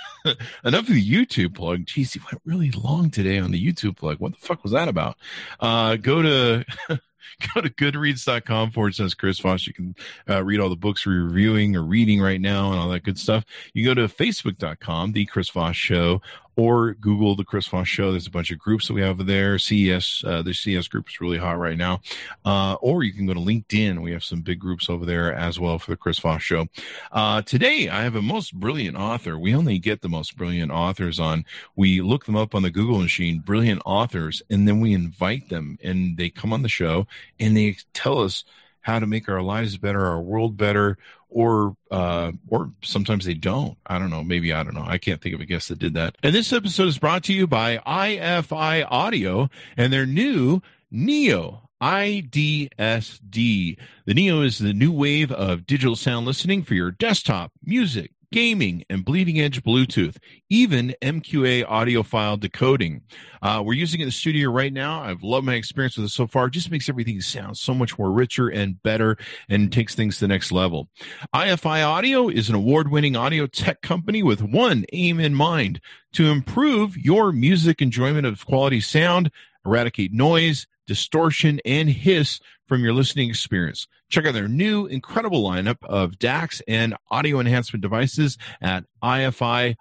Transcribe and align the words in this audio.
enough 0.64 0.88
of 0.88 0.94
the 0.94 1.10
YouTube 1.10 1.54
plug. 1.54 1.86
Geez, 1.86 2.12
he 2.12 2.20
went 2.20 2.42
really 2.44 2.70
long 2.72 3.08
today 3.08 3.38
on 3.38 3.52
the 3.52 3.64
YouTube 3.64 3.96
plug. 3.96 4.18
What 4.18 4.32
the 4.32 4.38
fuck 4.38 4.62
was 4.62 4.72
that 4.72 4.88
about? 4.88 5.16
Uh, 5.60 5.96
go 5.96 6.22
to 6.22 6.64
go 7.54 7.60
to 7.60 7.70
goodreads.com 7.70 8.70
forward 8.70 8.94
slash 8.94 9.14
Chris 9.14 9.38
Voss. 9.40 9.66
You 9.66 9.74
can 9.74 9.94
uh, 10.28 10.44
read 10.44 10.60
all 10.60 10.68
the 10.68 10.76
books 10.76 11.06
we're 11.06 11.24
reviewing 11.24 11.76
or 11.76 11.82
reading 11.82 12.20
right 12.20 12.40
now 12.40 12.70
and 12.70 12.80
all 12.80 12.88
that 12.90 13.04
good 13.04 13.18
stuff. 13.18 13.44
You 13.74 13.84
go 13.84 13.94
to 13.94 14.08
facebook.com, 14.08 15.12
the 15.12 15.26
Chris 15.26 15.50
Voss 15.50 15.76
Show, 15.76 16.20
or 16.58 16.94
Google 16.94 17.36
the 17.36 17.44
Chris 17.44 17.68
Voss 17.68 17.86
Show. 17.86 18.10
There's 18.10 18.26
a 18.26 18.32
bunch 18.32 18.50
of 18.50 18.58
groups 18.58 18.88
that 18.88 18.94
we 18.94 19.00
have 19.00 19.24
there. 19.26 19.60
CES, 19.60 20.24
uh, 20.26 20.42
the 20.42 20.52
CES 20.52 20.88
group 20.88 21.08
is 21.08 21.20
really 21.20 21.38
hot 21.38 21.56
right 21.56 21.78
now. 21.78 22.00
Uh, 22.44 22.74
or 22.80 23.04
you 23.04 23.12
can 23.12 23.26
go 23.26 23.34
to 23.34 23.38
LinkedIn. 23.38 24.02
We 24.02 24.10
have 24.10 24.24
some 24.24 24.40
big 24.40 24.58
groups 24.58 24.90
over 24.90 25.06
there 25.06 25.32
as 25.32 25.60
well 25.60 25.78
for 25.78 25.92
the 25.92 25.96
Chris 25.96 26.18
Voss 26.18 26.42
Show. 26.42 26.66
Uh, 27.12 27.42
today, 27.42 27.88
I 27.88 28.02
have 28.02 28.16
a 28.16 28.22
most 28.22 28.54
brilliant 28.54 28.96
author. 28.96 29.38
We 29.38 29.54
only 29.54 29.78
get 29.78 30.02
the 30.02 30.08
most 30.08 30.36
brilliant 30.36 30.72
authors 30.72 31.20
on. 31.20 31.44
We 31.76 32.00
look 32.00 32.26
them 32.26 32.36
up 32.36 32.56
on 32.56 32.62
the 32.62 32.70
Google 32.70 32.98
machine, 32.98 33.38
brilliant 33.38 33.80
authors, 33.86 34.42
and 34.50 34.66
then 34.66 34.80
we 34.80 34.92
invite 34.92 35.50
them 35.50 35.78
and 35.84 36.16
they 36.16 36.28
come 36.28 36.52
on 36.52 36.62
the 36.62 36.68
show 36.68 37.06
and 37.38 37.56
they 37.56 37.76
tell 37.94 38.18
us 38.18 38.44
how 38.80 38.98
to 38.98 39.06
make 39.06 39.28
our 39.28 39.42
lives 39.42 39.76
better, 39.76 40.06
our 40.06 40.20
world 40.20 40.56
better, 40.56 40.98
or 41.28 41.76
uh, 41.90 42.32
or 42.48 42.72
sometimes 42.82 43.24
they 43.24 43.34
don't. 43.34 43.76
I 43.86 43.98
don't 43.98 44.10
know. 44.10 44.24
Maybe 44.24 44.52
I 44.52 44.62
don't 44.62 44.74
know. 44.74 44.84
I 44.86 44.98
can't 44.98 45.20
think 45.20 45.34
of 45.34 45.40
a 45.40 45.46
guest 45.46 45.68
that 45.68 45.78
did 45.78 45.94
that. 45.94 46.16
And 46.22 46.34
this 46.34 46.52
episode 46.52 46.88
is 46.88 46.98
brought 46.98 47.24
to 47.24 47.32
you 47.32 47.46
by 47.46 47.78
IFI 47.78 48.86
Audio 48.90 49.50
and 49.76 49.92
their 49.92 50.06
new 50.06 50.62
Neo 50.90 51.68
IDSD. 51.80 53.76
The 54.06 54.14
Neo 54.14 54.42
is 54.42 54.58
the 54.58 54.72
new 54.72 54.92
wave 54.92 55.30
of 55.30 55.66
digital 55.66 55.96
sound 55.96 56.26
listening 56.26 56.62
for 56.62 56.74
your 56.74 56.90
desktop, 56.90 57.52
music, 57.64 58.12
gaming, 58.32 58.84
and 58.90 59.04
bleeding 59.04 59.40
edge 59.40 59.62
Bluetooth, 59.62 60.16
even 60.48 60.94
MQA 61.02 61.64
audio 61.68 62.02
file 62.02 62.36
decoding. 62.36 63.02
Uh, 63.42 63.62
we're 63.64 63.74
using 63.74 64.00
it 64.00 64.04
in 64.04 64.08
the 64.08 64.12
studio 64.12 64.50
right 64.50 64.72
now. 64.72 65.02
I've 65.02 65.22
loved 65.22 65.46
my 65.46 65.54
experience 65.54 65.96
with 65.96 66.06
it 66.06 66.10
so 66.10 66.26
far. 66.26 66.46
It 66.46 66.52
just 66.52 66.70
makes 66.70 66.88
everything 66.88 67.20
sound 67.20 67.56
so 67.56 67.74
much 67.74 67.98
more 67.98 68.10
richer 68.10 68.48
and 68.48 68.82
better 68.82 69.16
and 69.48 69.72
takes 69.72 69.94
things 69.94 70.16
to 70.16 70.20
the 70.24 70.28
next 70.28 70.52
level. 70.52 70.88
IFI 71.34 71.86
Audio 71.86 72.28
is 72.28 72.48
an 72.48 72.54
award 72.54 72.90
winning 72.90 73.16
audio 73.16 73.46
tech 73.46 73.80
company 73.82 74.22
with 74.22 74.42
one 74.42 74.84
aim 74.92 75.20
in 75.20 75.34
mind 75.34 75.80
to 76.12 76.26
improve 76.26 76.96
your 76.96 77.32
music 77.32 77.80
enjoyment 77.80 78.26
of 78.26 78.44
quality 78.46 78.80
sound, 78.80 79.30
eradicate 79.64 80.12
noise, 80.12 80.66
distortion, 80.88 81.60
and 81.64 81.88
hiss 81.88 82.40
from 82.66 82.82
your 82.82 82.92
listening 82.92 83.30
experience. 83.30 83.86
Check 84.08 84.26
out 84.26 84.34
their 84.34 84.48
new 84.48 84.86
incredible 84.86 85.44
lineup 85.44 85.76
of 85.84 86.18
DACs 86.18 86.60
and 86.66 86.96
audio 87.10 87.38
enhancement 87.40 87.82
devices 87.82 88.36
at 88.60 88.84
ifi-audio.com. 89.02 89.76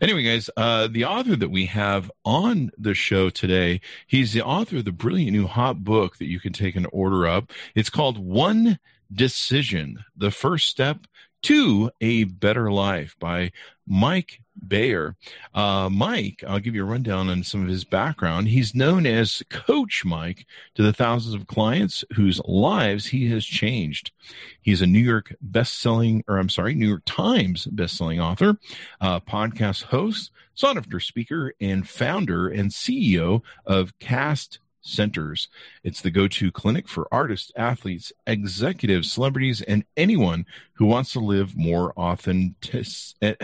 Anyway, 0.00 0.22
guys, 0.22 0.50
uh, 0.56 0.86
the 0.86 1.04
author 1.04 1.34
that 1.34 1.50
we 1.50 1.66
have 1.66 2.10
on 2.24 2.70
the 2.78 2.94
show 2.94 3.30
today, 3.30 3.80
he's 4.06 4.32
the 4.32 4.42
author 4.42 4.76
of 4.76 4.84
the 4.84 4.92
brilliant 4.92 5.32
new 5.32 5.46
hot 5.46 5.82
book 5.82 6.18
that 6.18 6.28
you 6.28 6.38
can 6.38 6.52
take 6.52 6.76
an 6.76 6.86
order 6.92 7.26
up. 7.26 7.50
It's 7.74 7.90
called 7.90 8.18
One 8.18 8.78
Decision, 9.12 10.04
the 10.16 10.30
first 10.30 10.68
step 10.68 11.06
to 11.42 11.90
a 12.00 12.24
better 12.24 12.70
life 12.70 13.16
by 13.18 13.52
Mike 13.86 14.40
Bayer. 14.66 15.16
Uh, 15.54 15.88
Mike, 15.90 16.42
I'll 16.46 16.58
give 16.58 16.74
you 16.74 16.82
a 16.82 16.86
rundown 16.86 17.28
on 17.28 17.42
some 17.42 17.62
of 17.62 17.68
his 17.68 17.84
background. 17.84 18.48
He's 18.48 18.74
known 18.74 19.06
as 19.06 19.42
Coach 19.50 20.04
Mike 20.04 20.46
to 20.74 20.82
the 20.82 20.92
thousands 20.92 21.34
of 21.34 21.46
clients 21.46 22.04
whose 22.14 22.40
lives 22.44 23.06
he 23.06 23.30
has 23.30 23.44
changed. 23.44 24.12
He's 24.60 24.82
a 24.82 24.86
New 24.86 24.98
York 24.98 25.34
best-selling, 25.40 26.24
or 26.28 26.38
I'm 26.38 26.48
sorry, 26.48 26.74
New 26.74 26.88
York 26.88 27.02
Times 27.06 27.66
best-selling 27.66 28.20
author, 28.20 28.58
uh, 29.00 29.20
podcast 29.20 29.84
host, 29.84 30.30
sought 30.54 30.76
after 30.76 31.00
speaker, 31.00 31.54
and 31.60 31.88
founder 31.88 32.48
and 32.48 32.70
CEO 32.70 33.42
of 33.64 33.98
Cast 33.98 34.58
centers. 34.80 35.48
It's 35.82 36.00
the 36.00 36.10
go 36.10 36.28
to 36.28 36.52
clinic 36.52 36.88
for 36.88 37.08
artists, 37.12 37.52
athletes, 37.56 38.12
executives, 38.26 39.10
celebrities, 39.10 39.62
and 39.62 39.84
anyone 39.96 40.46
who 40.74 40.86
wants 40.86 41.12
to 41.12 41.20
live 41.20 41.56
more 41.56 41.92
authentic, 41.92 42.86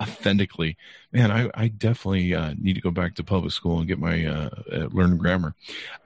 authentically. 0.00 0.76
Man, 1.12 1.30
I, 1.30 1.50
I 1.54 1.68
definitely 1.68 2.34
uh, 2.34 2.54
need 2.58 2.74
to 2.74 2.80
go 2.80 2.90
back 2.90 3.14
to 3.16 3.24
public 3.24 3.52
school 3.52 3.78
and 3.78 3.88
get 3.88 3.98
my 3.98 4.24
uh, 4.24 4.50
uh, 4.72 4.88
learn 4.92 5.16
grammar. 5.16 5.54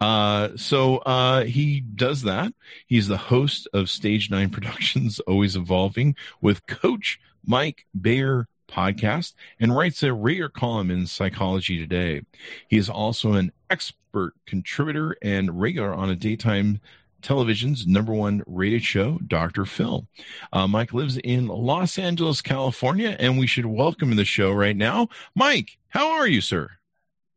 Uh, 0.01 0.51
so 0.57 0.99
uh, 0.99 1.45
he 1.45 1.81
does 1.81 2.23
that. 2.23 2.53
He's 2.87 3.09
the 3.09 3.17
host 3.17 3.69
of 3.73 3.91
Stage 3.91 4.31
Nine 4.31 4.51
Productions, 4.57 5.21
Always 5.21 5.57
Evolving, 5.57 6.17
with 6.41 6.67
Coach 6.67 7.21
Mike 7.45 7.87
Bayer 7.99 8.49
podcast 8.69 9.35
and 9.61 9.77
writes 9.77 10.03
a 10.03 10.13
rare 10.13 10.49
column 10.49 10.91
in 10.91 11.07
Psychology 11.07 11.79
Today. 11.79 12.23
He 12.69 12.77
is 12.77 12.89
also 12.89 13.33
an 13.35 13.53
expert 13.71 14.35
contributor 14.47 15.17
and 15.23 15.61
regular 15.61 15.93
on 15.93 16.11
a 16.11 16.17
daytime 16.17 16.81
television's 17.23 17.87
number 17.87 18.13
one 18.13 18.43
rated 18.47 18.85
show, 18.85 19.19
Dr. 19.27 19.65
Phil. 19.65 20.07
Uh, 20.53 20.67
Mike 20.67 20.93
lives 20.93 21.19
in 21.19 21.49
Los 21.49 21.99
Angeles, 21.99 22.41
California, 22.41 23.17
and 23.19 23.39
we 23.39 23.47
should 23.47 23.67
welcome 23.67 24.15
the 24.17 24.25
show 24.25 24.53
right 24.53 24.77
now. 24.77 25.09
Mike, 25.35 25.79
how 25.89 26.13
are 26.13 26.27
you, 26.27 26.41
sir? 26.41 26.71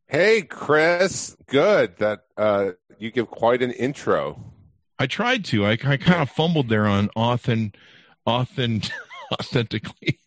Hey, 0.07 0.41
Chris. 0.41 1.35
Good. 1.47 1.97
That 1.97 2.25
uh, 2.37 2.71
you 2.97 3.11
give 3.11 3.29
quite 3.29 3.61
an 3.61 3.71
intro. 3.71 4.43
I 4.97 5.07
tried 5.07 5.45
to. 5.45 5.65
I, 5.65 5.71
I 5.71 5.97
kind 5.97 6.21
of 6.21 6.29
fumbled 6.29 6.69
there 6.69 6.85
on 6.85 7.09
authentic, 7.15 7.79
authentic, 8.25 8.91
authentically. 9.33 10.19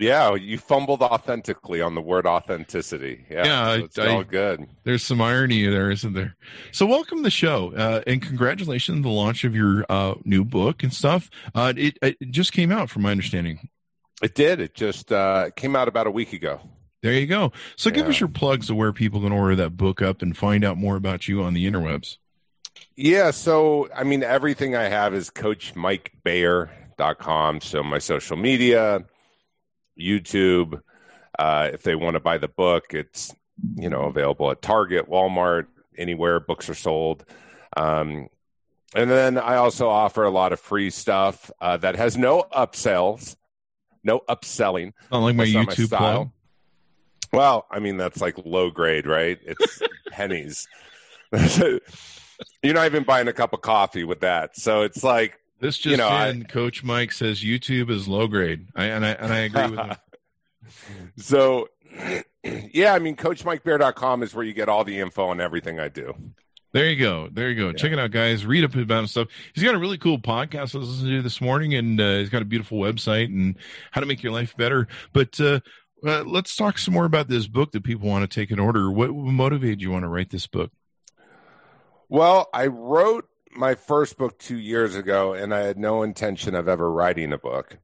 Yeah, 0.00 0.34
you 0.34 0.56
fumbled 0.56 1.02
authentically 1.02 1.82
on 1.82 1.94
the 1.94 2.00
word 2.00 2.26
authenticity. 2.26 3.26
Yeah, 3.30 3.44
yeah 3.44 3.76
so 3.76 3.84
it's 3.84 3.98
I, 3.98 4.06
all 4.06 4.24
good. 4.24 4.66
There's 4.84 5.02
some 5.02 5.20
irony 5.20 5.66
there, 5.66 5.90
isn't 5.90 6.14
there? 6.14 6.36
So, 6.72 6.86
welcome 6.86 7.18
to 7.18 7.24
the 7.24 7.30
show, 7.30 7.74
uh, 7.76 8.00
and 8.06 8.22
congratulations 8.22 8.96
on 8.96 9.02
the 9.02 9.10
launch 9.10 9.44
of 9.44 9.54
your 9.54 9.84
uh, 9.90 10.14
new 10.24 10.42
book 10.42 10.82
and 10.82 10.90
stuff. 10.92 11.28
Uh, 11.54 11.74
it, 11.76 11.98
it, 12.00 12.16
just 12.30 12.52
came 12.52 12.72
out, 12.72 12.88
from 12.88 13.02
my 13.02 13.10
understanding. 13.10 13.68
It 14.22 14.34
did. 14.34 14.58
It 14.58 14.72
just 14.74 15.12
uh, 15.12 15.50
came 15.54 15.76
out 15.76 15.86
about 15.86 16.06
a 16.06 16.10
week 16.10 16.32
ago. 16.32 16.60
There 17.02 17.12
you 17.12 17.26
go. 17.26 17.52
So 17.76 17.90
yeah. 17.90 17.96
give 17.96 18.08
us 18.08 18.20
your 18.20 18.30
plugs 18.30 18.70
of 18.70 18.76
where 18.76 18.94
people 18.94 19.20
can 19.20 19.32
order 19.32 19.54
that 19.56 19.76
book 19.76 20.00
up 20.00 20.22
and 20.22 20.34
find 20.36 20.64
out 20.64 20.78
more 20.78 20.96
about 20.96 21.28
you 21.28 21.42
on 21.42 21.52
the 21.52 21.70
interwebs. 21.70 22.16
Yeah. 22.96 23.32
So, 23.32 23.90
I 23.94 24.04
mean, 24.04 24.22
everything 24.22 24.76
I 24.76 24.84
have 24.84 25.12
is 25.14 25.28
coachmikebayer.com. 25.30 27.60
So 27.62 27.82
my 27.82 27.98
social 27.98 28.36
media, 28.36 29.04
YouTube. 30.00 30.80
Uh, 31.38 31.70
if 31.72 31.82
they 31.82 31.94
want 31.94 32.14
to 32.14 32.20
buy 32.20 32.38
the 32.38 32.48
book, 32.48 32.92
it's, 32.92 33.34
you 33.76 33.88
know, 33.88 34.02
available 34.02 34.50
at 34.50 34.62
Target, 34.62 35.08
Walmart, 35.08 35.66
anywhere 35.96 36.40
books 36.40 36.68
are 36.68 36.74
sold. 36.74 37.24
Um, 37.76 38.28
and 38.94 39.10
then 39.10 39.38
I 39.38 39.56
also 39.56 39.88
offer 39.88 40.24
a 40.24 40.30
lot 40.30 40.52
of 40.52 40.60
free 40.60 40.90
stuff 40.90 41.50
uh, 41.60 41.76
that 41.78 41.96
has 41.96 42.16
no 42.16 42.44
upsells, 42.54 43.36
no 44.02 44.20
upselling. 44.28 44.92
Not 45.12 45.18
like 45.18 45.36
my 45.36 45.44
that's 45.44 45.76
YouTube 45.76 45.96
plug. 45.96 46.30
Well, 47.32 47.66
I 47.70 47.78
mean 47.78 47.96
that's 47.96 48.20
like 48.20 48.36
low 48.44 48.70
grade, 48.70 49.06
right? 49.06 49.38
It's 49.42 49.82
pennies. 50.10 50.66
You're 51.32 52.74
not 52.74 52.86
even 52.86 53.04
buying 53.04 53.28
a 53.28 53.32
cup 53.32 53.52
of 53.52 53.60
coffee 53.60 54.02
with 54.02 54.20
that, 54.20 54.56
so 54.56 54.82
it's 54.82 55.04
like 55.04 55.38
this 55.60 55.76
just 55.76 55.90
you 55.90 55.96
know, 55.96 56.08
in. 56.08 56.42
I, 56.42 56.44
Coach 56.44 56.82
Mike 56.82 57.12
says 57.12 57.42
YouTube 57.42 57.90
is 57.90 58.08
low 58.08 58.26
grade, 58.26 58.68
I, 58.74 58.86
and 58.86 59.04
I 59.04 59.10
and 59.10 59.32
I 59.32 59.38
agree 59.40 59.62
with 59.62 59.78
him. 59.78 59.96
so, 61.16 61.68
yeah, 62.44 62.94
I 62.94 62.98
mean, 62.98 63.16
CoachMikeBayer.com 63.16 64.22
is 64.22 64.34
where 64.34 64.44
you 64.44 64.52
get 64.52 64.68
all 64.68 64.84
the 64.84 64.98
info 64.98 65.26
on 65.26 65.40
everything 65.40 65.78
I 65.78 65.88
do. 65.88 66.14
There 66.72 66.88
you 66.88 66.96
go. 66.96 67.28
There 67.32 67.50
you 67.50 67.56
go. 67.56 67.66
Yeah. 67.68 67.72
Check 67.72 67.92
it 67.92 67.98
out, 67.98 68.12
guys. 68.12 68.46
Read 68.46 68.62
up 68.62 68.76
about 68.76 69.08
stuff. 69.08 69.28
He's 69.54 69.64
got 69.64 69.74
a 69.74 69.78
really 69.78 69.98
cool 69.98 70.18
podcast 70.18 70.74
I 70.74 70.78
listened 70.78 71.08
to 71.08 71.22
this 71.22 71.40
morning, 71.40 71.74
and 71.74 72.00
uh, 72.00 72.18
he's 72.18 72.28
got 72.28 72.42
a 72.42 72.44
beautiful 72.44 72.78
website 72.78 73.26
and 73.26 73.56
how 73.90 74.00
to 74.00 74.06
make 74.06 74.22
your 74.22 74.32
life 74.32 74.56
better. 74.56 74.86
But 75.12 75.40
uh, 75.40 75.60
uh, 76.06 76.22
let's 76.22 76.54
talk 76.54 76.78
some 76.78 76.94
more 76.94 77.06
about 77.06 77.28
this 77.28 77.48
book 77.48 77.72
that 77.72 77.82
people 77.82 78.08
want 78.08 78.28
to 78.28 78.32
take 78.32 78.52
in 78.52 78.60
order. 78.60 78.90
What 78.90 79.10
motivated 79.10 79.82
you 79.82 79.90
want 79.90 80.04
to 80.04 80.08
write 80.08 80.30
this 80.30 80.46
book? 80.46 80.70
Well, 82.08 82.48
I 82.54 82.66
wrote 82.66 83.28
my 83.50 83.74
first 83.74 84.16
book 84.16 84.38
two 84.38 84.58
years 84.58 84.94
ago, 84.94 85.32
and 85.32 85.54
I 85.54 85.60
had 85.60 85.78
no 85.78 86.02
intention 86.02 86.54
of 86.54 86.68
ever 86.68 86.90
writing 86.90 87.32
a 87.32 87.38
book. 87.38 87.78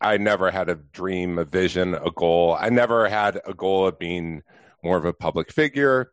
I 0.00 0.16
never 0.16 0.50
had 0.50 0.68
a 0.68 0.76
dream, 0.76 1.38
a 1.38 1.44
vision, 1.44 1.94
a 1.94 2.10
goal. 2.10 2.56
I 2.58 2.68
never 2.68 3.08
had 3.08 3.40
a 3.44 3.54
goal 3.54 3.88
of 3.88 3.98
being 3.98 4.42
more 4.82 4.96
of 4.96 5.04
a 5.04 5.12
public 5.12 5.52
figure. 5.52 6.12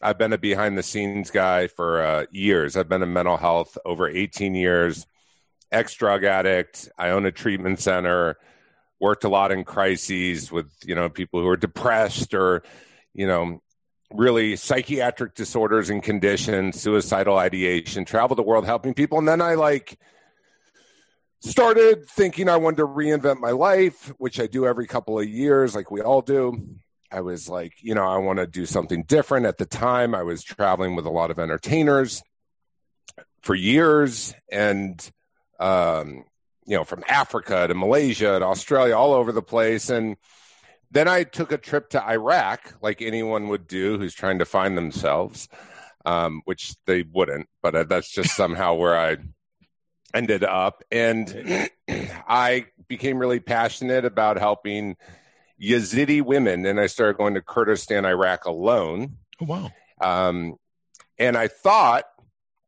I've 0.00 0.18
been 0.18 0.32
a 0.32 0.38
behind 0.38 0.78
the 0.78 0.82
scenes 0.82 1.30
guy 1.30 1.66
for 1.66 2.02
uh, 2.02 2.26
years. 2.30 2.76
I've 2.76 2.88
been 2.88 3.02
in 3.02 3.12
mental 3.12 3.36
health 3.36 3.76
over 3.84 4.08
18 4.08 4.54
years, 4.54 5.06
ex 5.72 5.94
drug 5.94 6.24
addict. 6.24 6.88
I 6.96 7.10
own 7.10 7.26
a 7.26 7.32
treatment 7.32 7.80
center, 7.80 8.36
worked 9.00 9.24
a 9.24 9.28
lot 9.28 9.50
in 9.50 9.64
crises 9.64 10.52
with, 10.52 10.70
you 10.84 10.94
know, 10.94 11.08
people 11.08 11.40
who 11.40 11.48
are 11.48 11.56
depressed 11.56 12.34
or, 12.34 12.62
you 13.14 13.26
know, 13.26 13.62
really 14.14 14.56
psychiatric 14.56 15.34
disorders 15.34 15.90
and 15.90 16.02
conditions, 16.02 16.80
suicidal 16.80 17.36
ideation, 17.36 18.04
traveled 18.04 18.38
the 18.38 18.42
world 18.42 18.64
helping 18.64 18.94
people. 18.94 19.18
And 19.18 19.26
then 19.26 19.42
I 19.42 19.54
like 19.54 19.98
started 21.40 22.08
thinking 22.08 22.48
I 22.48 22.56
wanted 22.56 22.78
to 22.78 22.86
reinvent 22.86 23.40
my 23.40 23.50
life, 23.50 24.12
which 24.18 24.40
I 24.40 24.46
do 24.46 24.66
every 24.66 24.86
couple 24.86 25.18
of 25.18 25.28
years, 25.28 25.74
like 25.74 25.90
we 25.90 26.00
all 26.00 26.22
do. 26.22 26.78
I 27.10 27.20
was 27.20 27.48
like, 27.48 27.74
you 27.80 27.94
know, 27.94 28.04
I 28.04 28.16
want 28.18 28.38
to 28.38 28.46
do 28.46 28.66
something 28.66 29.04
different. 29.04 29.46
At 29.46 29.58
the 29.58 29.66
time, 29.66 30.14
I 30.14 30.22
was 30.22 30.42
traveling 30.42 30.96
with 30.96 31.06
a 31.06 31.10
lot 31.10 31.30
of 31.30 31.38
entertainers 31.38 32.22
for 33.42 33.54
years, 33.54 34.34
and 34.50 34.98
um, 35.60 36.24
you 36.66 36.76
know, 36.76 36.84
from 36.84 37.04
Africa 37.08 37.68
to 37.68 37.74
Malaysia 37.74 38.34
and 38.34 38.42
Australia, 38.42 38.96
all 38.96 39.12
over 39.12 39.30
the 39.30 39.42
place. 39.42 39.90
And 39.90 40.16
then 40.94 41.08
I 41.08 41.24
took 41.24 41.50
a 41.50 41.58
trip 41.58 41.90
to 41.90 42.08
Iraq, 42.08 42.76
like 42.80 43.02
anyone 43.02 43.48
would 43.48 43.66
do 43.66 43.98
who's 43.98 44.14
trying 44.14 44.38
to 44.38 44.44
find 44.44 44.78
themselves, 44.78 45.48
um, 46.06 46.42
which 46.44 46.76
they 46.86 47.02
wouldn't, 47.02 47.48
but 47.62 47.74
uh, 47.74 47.84
that's 47.84 48.10
just 48.10 48.30
somehow 48.36 48.74
where 48.74 48.96
I 48.96 49.16
ended 50.14 50.44
up. 50.44 50.84
And 50.92 51.68
I 51.88 52.66
became 52.86 53.18
really 53.18 53.40
passionate 53.40 54.04
about 54.04 54.38
helping 54.38 54.96
Yazidi 55.60 56.22
women, 56.22 56.64
and 56.64 56.78
I 56.78 56.86
started 56.86 57.18
going 57.18 57.34
to 57.34 57.42
Kurdistan, 57.42 58.04
Iraq 58.06 58.44
alone. 58.44 59.16
Oh, 59.42 59.46
wow. 59.46 59.72
Um, 60.00 60.56
and 61.18 61.36
I 61.36 61.48
thought 61.48 62.04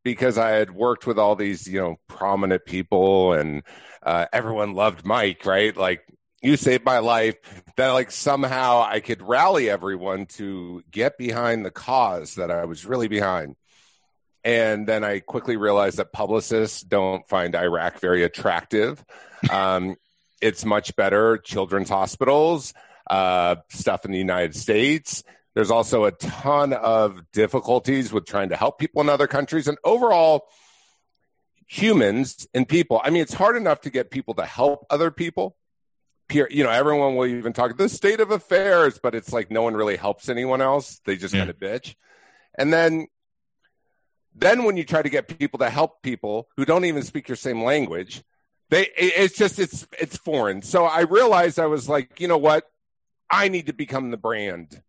because 0.03 0.37
I 0.37 0.51
had 0.51 0.73
worked 0.73 1.07
with 1.07 1.19
all 1.19 1.37
these, 1.37 1.69
you 1.69 1.81
know, 1.81 1.97
prominent 2.09 2.65
people 2.65 3.33
and 3.33 3.63
uh, 4.05 4.27
everyone 4.33 4.75
loved 4.75 5.05
Mike, 5.05 5.45
right? 5.45 5.77
Like, 5.77 6.07
you 6.47 6.57
saved 6.57 6.85
my 6.85 7.01
life, 7.01 7.37
that 7.77 7.91
like 7.91 8.11
somehow 8.11 8.83
I 8.83 9.01
could 9.01 9.21
rally 9.21 9.69
everyone 9.69 10.27
to 10.27 10.83
get 10.91 11.19
behind 11.19 11.65
the 11.65 11.71
cause 11.71 12.37
that 12.37 12.51
I 12.51 12.65
was 12.65 12.87
really 12.87 13.09
behind. 13.09 13.57
And 14.45 14.87
then 14.87 15.03
I 15.03 15.19
quickly 15.19 15.57
realized 15.57 15.97
that 15.97 16.13
publicists 16.13 16.81
don't 16.83 17.29
find 17.29 17.55
Iraq 17.55 18.01
very 18.01 18.23
attractive. 18.23 19.05
Um, 19.51 19.97
it's 20.41 20.65
much 20.65 20.97
better 20.97 21.37
children's 21.37 21.91
hospitals, 21.91 22.73
uh, 23.09 23.57
stuff 23.69 24.05
in 24.07 24.11
the 24.11 24.19
United 24.19 24.57
States. 24.57 25.23
There's 25.55 25.71
also 25.71 26.05
a 26.05 26.11
ton 26.11 26.73
of 26.73 27.21
difficulties 27.33 28.13
with 28.13 28.25
trying 28.25 28.49
to 28.49 28.57
help 28.57 28.79
people 28.79 29.03
in 29.03 29.11
other 29.11 29.27
countries. 29.27 29.69
And 29.69 29.79
overall, 29.85 30.49
humans 31.67 32.49
and 32.55 32.67
people, 32.67 33.01
I 33.05 33.11
mean, 33.11 33.23
it's 33.23 33.35
hard 33.35 33.57
enough 33.57 33.83
to 33.83 33.91
get 33.91 34.11
people 34.11 34.35
to 34.35 34.47
help 34.47 34.87
other 34.91 35.11
people. 35.11 35.55
Peer, 36.29 36.49
you 36.51 36.65
know, 36.65 36.71
everyone 36.71 37.15
will 37.17 37.27
even 37.27 37.53
talk 37.53 37.77
the 37.77 37.89
state 37.89 38.21
of 38.21 38.31
affairs, 38.31 38.99
but 39.01 39.15
it's 39.15 39.33
like 39.33 39.51
no 39.51 39.63
one 39.63 39.75
really 39.75 39.97
helps 39.97 40.29
anyone 40.29 40.61
else. 40.61 41.01
They 41.05 41.17
just 41.17 41.33
yeah. 41.33 41.41
kind 41.41 41.51
of 41.51 41.59
bitch. 41.59 41.95
And 42.59 42.73
then 42.73 43.07
then 44.35 44.65
when 44.65 44.77
you 44.77 44.85
try 44.85 45.03
to 45.03 45.09
get 45.09 45.39
people 45.39 45.59
to 45.61 45.71
help 45.71 46.03
people 46.03 46.49
who 46.57 46.65
don't 46.65 46.85
even 46.85 47.03
speak 47.03 47.29
your 47.29 47.37
same 47.37 47.63
language, 47.63 48.23
they 48.71 48.89
it's 48.97 49.37
just 49.37 49.59
it's 49.59 49.87
it's 49.99 50.17
foreign. 50.17 50.63
So 50.63 50.85
I 50.85 51.03
realized 51.03 51.59
I 51.59 51.67
was 51.67 51.89
like, 51.89 52.21
you 52.21 52.29
know 52.29 52.39
what? 52.39 52.67
I 53.31 53.49
need 53.49 53.67
to 53.67 53.73
become 53.73 54.11
the 54.11 54.17
brand. 54.17 54.83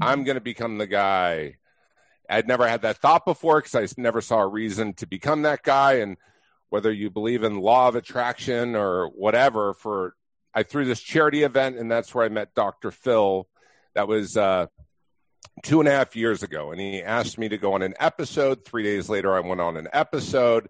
I'm 0.00 0.24
going 0.24 0.36
to 0.36 0.40
become 0.40 0.78
the 0.78 0.86
guy. 0.86 1.56
I'd 2.28 2.48
never 2.48 2.66
had 2.66 2.82
that 2.82 2.98
thought 2.98 3.24
before 3.24 3.60
because 3.60 3.74
I 3.74 4.00
never 4.00 4.20
saw 4.20 4.40
a 4.40 4.46
reason 4.46 4.94
to 4.94 5.06
become 5.06 5.42
that 5.42 5.62
guy. 5.62 5.94
And 5.94 6.16
whether 6.70 6.90
you 6.90 7.10
believe 7.10 7.42
in 7.42 7.60
law 7.60 7.88
of 7.88 7.96
attraction 7.96 8.74
or 8.74 9.08
whatever, 9.08 9.74
for 9.74 10.14
I 10.54 10.62
threw 10.62 10.84
this 10.84 11.00
charity 11.00 11.42
event, 11.42 11.76
and 11.76 11.90
that's 11.90 12.14
where 12.14 12.24
I 12.24 12.28
met 12.28 12.54
Dr. 12.54 12.90
Phil. 12.90 13.48
That 13.94 14.08
was 14.08 14.36
uh, 14.36 14.66
two 15.62 15.80
and 15.80 15.88
a 15.88 15.92
half 15.92 16.14
years 16.14 16.42
ago, 16.42 16.70
and 16.70 16.80
he 16.80 17.02
asked 17.02 17.38
me 17.38 17.48
to 17.48 17.58
go 17.58 17.74
on 17.74 17.82
an 17.82 17.94
episode. 17.98 18.64
Three 18.64 18.82
days 18.82 19.08
later, 19.08 19.34
I 19.34 19.40
went 19.40 19.60
on 19.60 19.76
an 19.76 19.88
episode. 19.92 20.68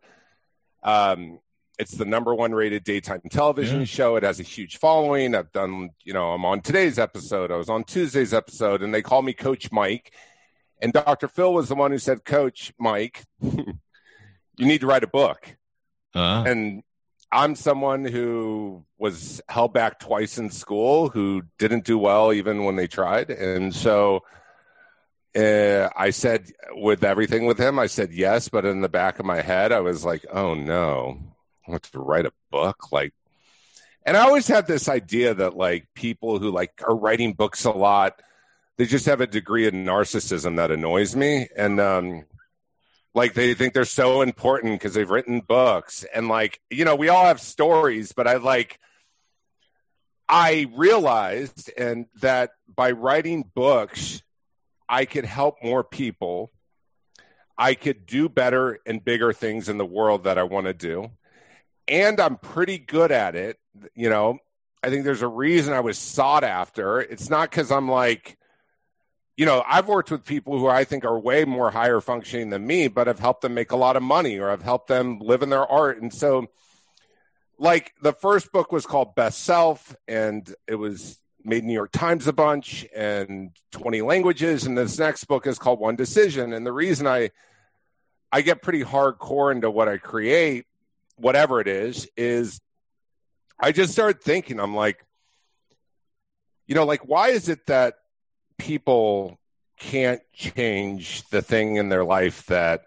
Um, 0.82 1.40
it's 1.78 1.92
the 1.92 2.04
number 2.04 2.34
one 2.34 2.52
rated 2.52 2.84
daytime 2.84 3.22
television 3.30 3.80
yeah. 3.80 3.84
show. 3.86 4.16
It 4.16 4.22
has 4.22 4.40
a 4.40 4.44
huge 4.44 4.78
following. 4.78 5.34
I've 5.34 5.52
done, 5.52 5.90
you 6.04 6.12
know, 6.12 6.32
I'm 6.32 6.44
on 6.44 6.60
today's 6.60 6.98
episode. 6.98 7.50
I 7.50 7.56
was 7.56 7.68
on 7.68 7.84
Tuesday's 7.84 8.32
episode, 8.32 8.82
and 8.82 8.94
they 8.94 9.02
call 9.02 9.22
me 9.22 9.32
Coach 9.32 9.72
Mike. 9.72 10.12
And 10.80 10.92
Dr. 10.92 11.28
Phil 11.28 11.52
was 11.52 11.68
the 11.68 11.74
one 11.74 11.90
who 11.90 11.98
said, 11.98 12.24
Coach 12.24 12.72
Mike, 12.78 13.24
you 13.42 13.74
need 14.58 14.82
to 14.82 14.86
write 14.86 15.04
a 15.04 15.08
book. 15.08 15.56
Uh-huh. 16.14 16.44
And 16.46 16.82
I'm 17.34 17.56
someone 17.56 18.04
who 18.04 18.84
was 18.96 19.42
held 19.48 19.74
back 19.74 19.98
twice 19.98 20.38
in 20.38 20.50
school, 20.50 21.08
who 21.08 21.42
didn't 21.58 21.84
do 21.84 21.98
well 21.98 22.32
even 22.32 22.64
when 22.64 22.76
they 22.76 22.86
tried. 22.86 23.28
And 23.30 23.74
so 23.74 24.22
uh, 25.36 25.88
I 25.96 26.10
said, 26.10 26.52
with 26.70 27.02
everything 27.02 27.44
with 27.44 27.58
him, 27.58 27.78
I 27.78 27.88
said 27.88 28.12
yes. 28.12 28.48
But 28.48 28.64
in 28.64 28.82
the 28.82 28.88
back 28.88 29.18
of 29.18 29.26
my 29.26 29.42
head, 29.42 29.72
I 29.72 29.80
was 29.80 30.04
like, 30.04 30.24
oh 30.32 30.54
no, 30.54 31.18
I 31.66 31.72
want 31.72 31.82
to 31.82 31.98
write 31.98 32.26
a 32.26 32.32
book 32.50 32.92
like 32.92 33.12
and 34.04 34.16
i 34.16 34.20
always 34.20 34.46
had 34.46 34.66
this 34.66 34.88
idea 34.88 35.34
that 35.34 35.56
like 35.56 35.88
people 35.94 36.38
who 36.38 36.50
like 36.50 36.72
are 36.86 36.96
writing 36.96 37.32
books 37.32 37.64
a 37.64 37.70
lot 37.70 38.20
they 38.76 38.86
just 38.86 39.06
have 39.06 39.20
a 39.20 39.26
degree 39.26 39.66
of 39.66 39.74
narcissism 39.74 40.56
that 40.56 40.70
annoys 40.70 41.16
me 41.16 41.48
and 41.56 41.80
um 41.80 42.24
like 43.14 43.34
they 43.34 43.54
think 43.54 43.74
they're 43.74 43.84
so 43.84 44.22
important 44.22 44.74
because 44.74 44.94
they've 44.94 45.10
written 45.10 45.40
books 45.40 46.04
and 46.14 46.28
like 46.28 46.60
you 46.70 46.84
know 46.84 46.96
we 46.96 47.08
all 47.08 47.24
have 47.24 47.40
stories 47.40 48.12
but 48.12 48.26
i 48.26 48.36
like 48.36 48.78
i 50.28 50.66
realized 50.74 51.70
and 51.76 52.06
that 52.20 52.50
by 52.74 52.90
writing 52.90 53.50
books 53.54 54.22
i 54.88 55.04
could 55.04 55.24
help 55.24 55.56
more 55.62 55.84
people 55.84 56.50
i 57.56 57.74
could 57.74 58.06
do 58.06 58.28
better 58.28 58.78
and 58.86 59.04
bigger 59.04 59.32
things 59.32 59.68
in 59.68 59.78
the 59.78 59.86
world 59.86 60.24
that 60.24 60.38
i 60.38 60.42
want 60.42 60.66
to 60.66 60.74
do 60.74 61.10
and 61.88 62.20
I'm 62.20 62.36
pretty 62.36 62.78
good 62.78 63.12
at 63.12 63.34
it. 63.34 63.58
You 63.94 64.10
know, 64.10 64.38
I 64.82 64.90
think 64.90 65.04
there's 65.04 65.22
a 65.22 65.28
reason 65.28 65.74
I 65.74 65.80
was 65.80 65.98
sought 65.98 66.44
after. 66.44 67.00
It's 67.00 67.30
not 67.30 67.50
because 67.50 67.70
I'm 67.70 67.90
like, 67.90 68.38
you 69.36 69.46
know, 69.46 69.64
I've 69.66 69.88
worked 69.88 70.10
with 70.10 70.24
people 70.24 70.58
who 70.58 70.68
I 70.68 70.84
think 70.84 71.04
are 71.04 71.18
way 71.18 71.44
more 71.44 71.70
higher 71.70 72.00
functioning 72.00 72.50
than 72.50 72.66
me, 72.66 72.88
but 72.88 73.08
have 73.08 73.18
helped 73.18 73.42
them 73.42 73.54
make 73.54 73.72
a 73.72 73.76
lot 73.76 73.96
of 73.96 74.02
money 74.02 74.38
or 74.38 74.50
have 74.50 74.62
helped 74.62 74.86
them 74.86 75.18
live 75.18 75.42
in 75.42 75.50
their 75.50 75.66
art. 75.66 76.00
And 76.00 76.12
so, 76.14 76.46
like 77.58 77.94
the 78.00 78.12
first 78.12 78.52
book 78.52 78.70
was 78.70 78.86
called 78.86 79.14
Best 79.14 79.42
Self, 79.42 79.96
and 80.06 80.52
it 80.68 80.76
was 80.76 81.18
made 81.44 81.64
New 81.64 81.72
York 81.72 81.92
Times 81.92 82.26
a 82.26 82.32
bunch 82.32 82.86
and 82.94 83.50
20 83.72 84.02
languages. 84.02 84.66
And 84.66 84.78
this 84.78 84.98
next 84.98 85.24
book 85.24 85.46
is 85.46 85.58
called 85.58 85.80
One 85.80 85.96
Decision. 85.96 86.52
And 86.52 86.66
the 86.66 86.72
reason 86.72 87.06
I 87.06 87.30
I 88.32 88.40
get 88.40 88.62
pretty 88.62 88.82
hardcore 88.82 89.52
into 89.52 89.70
what 89.70 89.88
I 89.88 89.98
create, 89.98 90.66
whatever 91.16 91.60
it 91.60 91.68
is, 91.68 92.08
is 92.16 92.60
I 93.60 93.72
just 93.72 93.92
started 93.92 94.20
thinking, 94.20 94.58
I'm 94.58 94.74
like, 94.74 95.04
you 96.66 96.74
know, 96.74 96.84
like 96.84 97.06
why 97.06 97.28
is 97.28 97.48
it 97.48 97.66
that 97.66 97.94
people 98.58 99.38
can't 99.78 100.20
change 100.32 101.28
the 101.28 101.42
thing 101.42 101.76
in 101.76 101.88
their 101.88 102.04
life 102.04 102.46
that 102.46 102.82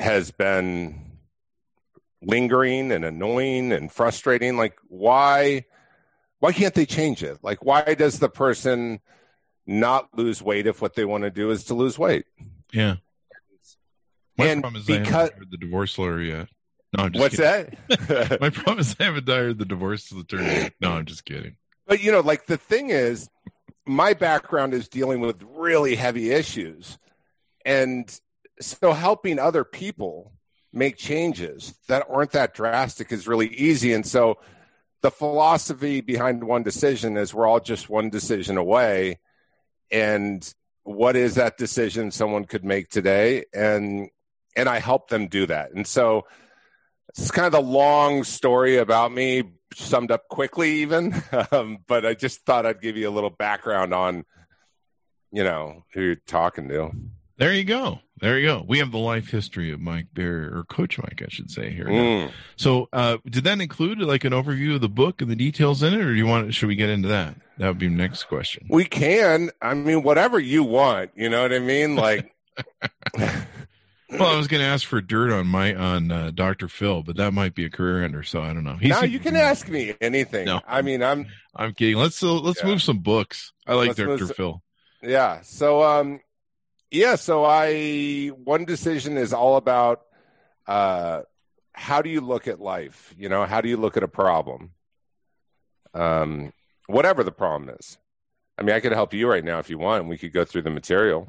has 0.00 0.30
been 0.30 1.00
lingering 2.22 2.90
and 2.92 3.04
annoying 3.04 3.72
and 3.72 3.90
frustrating 3.90 4.56
like 4.56 4.76
why 4.88 5.64
why 6.40 6.52
can't 6.52 6.74
they 6.74 6.84
change 6.84 7.22
it 7.22 7.38
like 7.42 7.64
why 7.64 7.94
does 7.94 8.18
the 8.18 8.28
person 8.28 9.00
not 9.66 10.08
lose 10.16 10.42
weight 10.42 10.66
if 10.66 10.82
what 10.82 10.94
they 10.94 11.04
want 11.04 11.24
to 11.24 11.30
do 11.30 11.50
is 11.50 11.64
to 11.64 11.74
lose 11.74 11.98
weight 11.98 12.24
yeah 12.72 12.96
my 14.36 14.46
and 14.46 14.62
problem 14.62 14.80
is 14.80 14.86
because- 14.86 15.30
I 15.30 15.32
haven't 15.34 15.50
the 15.50 15.56
divorce 15.58 15.98
lawyer 15.98 16.20
yet. 16.20 16.48
No, 16.96 17.04
I'm 17.04 17.12
just 17.12 17.20
what's 17.22 17.36
kidding. 17.36 17.76
that 18.08 18.40
My 18.40 18.50
problem 18.50 18.78
is 18.80 18.96
I 18.98 19.04
haven't 19.04 19.28
hired 19.28 19.58
the 19.58 19.64
divorce 19.64 20.10
attorney. 20.10 20.70
No, 20.80 20.92
I'm 20.92 21.04
just 21.04 21.24
kidding. 21.24 21.56
But 21.86 22.02
you 22.02 22.10
know, 22.10 22.20
like 22.20 22.46
the 22.46 22.56
thing 22.56 22.90
is, 22.90 23.28
my 23.90 24.14
background 24.14 24.72
is 24.72 24.88
dealing 24.88 25.20
with 25.20 25.42
really 25.42 25.96
heavy 25.96 26.30
issues, 26.30 26.96
and 27.64 28.20
so 28.60 28.92
helping 28.92 29.38
other 29.38 29.64
people 29.64 30.32
make 30.72 30.96
changes 30.96 31.74
that 31.88 32.06
aren't 32.08 32.30
that 32.30 32.54
drastic 32.54 33.10
is 33.10 33.26
really 33.26 33.48
easy. 33.48 33.92
And 33.92 34.06
so, 34.06 34.38
the 35.02 35.10
philosophy 35.10 36.00
behind 36.02 36.44
one 36.44 36.62
decision 36.62 37.16
is 37.16 37.34
we're 37.34 37.48
all 37.48 37.58
just 37.58 37.90
one 37.90 38.10
decision 38.10 38.56
away, 38.56 39.18
and 39.90 40.54
what 40.84 41.16
is 41.16 41.34
that 41.34 41.58
decision 41.58 42.12
someone 42.12 42.44
could 42.44 42.64
make 42.64 42.90
today? 42.90 43.44
And 43.52 44.08
and 44.54 44.68
I 44.68 44.78
help 44.78 45.08
them 45.08 45.26
do 45.26 45.46
that. 45.46 45.72
And 45.72 45.86
so, 45.86 46.26
it's 47.18 47.30
kind 47.30 47.46
of 47.46 47.52
the 47.52 47.60
long 47.60 48.24
story 48.24 48.76
about 48.76 49.12
me 49.12 49.44
summed 49.74 50.10
up 50.10 50.26
quickly 50.28 50.70
even 50.78 51.14
um, 51.52 51.78
but 51.86 52.04
i 52.04 52.14
just 52.14 52.44
thought 52.44 52.66
i'd 52.66 52.80
give 52.80 52.96
you 52.96 53.08
a 53.08 53.10
little 53.12 53.30
background 53.30 53.94
on 53.94 54.24
you 55.30 55.44
know 55.44 55.84
who 55.94 56.02
you're 56.02 56.16
talking 56.26 56.68
to 56.68 56.90
There 57.38 57.54
you 57.54 57.64
go. 57.64 58.00
There 58.20 58.38
you 58.38 58.46
go. 58.48 58.64
We 58.68 58.80
have 58.80 58.92
the 58.92 58.98
life 58.98 59.30
history 59.30 59.72
of 59.72 59.80
Mike 59.80 60.08
Bayer, 60.12 60.50
or 60.54 60.64
Coach 60.64 60.98
Mike, 60.98 61.22
I 61.24 61.28
should 61.30 61.50
say 61.50 61.70
here. 61.70 61.86
Mm. 61.86 62.30
So, 62.56 62.90
uh, 62.92 63.16
did 63.24 63.44
that 63.44 63.62
include 63.62 63.98
like 64.00 64.24
an 64.24 64.34
overview 64.34 64.74
of 64.74 64.82
the 64.82 64.90
book 64.90 65.22
and 65.22 65.30
the 65.30 65.36
details 65.36 65.82
in 65.82 65.94
it, 65.94 66.00
or 66.02 66.12
do 66.12 66.18
you 66.18 66.26
want? 66.26 66.52
Should 66.52 66.68
we 66.68 66.76
get 66.76 66.90
into 66.90 67.08
that? 67.08 67.36
That 67.56 67.68
would 67.68 67.78
be 67.78 67.88
the 67.88 67.94
next 67.94 68.24
question. 68.24 68.66
we 68.70 68.84
can 68.86 69.50
i 69.60 69.74
mean 69.74 70.02
whatever 70.02 70.38
you 70.38 70.64
want 70.64 71.10
you 71.14 71.28
know 71.28 71.42
what 71.42 71.52
i 71.52 71.58
mean 71.58 71.94
like 71.94 72.34
Well, 74.10 74.28
I 74.28 74.36
was 74.36 74.48
going 74.48 74.60
to 74.60 74.66
ask 74.66 74.86
for 74.86 75.00
dirt 75.00 75.30
on 75.32 75.46
my 75.46 75.74
on 75.74 76.10
uh, 76.10 76.30
Dr. 76.34 76.68
Phil, 76.68 77.02
but 77.02 77.16
that 77.16 77.32
might 77.32 77.54
be 77.54 77.64
a 77.64 77.70
career 77.70 78.02
ender, 78.04 78.22
so 78.22 78.42
I 78.42 78.52
don't 78.52 78.64
know. 78.64 78.76
He's 78.76 78.90
now 78.90 79.02
you 79.02 79.18
can 79.20 79.36
ask 79.36 79.68
me 79.68 79.94
anything 80.00 80.46
No. 80.46 80.60
i 80.66 80.82
mean 80.82 81.02
i'm 81.02 81.26
I'm 81.54 81.72
kidding. 81.74 81.96
Let's 81.96 82.22
uh, 82.22 82.32
let's 82.34 82.60
Yeah. 82.60 82.66
move 82.68 82.82
some 82.82 82.98
books. 82.98 83.52
I 83.66 83.74
like 83.74 83.88
Let's 83.88 83.98
Dr. 83.98 84.08
move 84.08 84.36
Phil. 84.36 84.62
yeah 85.02 85.40
so 85.42 85.82
um 85.82 86.20
yeah 86.90 87.14
so 87.14 87.44
i 87.44 88.28
one 88.28 88.64
decision 88.64 89.16
is 89.16 89.32
all 89.32 89.56
about 89.56 90.02
uh 90.66 91.22
how 91.72 92.02
do 92.02 92.10
you 92.10 92.20
look 92.20 92.48
at 92.48 92.60
life 92.60 93.14
you 93.16 93.28
know 93.28 93.44
how 93.46 93.60
do 93.60 93.68
you 93.68 93.76
look 93.76 93.96
at 93.96 94.02
a 94.02 94.08
problem 94.08 94.72
um 95.94 96.52
whatever 96.86 97.22
the 97.24 97.32
problem 97.32 97.70
is 97.78 97.96
i 98.58 98.62
mean 98.62 98.74
i 98.74 98.80
could 98.80 98.92
help 98.92 99.14
you 99.14 99.28
right 99.28 99.44
now 99.44 99.58
if 99.58 99.70
you 99.70 99.78
want 99.78 100.00
and 100.00 100.08
we 100.08 100.18
could 100.18 100.32
go 100.32 100.44
through 100.44 100.62
the 100.62 100.70
material 100.70 101.28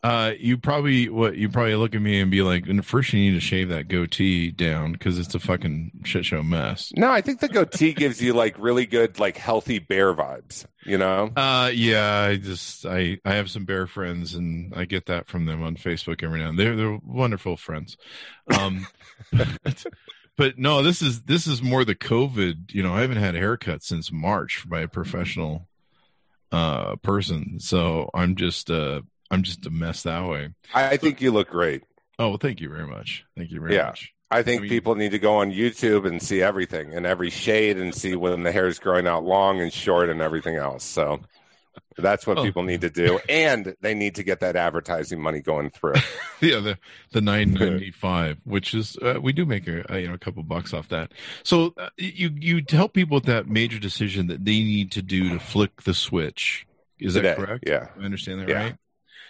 Uh, 0.00 0.32
you 0.38 0.56
probably 0.56 1.08
what 1.08 1.36
you 1.36 1.48
probably 1.48 1.74
look 1.74 1.92
at 1.92 2.00
me 2.00 2.20
and 2.20 2.30
be 2.30 2.40
like, 2.42 2.68
"And 2.68 2.86
first 2.86 3.12
you 3.12 3.18
need 3.18 3.34
to 3.34 3.40
shave 3.40 3.68
that 3.70 3.88
goatee 3.88 4.52
down 4.52 4.92
because 4.92 5.18
it's 5.18 5.34
a 5.34 5.40
fucking 5.40 6.02
shit 6.04 6.24
show 6.24 6.42
mess." 6.42 6.92
no 6.96 7.10
i 7.10 7.20
think 7.20 7.40
the 7.40 7.48
goatee 7.48 7.92
gives 7.92 8.22
you 8.22 8.32
like 8.32 8.54
really 8.58 8.86
good 8.86 9.18
like 9.18 9.36
healthy 9.36 9.80
bear 9.80 10.14
vibes 10.14 10.64
you 10.86 10.98
know 10.98 11.32
Uh, 11.36 11.70
yeah, 11.74 12.20
I 12.30 12.36
just 12.36 12.86
I 12.86 13.18
I 13.24 13.34
have 13.34 13.50
some 13.50 13.64
bear 13.64 13.88
friends 13.88 14.34
and 14.34 14.72
I 14.76 14.84
get 14.84 15.06
that 15.06 15.26
from 15.26 15.46
them 15.46 15.62
on 15.64 15.74
Facebook 15.76 16.22
every 16.22 16.40
now 16.40 16.50
and 16.50 16.58
then. 16.58 16.64
They're 16.64 16.76
they're 16.76 16.98
wonderful 17.04 17.56
friends. 17.56 17.96
Um, 18.56 18.86
but, 19.32 19.86
but 20.36 20.58
no, 20.58 20.82
this 20.82 21.02
is 21.02 21.22
this 21.22 21.48
is 21.48 21.60
more 21.60 21.84
the 21.84 21.96
COVID. 21.96 22.72
You 22.72 22.84
know, 22.84 22.94
I 22.94 23.00
haven't 23.00 23.16
had 23.18 23.34
a 23.34 23.38
haircut 23.38 23.82
since 23.82 24.12
March 24.12 24.64
by 24.68 24.80
a 24.82 24.88
professional 24.88 25.66
uh 26.52 26.94
person, 26.96 27.58
so 27.58 28.08
I'm 28.14 28.36
just 28.36 28.70
uh 28.70 29.02
I'm 29.30 29.42
just 29.42 29.66
a 29.66 29.70
mess 29.70 30.02
that 30.04 30.26
way. 30.28 30.50
i, 30.74 30.96
think 30.96 31.20
you 31.20 31.30
look 31.32 31.50
great 31.50 31.82
Oh, 32.20 32.30
well, 32.30 32.38
thank 32.38 32.60
you 32.60 32.68
very 32.68 32.86
much. 32.86 33.24
Thank 33.36 33.52
you 33.52 33.60
very 33.60 33.74
Yeah. 33.76 33.86
much. 33.86 34.12
I 34.30 34.42
think 34.42 34.58
I 34.58 34.62
mean- 34.62 34.70
people 34.70 34.96
need 34.96 35.12
to 35.12 35.20
go 35.20 35.36
on 35.36 35.52
YouTube 35.52 36.04
and 36.06 36.20
see 36.20 36.42
everything 36.42 36.92
and 36.92 37.06
every 37.06 37.30
shade 37.30 37.76
and 37.78 37.94
see 37.94 38.16
when 38.16 38.42
the 38.42 38.50
hair 38.50 38.66
is 38.66 38.78
growing 38.80 39.06
out 39.06 39.22
long 39.24 39.60
and 39.60 39.72
short 39.72 40.08
and 40.10 40.20
everything 40.20 40.56
else. 40.56 40.82
So 40.82 41.20
that's 41.96 42.26
what 42.26 42.38
Oh. 42.38 42.42
people 42.42 42.64
need 42.64 42.80
to 42.80 42.90
do, 42.90 43.20
and 43.28 43.74
they 43.80 43.94
need 43.94 44.16
to 44.16 44.24
get 44.24 44.40
that 44.40 44.56
advertising 44.56 45.20
money 45.20 45.40
going 45.40 45.70
through. 45.70 45.94
yeah 46.40 46.58
the 46.60 46.76
the 47.12 47.20
995 47.20 48.38
which 48.44 48.74
is 48.74 48.96
uh, 48.98 49.18
we 49.22 49.32
do 49.32 49.44
make 49.46 49.66
a, 49.68 49.84
a 49.88 50.00
you 50.00 50.08
know 50.08 50.14
a 50.14 50.18
couple 50.18 50.42
bucks 50.42 50.72
off 50.74 50.88
that 50.88 51.12
so 51.42 51.72
uh, 51.76 51.88
you 51.96 52.30
you 52.38 52.60
tell 52.60 52.88
people 52.88 53.14
with 53.16 53.24
that 53.24 53.48
major 53.48 53.78
decision 53.78 54.26
that 54.26 54.44
they 54.44 54.58
need 54.62 54.90
to 54.92 55.02
do 55.02 55.28
to 55.30 55.38
flick 55.38 55.82
the 55.82 55.94
switch 55.94 56.66
is 56.98 57.14
Today. 57.14 57.28
that 57.28 57.36
correct 57.38 57.64
Yeah. 57.66 57.88
i 58.00 58.04
understand 58.04 58.40
that 58.40 58.48
Yeah. 58.48 58.56
right 58.62 58.76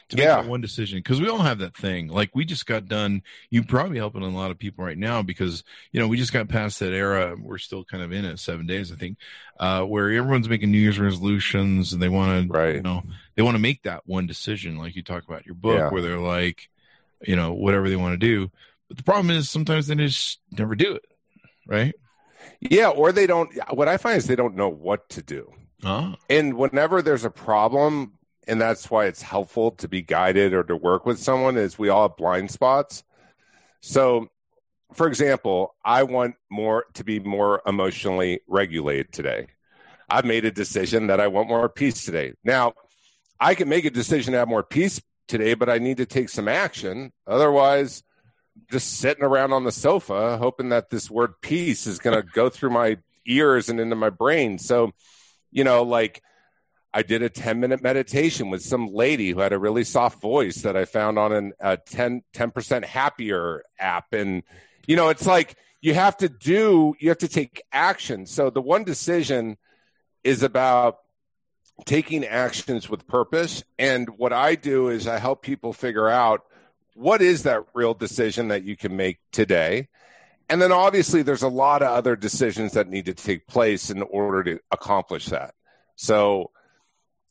to 0.08 0.16
make 0.16 0.24
Yeah. 0.24 0.40
that 0.42 0.48
one 0.48 0.60
decision 0.60 0.98
because 0.98 1.20
we 1.20 1.28
all 1.28 1.38
have 1.38 1.58
that 1.58 1.76
thing 1.76 2.08
like 2.08 2.30
we 2.34 2.44
just 2.44 2.66
got 2.66 2.86
done 2.86 3.22
you 3.50 3.62
probably 3.62 3.98
helping 3.98 4.22
a 4.22 4.28
lot 4.28 4.50
of 4.50 4.58
people 4.58 4.84
right 4.84 4.96
now 4.98 5.22
because 5.22 5.62
you 5.92 6.00
know 6.00 6.08
we 6.08 6.16
just 6.16 6.32
got 6.32 6.48
past 6.48 6.78
that 6.80 6.92
era 6.92 7.36
we're 7.40 7.58
still 7.58 7.84
kind 7.84 8.02
of 8.02 8.12
in 8.12 8.24
it 8.24 8.38
seven 8.38 8.66
days 8.66 8.90
i 8.90 8.94
think 8.96 9.18
uh 9.60 9.82
where 9.82 10.10
everyone's 10.10 10.48
making 10.48 10.70
new 10.70 10.78
year's 10.78 10.98
resolutions 10.98 11.92
and 11.92 12.02
they 12.02 12.08
want 12.08 12.48
to 12.48 12.52
Right. 12.52 12.76
you 12.76 12.82
know 12.82 13.02
they 13.36 13.42
want 13.42 13.54
to 13.54 13.60
make 13.60 13.82
that 13.82 14.02
one 14.06 14.26
decision 14.26 14.78
like 14.78 14.96
you 14.96 15.02
talk 15.02 15.24
about 15.28 15.44
your 15.46 15.54
book 15.54 15.76
Yeah. 15.78 15.90
where 15.90 16.02
they're 16.02 16.18
like 16.18 16.68
you 17.26 17.36
know 17.36 17.52
whatever 17.52 17.88
they 17.88 17.96
want 17.96 18.14
to 18.14 18.18
do 18.26 18.50
but 18.88 18.96
the 18.96 19.02
problem 19.02 19.30
is 19.30 19.50
sometimes 19.50 19.86
they 19.86 19.94
just 19.94 20.40
never 20.50 20.74
do 20.74 20.94
it 20.94 21.04
right 21.66 21.94
Yeah, 22.60 22.88
or 22.88 23.12
they 23.12 23.26
don't. 23.26 23.50
What 23.74 23.88
I 23.88 23.96
find 23.98 24.16
is 24.16 24.26
they 24.26 24.36
don't 24.36 24.54
know 24.56 24.68
what 24.68 25.08
to 25.10 25.22
do. 25.22 25.52
ah 25.84 26.16
And 26.30 26.54
whenever 26.54 27.02
there's 27.02 27.24
a 27.24 27.30
problem, 27.30 28.12
and 28.48 28.60
that's 28.60 28.90
why 28.90 29.06
it's 29.06 29.22
helpful 29.22 29.72
to 29.72 29.88
be 29.88 30.02
guided 30.02 30.54
or 30.54 30.64
to 30.64 30.74
work 30.74 31.06
with 31.06 31.18
someone, 31.18 31.56
is 31.56 31.78
we 31.78 31.90
all 31.90 32.08
have 32.08 32.16
blind 32.16 32.50
spots. 32.50 33.04
So, 33.80 34.28
for 34.94 35.06
example, 35.06 35.74
I 35.84 36.02
want 36.04 36.34
more 36.50 36.86
to 36.94 37.04
be 37.04 37.20
more 37.20 37.62
emotionally 37.66 38.40
regulated 38.48 39.12
today. 39.12 39.48
I've 40.08 40.24
made 40.24 40.46
a 40.46 40.50
decision 40.50 41.08
that 41.08 41.20
I 41.20 41.28
want 41.28 41.48
more 41.48 41.68
peace 41.68 42.04
today. 42.04 42.32
Now, 42.42 42.72
I 43.38 43.54
can 43.54 43.68
make 43.68 43.84
a 43.84 43.90
decision 43.90 44.32
to 44.32 44.38
have 44.38 44.48
more 44.48 44.62
peace 44.62 45.00
today, 45.28 45.54
but 45.54 45.68
I 45.68 45.78
need 45.78 45.98
to 45.98 46.06
take 46.06 46.30
some 46.30 46.48
action. 46.48 47.12
Otherwise, 47.26 48.02
just 48.70 48.94
sitting 48.94 49.22
around 49.22 49.52
on 49.52 49.64
the 49.64 49.70
sofa 49.72 50.38
hoping 50.38 50.70
that 50.70 50.90
this 50.90 51.10
word 51.10 51.34
peace 51.42 51.86
is 51.86 51.98
going 51.98 52.20
to 52.20 52.26
go 52.26 52.48
through 52.48 52.70
my 52.70 52.96
ears 53.26 53.68
and 53.68 53.78
into 53.78 53.94
my 53.94 54.10
brain. 54.10 54.58
So, 54.58 54.92
you 55.50 55.64
know, 55.64 55.82
like 55.82 56.22
I 56.92 57.02
did 57.02 57.22
a 57.22 57.28
10 57.28 57.60
minute 57.60 57.82
meditation 57.82 58.50
with 58.50 58.62
some 58.62 58.86
lady 58.86 59.30
who 59.30 59.40
had 59.40 59.52
a 59.52 59.58
really 59.58 59.84
soft 59.84 60.20
voice 60.20 60.62
that 60.62 60.76
I 60.76 60.84
found 60.84 61.18
on 61.18 61.32
an, 61.32 61.52
a 61.60 61.76
10, 61.76 62.22
10% 62.32 62.84
happier 62.84 63.62
app. 63.78 64.12
And, 64.12 64.42
you 64.86 64.96
know, 64.96 65.08
it's 65.08 65.26
like 65.26 65.56
you 65.80 65.94
have 65.94 66.16
to 66.18 66.28
do, 66.28 66.94
you 66.98 67.10
have 67.10 67.18
to 67.18 67.28
take 67.28 67.62
action. 67.72 68.26
So 68.26 68.50
the 68.50 68.62
one 68.62 68.84
decision 68.84 69.58
is 70.24 70.42
about 70.42 70.98
taking 71.84 72.24
actions 72.24 72.88
with 72.88 73.06
purpose. 73.06 73.62
And 73.78 74.08
what 74.16 74.32
I 74.32 74.54
do 74.54 74.88
is 74.88 75.06
I 75.06 75.18
help 75.18 75.42
people 75.42 75.72
figure 75.72 76.08
out 76.08 76.44
what 76.94 77.22
is 77.22 77.44
that 77.44 77.64
real 77.74 77.94
decision 77.94 78.48
that 78.48 78.64
you 78.64 78.76
can 78.76 78.96
make 78.96 79.18
today. 79.30 79.88
And 80.48 80.60
then 80.60 80.72
obviously 80.72 81.22
there's 81.22 81.42
a 81.42 81.48
lot 81.48 81.82
of 81.82 81.88
other 81.88 82.16
decisions 82.16 82.72
that 82.72 82.88
need 82.88 83.06
to 83.06 83.14
take 83.14 83.46
place 83.46 83.90
in 83.90 84.02
order 84.02 84.42
to 84.44 84.60
accomplish 84.70 85.26
that. 85.26 85.54
So 85.94 86.50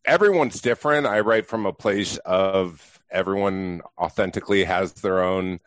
everyone's 0.08 0.62
different. 0.62 1.06
I 1.06 1.20
write 1.20 1.46
from 1.46 1.66
a 1.66 1.74
place 1.74 2.18
of 2.26 3.00
everyone 3.12 3.82
authentically 3.98 4.64
has 4.64 4.94
their 4.94 5.22
own 5.22 5.60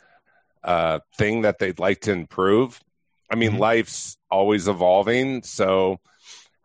uh, 0.64 1.00
thing 1.16 1.42
that 1.42 1.58
they'd 1.58 1.78
like 1.78 2.00
to 2.02 2.12
improve. 2.12 2.80
I 3.30 3.36
mean, 3.36 3.52
Mhm. 3.52 3.58
life's 3.60 4.18
always 4.30 4.68
evolving. 4.68 5.42
So 5.42 6.00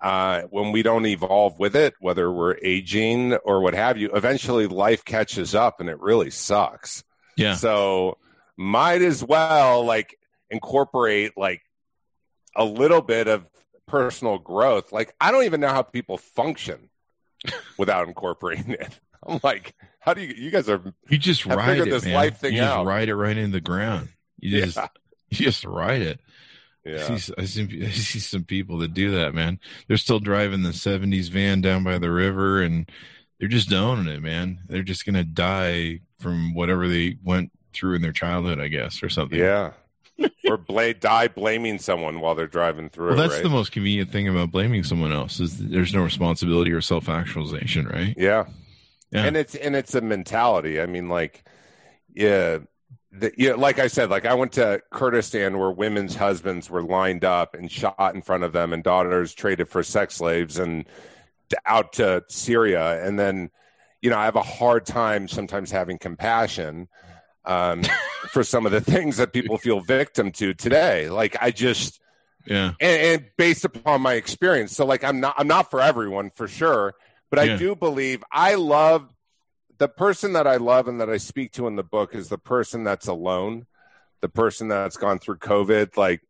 uh, 0.01 0.41
when 0.49 0.71
we 0.73 0.83
don't 0.83 1.05
evolve 1.05 1.57
with 1.59 1.75
it, 1.75 1.93
whether 1.99 2.29
we're 2.31 2.57
aging 2.61 3.33
or 3.35 3.61
what 3.61 3.73
have 3.73 3.97
you, 3.97 4.09
eventually 4.13 4.67
life 4.67 5.05
catches 5.05 5.55
up 5.55 5.79
and 5.79 5.89
it 5.89 5.99
really 5.99 6.29
sucks. 6.29 7.03
yeah 7.37 7.55
So 7.55 8.17
might 8.57 9.01
as 9.01 9.23
well 9.23 9.85
like 9.85 10.17
incorporate 10.49 11.31
like 11.37 11.61
a 12.55 12.65
little 12.65 13.01
bit 13.01 13.27
of 13.27 13.49
personal 13.87 14.37
growth. 14.37 14.91
Like 14.91 15.13
I 15.21 15.31
don't 15.31 15.43
even 15.45 15.61
know 15.61 15.69
how 15.69 15.81
people 15.83 16.17
function 16.17 16.89
without 17.77 18.07
incorporating 18.07 18.71
it. 18.71 18.99
I'm 19.27 19.39
like, 19.43 19.73
how 19.99 20.13
do 20.13 20.21
you? 20.21 20.33
You 20.35 20.51
guys 20.51 20.69
are 20.69 20.81
You 21.09 21.17
just 21.17 21.45
ride 21.45 21.79
it, 21.79 21.89
this 21.89 22.05
man. 22.05 22.13
life 22.13 22.37
thing 22.39 22.53
you 22.53 22.59
just 22.59 22.71
out. 22.71 22.85
ride 22.85 23.09
it 23.09 23.15
right 23.15 23.35
in 23.37 23.51
the 23.51 23.61
ground. 23.61 24.09
You 24.39 24.61
just 24.61 24.77
Yeah. 24.77 24.87
you 25.29 25.37
just 25.45 25.65
ride 25.65 26.01
it. 26.01 26.19
I 26.85 26.89
yeah, 26.91 27.17
see, 27.17 27.33
I, 27.35 27.45
see, 27.45 27.83
I 27.83 27.89
see 27.89 28.19
some 28.19 28.43
people 28.43 28.77
that 28.79 28.93
do 28.93 29.09
that, 29.15 29.33
man. 29.33 29.59
They're 29.87 29.97
still 29.97 30.19
driving 30.19 30.61
the 30.61 30.69
'70s 30.69 31.29
van 31.29 31.61
down 31.61 31.83
by 31.83 31.97
the 31.97 32.11
river, 32.11 32.61
and 32.61 32.87
they're 33.39 33.49
just 33.49 33.73
owning 33.73 34.07
it, 34.13 34.21
man. 34.21 34.59
They're 34.67 34.83
just 34.83 35.03
gonna 35.03 35.23
die 35.23 36.01
from 36.19 36.53
whatever 36.53 36.87
they 36.87 37.17
went 37.23 37.51
through 37.73 37.95
in 37.95 38.03
their 38.03 38.11
childhood, 38.11 38.59
I 38.59 38.67
guess, 38.67 39.01
or 39.01 39.09
something. 39.09 39.39
yeah. 39.39 39.71
or 40.49 40.57
bla- 40.57 40.93
die 40.93 41.27
blaming 41.27 41.79
someone 41.79 42.19
while 42.19 42.35
they're 42.35 42.47
driving 42.47 42.89
through. 42.89 43.09
Well, 43.09 43.17
that's 43.17 43.35
right? 43.35 43.43
the 43.43 43.49
most 43.49 43.71
convenient 43.71 44.11
thing 44.11 44.27
about 44.27 44.51
blaming 44.51 44.83
someone 44.83 45.11
else 45.11 45.39
is 45.39 45.57
there's 45.57 45.93
no 45.93 46.03
responsibility 46.03 46.71
or 46.71 46.81
self-actualization, 46.81 47.87
right? 47.87 48.15
Yeah. 48.17 48.45
Yeah. 49.11 49.25
And 49.25 49.37
it's 49.37 49.55
and 49.55 49.75
it's 49.75 49.95
a 49.95 50.01
mentality. 50.01 50.81
I 50.81 50.87
mean, 50.87 51.07
like, 51.07 51.45
yeah, 52.13 52.59
the, 53.11 53.31
yeah, 53.37 53.53
like 53.53 53.79
I 53.79 53.87
said, 53.87 54.09
like 54.09 54.25
I 54.25 54.33
went 54.33 54.51
to 54.53 54.81
Kurdistan 54.91 55.57
where 55.57 55.71
women's 55.71 56.15
husbands 56.15 56.69
were 56.69 56.83
lined 56.83 57.23
up 57.23 57.53
and 57.53 57.71
shot 57.71 58.13
in 58.13 58.21
front 58.21 58.43
of 58.43 58.51
them, 58.51 58.73
and 58.73 58.83
daughters 58.83 59.33
traded 59.33 59.69
for 59.69 59.83
sex 59.83 60.15
slaves, 60.15 60.57
and 60.59 60.85
out 61.65 61.93
to 61.93 62.23
Syria, 62.27 63.05
and 63.05 63.19
then, 63.19 63.51
you 64.01 64.09
know, 64.09 64.17
I 64.17 64.25
have 64.25 64.35
a 64.35 64.41
hard 64.41 64.85
time 64.85 65.27
sometimes 65.27 65.71
having 65.71 65.97
compassion 65.97 66.87
um, 67.47 67.83
for 68.31 68.43
some 68.43 68.65
of 68.65 68.71
the 68.71 68.81
things 68.81 69.17
that 69.17 69.33
people 69.33 69.57
feel 69.57 69.79
victim 69.81 70.31
to 70.33 70.53
today. 70.53 71.09
Like 71.09 71.35
I 71.41 71.51
just 71.51 71.99
Yeah. 72.45 72.73
and, 72.79 73.01
and 73.21 73.25
based 73.37 73.65
upon 73.65 74.01
my 74.01 74.13
experience. 74.13 74.75
So 74.75 74.85
like 74.85 75.03
i'm 75.03 75.19
not 75.19 75.35
i'm 75.37 75.47
not 75.47 75.69
for 75.71 75.81
everyone 75.81 76.29
for 76.29 76.47
sure. 76.47 76.93
But 77.31 77.45
Yeah. 77.45 77.53
i 77.55 77.57
do 77.57 77.75
believe 77.75 78.23
i 78.31 78.55
love 78.55 79.09
the 79.77 79.87
person 79.87 80.33
that 80.33 80.47
i 80.47 80.55
love 80.57 80.87
and 80.87 81.01
that 81.01 81.09
i 81.09 81.17
speak 81.17 81.51
to 81.53 81.67
in 81.67 81.75
the 81.75 81.83
book 81.83 82.13
is 82.15 82.29
the 82.29 82.37
person 82.37 82.83
that's 82.83 83.07
alone. 83.07 83.65
The 84.21 84.29
person 84.29 84.67
that's 84.67 84.97
gone 84.97 85.19
through 85.19 85.37
covid 85.37 85.97
like 85.97 86.21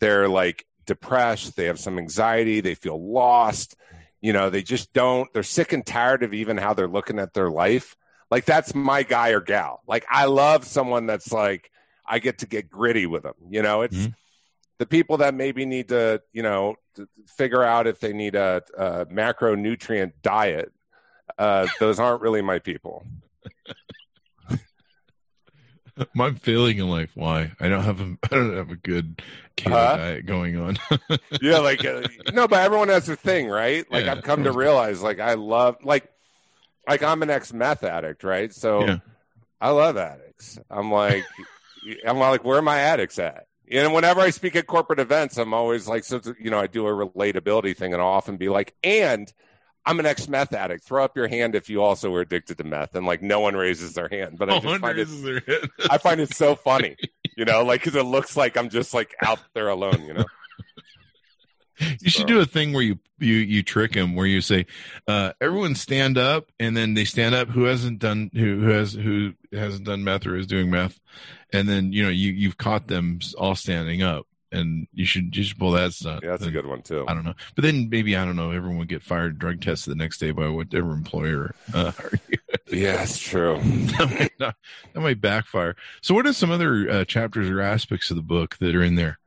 they're 0.00 0.28
like 0.28 0.64
depressed. 0.86 1.56
They 1.56 1.64
have 1.66 1.78
some 1.78 1.98
anxiety. 1.98 2.60
They 2.60 2.74
feel 2.74 3.00
lost. 3.00 3.76
You 4.20 4.32
know 4.32 4.50
they 4.50 4.62
just 4.62 4.92
don't 4.92 5.32
they're 5.32 5.42
sick 5.42 5.72
and 5.72 5.84
tired 5.86 6.22
of 6.22 6.34
even 6.34 6.56
how 6.56 6.72
they're 6.74 6.88
looking 6.88 7.18
at 7.18 7.34
their 7.34 7.50
life 7.50 7.96
like 8.30 8.44
that's 8.44 8.74
my 8.74 9.02
guy 9.02 9.30
or 9.30 9.40
gal 9.40 9.80
like 9.86 10.04
i 10.10 10.24
love 10.26 10.64
someone 10.64 11.06
that's 11.06 11.32
like 11.32 11.70
i 12.06 12.18
get 12.18 12.38
to 12.38 12.46
get 12.46 12.68
gritty 12.70 13.06
with 13.06 13.22
them 13.22 13.34
you 13.50 13.62
know 13.62 13.82
it's 13.82 13.96
Mhm. 13.96 14.14
the 14.78 14.86
people 14.86 15.16
that 15.18 15.34
maybe 15.34 15.64
need 15.66 15.88
to 15.88 16.22
you 16.32 16.42
know 16.42 16.76
to 16.94 17.08
figure 17.26 17.62
out 17.62 17.86
if 17.86 18.00
they 18.00 18.12
need 18.12 18.34
a, 18.34 18.62
a 18.76 19.06
macronutrient 19.06 20.12
diet 20.22 20.72
uh, 21.38 21.66
those 21.80 21.98
aren't 22.00 22.20
really 22.22 22.42
my 22.42 22.58
people 22.58 23.04
I'm 26.18 26.36
failing 26.36 26.78
in 26.78 26.88
life. 26.88 27.10
Why? 27.14 27.52
I 27.58 27.68
don't 27.68 27.82
have 27.82 28.00
a 28.00 28.16
I 28.24 28.28
don't 28.34 28.56
have 28.56 28.70
a 28.70 28.76
good 28.76 29.20
keto 29.56 29.70
Huh? 29.72 29.96
diet 29.96 30.26
going 30.26 30.56
on. 30.56 30.78
yeah 31.40 31.58
like 31.58 31.84
uh, 31.84 32.02
no 32.32 32.46
but 32.46 32.60
everyone 32.60 32.88
has 32.88 33.06
their 33.06 33.16
thing 33.16 33.48
right 33.48 33.90
like 33.90 34.04
Yeah, 34.04 34.12
i've 34.12 34.22
come 34.22 34.44
to 34.44 34.52
realize 34.52 35.02
like 35.02 35.18
i 35.20 35.34
love 35.34 35.76
like 35.84 36.08
like 36.88 37.02
i'm 37.02 37.22
an 37.22 37.30
ex-meth 37.30 37.84
addict 37.84 38.24
right 38.24 38.52
so 38.52 38.84
Yeah. 38.84 38.98
i 39.60 39.70
love 39.70 39.96
addicts 39.96 40.58
i'm 40.70 40.90
like 40.90 41.24
i'm 42.06 42.18
like 42.18 42.44
where 42.44 42.58
are 42.58 42.62
my 42.62 42.78
addicts 42.78 43.18
at 43.18 43.46
and 43.70 43.92
whenever 43.92 44.20
i 44.20 44.30
speak 44.30 44.56
at 44.56 44.66
corporate 44.66 44.98
events 44.98 45.36
i'm 45.36 45.54
always 45.54 45.86
like 45.86 46.04
so 46.04 46.20
you 46.40 46.50
know 46.50 46.58
i 46.58 46.66
do 46.66 46.86
a 46.86 46.90
relatability 46.90 47.76
thing 47.76 47.92
and 47.92 48.02
i'll 48.02 48.08
often 48.08 48.36
be 48.36 48.48
like 48.48 48.74
and 48.82 49.32
i'm 49.86 50.00
an 50.00 50.06
ex-meth 50.06 50.52
addict 50.52 50.84
throw 50.84 51.04
up 51.04 51.16
your 51.16 51.28
hand 51.28 51.54
if 51.54 51.68
you 51.70 51.82
also 51.82 52.10
were 52.10 52.20
addicted 52.20 52.58
to 52.58 52.64
meth 52.64 52.94
and 52.94 53.06
like 53.06 53.22
no 53.22 53.40
one 53.40 53.54
raises 53.54 53.94
their 53.94 54.08
hand 54.08 54.38
but 54.38 54.50
i 54.50 54.58
just 54.58 54.80
find 54.80 54.98
it 54.98 55.02
raises 55.08 55.22
their 55.22 55.40
head. 55.40 55.70
I 55.90 55.98
find 55.98 56.20
it 56.20 56.34
so 56.34 56.56
funny, 56.56 56.96
you 57.36 57.44
know, 57.44 57.62
like 57.64 57.80
because 57.82 57.94
it 57.94 58.04
looks 58.04 58.36
like 58.36 58.56
I'm 58.56 58.68
just 58.68 58.92
like 58.92 59.14
out 59.22 59.38
there 59.54 59.68
alone, 59.68 60.04
you 60.06 60.14
know. 60.14 60.24
You 62.00 62.10
should 62.10 62.22
So- 62.22 62.26
do 62.26 62.40
a 62.40 62.46
thing 62.46 62.72
where 62.72 62.82
you 62.82 62.98
you 63.20 63.34
you 63.34 63.62
trick 63.62 63.92
them, 63.92 64.14
where 64.14 64.26
you 64.26 64.40
say, 64.40 64.66
uh, 65.08 65.32
"Everyone 65.40 65.74
stand 65.74 66.16
up," 66.18 66.50
and 66.60 66.76
then 66.76 66.94
they 66.94 67.04
stand 67.04 67.34
up. 67.34 67.48
Who 67.48 67.64
hasn't 67.64 67.98
done 67.98 68.30
who 68.32 68.60
who 68.60 68.68
has 68.70 68.92
who 68.92 69.34
hasn't 69.52 69.84
done 69.84 70.04
meth 70.04 70.26
or 70.26 70.36
is 70.36 70.46
doing 70.46 70.70
meth, 70.70 71.00
and 71.52 71.68
then 71.68 71.92
you 71.92 72.02
know 72.04 72.10
you 72.10 72.30
you've 72.32 72.58
caught 72.58 72.86
them 72.86 73.18
all 73.36 73.56
standing 73.56 74.02
up, 74.02 74.26
and 74.52 74.86
you 74.94 75.04
should 75.04 75.36
you 75.36 75.42
should 75.42 75.58
pull 75.58 75.72
that 75.72 75.92
stuff. 75.94 76.20
Yeah, 76.22 76.30
that's 76.30 76.44
a 76.46 76.52
good 76.52 76.66
one 76.66 76.82
too. 76.82 77.04
I 77.08 77.14
don't 77.14 77.24
know, 77.24 77.34
but 77.56 77.62
then 77.64 77.88
maybe 77.90 78.16
I 78.16 78.24
don't 78.24 78.36
know. 78.36 78.52
Everyone 78.52 78.78
would 78.78 78.88
get 78.88 79.02
fired, 79.02 79.38
drug 79.38 79.60
tested 79.60 79.90
the 79.90 79.96
next 79.96 80.18
day 80.18 80.30
by 80.30 80.48
whatever 80.48 80.92
employer. 80.92 81.54
Uh, 81.74 81.92
Yeah, 82.70 82.96
that's 82.96 83.18
true. 83.18 83.58
that, 83.62 84.10
might 84.10 84.32
not, 84.38 84.54
that 84.92 85.00
might 85.00 85.20
backfire. 85.22 85.74
So, 86.02 86.14
what 86.14 86.26
are 86.26 86.32
some 86.34 86.50
other 86.50 86.88
uh, 86.90 87.04
chapters 87.06 87.48
or 87.48 87.60
aspects 87.62 88.10
of 88.10 88.16
the 88.16 88.22
book 88.22 88.58
that 88.58 88.74
are 88.74 88.82
in 88.82 88.94
there? 88.94 89.18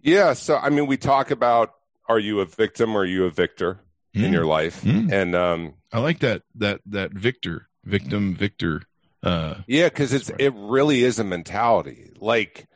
Yeah, 0.00 0.32
so 0.34 0.56
I 0.56 0.70
mean, 0.70 0.86
we 0.86 0.96
talk 0.96 1.32
about 1.32 1.74
are 2.08 2.18
you 2.18 2.40
a 2.40 2.44
victim 2.46 2.96
or 2.96 3.00
are 3.00 3.04
you 3.06 3.24
a 3.24 3.30
victor 3.30 3.80
in 4.14 4.30
Mm. 4.30 4.32
your 4.32 4.46
life, 4.46 4.82
Mm. 4.82 5.12
and 5.12 5.34
um, 5.34 5.74
I 5.92 6.00
like 6.00 6.18
that 6.20 6.42
that 6.54 6.80
that 6.86 7.12
victor, 7.12 7.68
victim, 7.84 8.34
victor. 8.34 8.82
Uh, 9.22 9.56
yeah, 9.66 9.88
because 9.88 10.12
it's 10.12 10.28
That's 10.28 10.42
it 10.42 10.52
really 10.56 11.02
is 11.04 11.18
a 11.18 11.24
mentality, 11.24 12.10
like, 12.20 12.66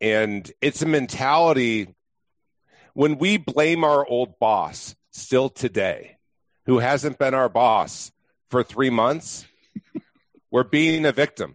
and 0.00 0.50
it's 0.60 0.82
a 0.82 0.86
mentality 0.86 1.88
when 2.94 3.18
we 3.18 3.36
blame 3.36 3.82
our 3.82 4.06
old 4.06 4.38
boss 4.38 4.94
still 5.10 5.48
today, 5.48 6.18
who 6.66 6.78
hasn't 6.78 7.18
been 7.18 7.34
our 7.34 7.48
boss 7.48 8.12
for 8.48 8.62
three 8.62 8.90
months, 8.90 9.46
we're 10.50 10.62
being 10.64 11.04
a 11.04 11.12
victim. 11.12 11.54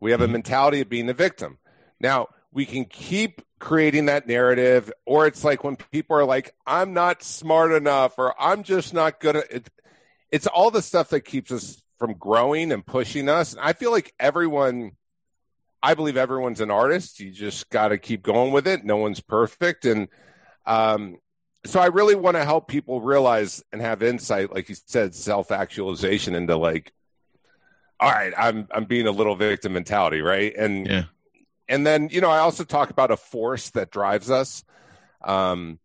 We 0.00 0.10
have 0.12 0.20
a 0.22 0.26
Mhm. 0.28 0.32
mentality 0.32 0.80
of 0.80 0.88
being 0.88 1.08
a 1.10 1.14
victim. 1.14 1.58
Now, 2.00 2.28
we 2.50 2.64
can 2.66 2.86
keep 2.86 3.42
creating 3.62 4.06
that 4.06 4.26
narrative, 4.26 4.92
or 5.06 5.28
it's 5.28 5.44
like 5.44 5.62
when 5.62 5.76
people 5.76 6.16
are 6.16 6.24
like, 6.24 6.52
I'm 6.66 6.92
not 6.92 7.22
smart 7.22 7.70
enough, 7.70 8.14
or 8.18 8.34
I'm 8.36 8.64
just 8.64 8.92
not 8.92 9.20
good 9.20 9.36
at 9.36 9.52
it. 9.52 9.70
It's 10.32 10.48
all 10.48 10.72
the 10.72 10.82
stuff 10.82 11.10
that 11.10 11.20
keeps 11.20 11.52
us 11.52 11.80
from 11.96 12.14
growing 12.14 12.72
and 12.72 12.84
pushing 12.84 13.28
us. 13.28 13.52
And 13.52 13.60
I 13.60 13.72
feel 13.72 13.92
like 13.92 14.14
everyone, 14.18 14.96
I 15.80 15.94
believe 15.94 16.16
everyone's 16.16 16.60
an 16.60 16.72
artist. 16.72 17.20
You 17.20 17.30
just 17.30 17.70
got 17.70 17.88
to 17.88 17.98
keep 17.98 18.24
going 18.24 18.50
with 18.50 18.66
it. 18.66 18.84
No 18.84 18.96
one's 18.96 19.20
perfect. 19.20 19.84
And 19.84 20.08
um, 20.66 21.18
so 21.64 21.78
I 21.78 21.86
really 21.86 22.16
want 22.16 22.36
to 22.36 22.44
help 22.44 22.66
people 22.66 23.00
realize 23.00 23.62
and 23.70 23.80
have 23.80 24.02
insight, 24.02 24.52
like 24.52 24.70
you 24.70 24.74
said, 24.86 25.14
self 25.14 25.52
actualization 25.52 26.34
into 26.34 26.56
like, 26.56 26.92
all 28.00 28.10
right, 28.10 28.32
I'm 28.36 28.66
I'm 28.72 28.86
being 28.86 29.06
a 29.06 29.12
little 29.12 29.36
victim 29.36 29.74
mentality, 29.74 30.20
right? 30.20 30.52
And 30.56 30.84
yeah, 30.88 31.04
and 31.72 31.86
then 31.86 32.08
you 32.12 32.20
know 32.20 32.30
I 32.30 32.38
also 32.38 32.64
talk 32.64 32.90
about 32.90 33.10
a 33.10 33.16
force 33.16 33.70
that 33.70 33.90
drives 33.90 34.30
us. 34.30 34.62
Um, 35.24 35.80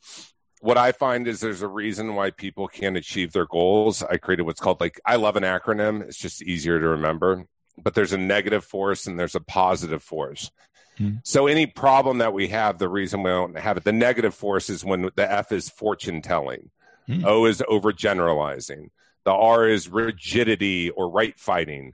what 0.62 0.78
I 0.78 0.92
find 0.92 1.28
is 1.28 1.40
there's 1.40 1.62
a 1.62 1.68
reason 1.68 2.16
why 2.16 2.32
people 2.32 2.68
can't 2.68 2.98
achieve 2.98 3.32
their 3.32 3.46
goals. 3.46 4.04
I 4.04 4.18
created 4.18 4.44
what's 4.44 4.60
called 4.60 4.82
like 4.82 5.00
I 5.06 5.16
love 5.16 5.36
an 5.36 5.44
acronym. 5.44 6.02
It's 6.02 6.18
just 6.18 6.42
easier 6.42 6.80
to 6.80 6.88
remember. 6.90 7.46
But 7.82 7.94
there's 7.94 8.14
a 8.14 8.18
negative 8.18 8.66
force 8.66 9.06
and 9.06 9.20
there's 9.20 9.36
a 9.36 9.40
positive 9.40 10.02
force. 10.02 10.50
Hmm. 10.98 11.18
So 11.24 11.46
any 11.46 11.68
problem 11.68 12.18
that 12.18 12.34
we 12.34 12.48
have, 12.48 12.80
the 12.80 12.90
reason 12.90 13.22
we 13.22 13.30
don't 13.30 13.58
have 13.58 13.78
it, 13.78 13.84
the 13.84 13.92
negative 13.92 14.34
force 14.34 14.70
is 14.72 14.84
when 14.84 15.12
the 15.16 15.32
F 15.32 15.52
is 15.52 15.70
fortune 15.70 16.22
telling, 16.22 16.72
Hmm. 17.08 17.24
O 17.26 17.46
is 17.46 17.62
overgeneralizing, 17.62 18.90
the 19.24 19.32
R 19.32 19.68
is 19.68 19.88
rigidity 19.88 20.90
or 20.90 21.10
right 21.10 21.40
fighting, 21.40 21.94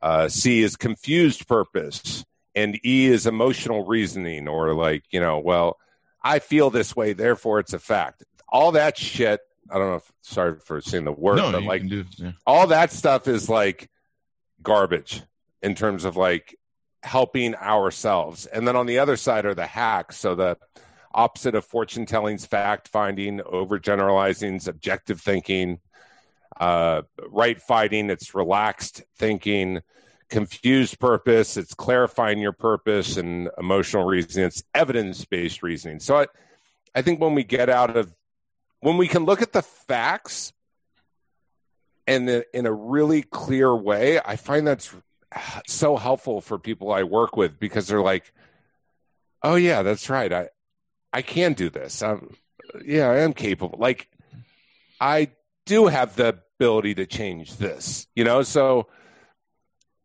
uh, 0.00 0.28
C 0.28 0.62
is 0.62 0.76
confused 0.76 1.46
purpose, 1.46 2.24
and 2.56 2.80
E 2.84 3.06
is 3.06 3.26
emotional 3.26 3.84
reasoning 3.86 4.48
or 4.48 4.74
like 4.74 5.04
you 5.10 5.20
know, 5.20 5.38
well, 5.38 5.78
I 6.22 6.40
feel 6.40 6.70
this 6.70 6.96
way, 6.96 7.12
therefore 7.12 7.60
it's 7.60 7.72
a 7.72 7.78
fact. 7.78 8.24
All 8.48 8.72
that 8.72 8.98
shit. 8.98 9.40
I 9.70 9.78
don't 9.78 9.90
know. 9.90 9.96
if 9.96 10.12
Sorry 10.22 10.58
for 10.58 10.80
saying 10.80 11.04
the 11.04 11.12
word, 11.12 11.36
no, 11.36 11.52
but 11.52 11.62
like 11.62 11.86
do. 11.88 12.04
Yeah. 12.16 12.32
all 12.46 12.68
that 12.68 12.92
stuff 12.92 13.28
is 13.28 13.48
like 13.48 13.90
garbage 14.62 15.22
in 15.62 15.74
terms 15.74 16.04
of 16.04 16.16
like 16.16 16.56
helping 17.02 17.54
ourselves. 17.54 18.46
And 18.46 18.66
then 18.66 18.76
on 18.76 18.86
the 18.86 18.98
other 18.98 19.16
side 19.16 19.44
are 19.44 19.54
the 19.54 19.66
hacks. 19.66 20.16
So 20.16 20.34
the 20.34 20.58
opposite 21.14 21.54
of 21.54 21.64
fortune 21.64 22.06
telling's 22.06 22.46
fact 22.46 22.88
finding, 22.88 23.38
overgeneralizing, 23.38 24.66
objective 24.68 25.20
thinking, 25.20 25.80
uh, 26.60 27.02
right 27.28 27.60
fighting, 27.60 28.10
it's 28.10 28.34
relaxed 28.34 29.02
thinking, 29.16 29.80
confused 30.28 30.98
purpose, 30.98 31.56
it's 31.56 31.74
clarifying 31.74 32.38
your 32.38 32.52
purpose, 32.52 33.16
and 33.16 33.48
emotional 33.58 34.04
reasoning, 34.04 34.46
it's 34.46 34.62
evidence 34.74 35.24
based 35.24 35.62
reasoning. 35.62 36.00
So 36.00 36.16
I, 36.18 36.26
I 36.94 37.02
think 37.02 37.20
when 37.20 37.34
we 37.34 37.44
get 37.44 37.68
out 37.68 37.96
of 37.96 38.12
when 38.80 38.96
we 38.96 39.08
can 39.08 39.24
look 39.24 39.42
at 39.42 39.52
the 39.52 39.62
facts 39.62 40.52
and 42.06 42.28
the, 42.28 42.46
in 42.56 42.66
a 42.66 42.72
really 42.72 43.22
clear 43.22 43.74
way, 43.74 44.20
I 44.24 44.36
find 44.36 44.66
that's 44.66 44.94
so 45.66 45.96
helpful 45.96 46.40
for 46.40 46.58
people 46.58 46.92
I 46.92 47.02
work 47.02 47.36
with 47.36 47.58
because 47.58 47.88
they're 47.88 48.02
like, 48.02 48.32
"Oh 49.42 49.56
yeah, 49.56 49.82
that's 49.82 50.08
right. 50.08 50.32
I 50.32 50.48
I 51.12 51.22
can 51.22 51.54
do 51.54 51.70
this. 51.70 52.02
I'm, 52.02 52.36
yeah, 52.84 53.08
I 53.08 53.20
am 53.20 53.32
capable. 53.32 53.78
Like, 53.78 54.08
I 55.00 55.30
do 55.64 55.86
have 55.86 56.16
the 56.16 56.40
ability 56.58 56.94
to 56.96 57.06
change 57.06 57.56
this, 57.56 58.06
you 58.14 58.24
know? 58.24 58.42
So 58.42 58.88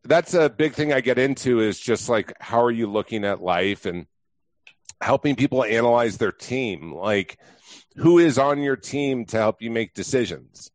that's 0.04 0.34
a 0.34 0.50
big 0.50 0.74
thing 0.74 0.92
I 0.92 1.02
get 1.02 1.20
into 1.20 1.60
is 1.60 1.80
just 1.80 2.10
like, 2.10 2.34
how 2.40 2.64
are 2.64 2.72
you 2.72 2.88
looking 2.88 3.24
at 3.24 3.42
life 3.42 3.86
and 3.86 4.08
helping 5.00 5.36
people 5.36 5.64
analyze 5.64 6.18
their 6.18 6.32
team? 6.32 6.94
Like, 6.94 7.38
who 7.98 8.20
is 8.20 8.38
on 8.38 8.62
your 8.62 8.76
team 8.76 9.26
to 9.26 9.38
help 9.38 9.62
you 9.62 9.70
make 9.70 9.94
decisions? 9.94 10.72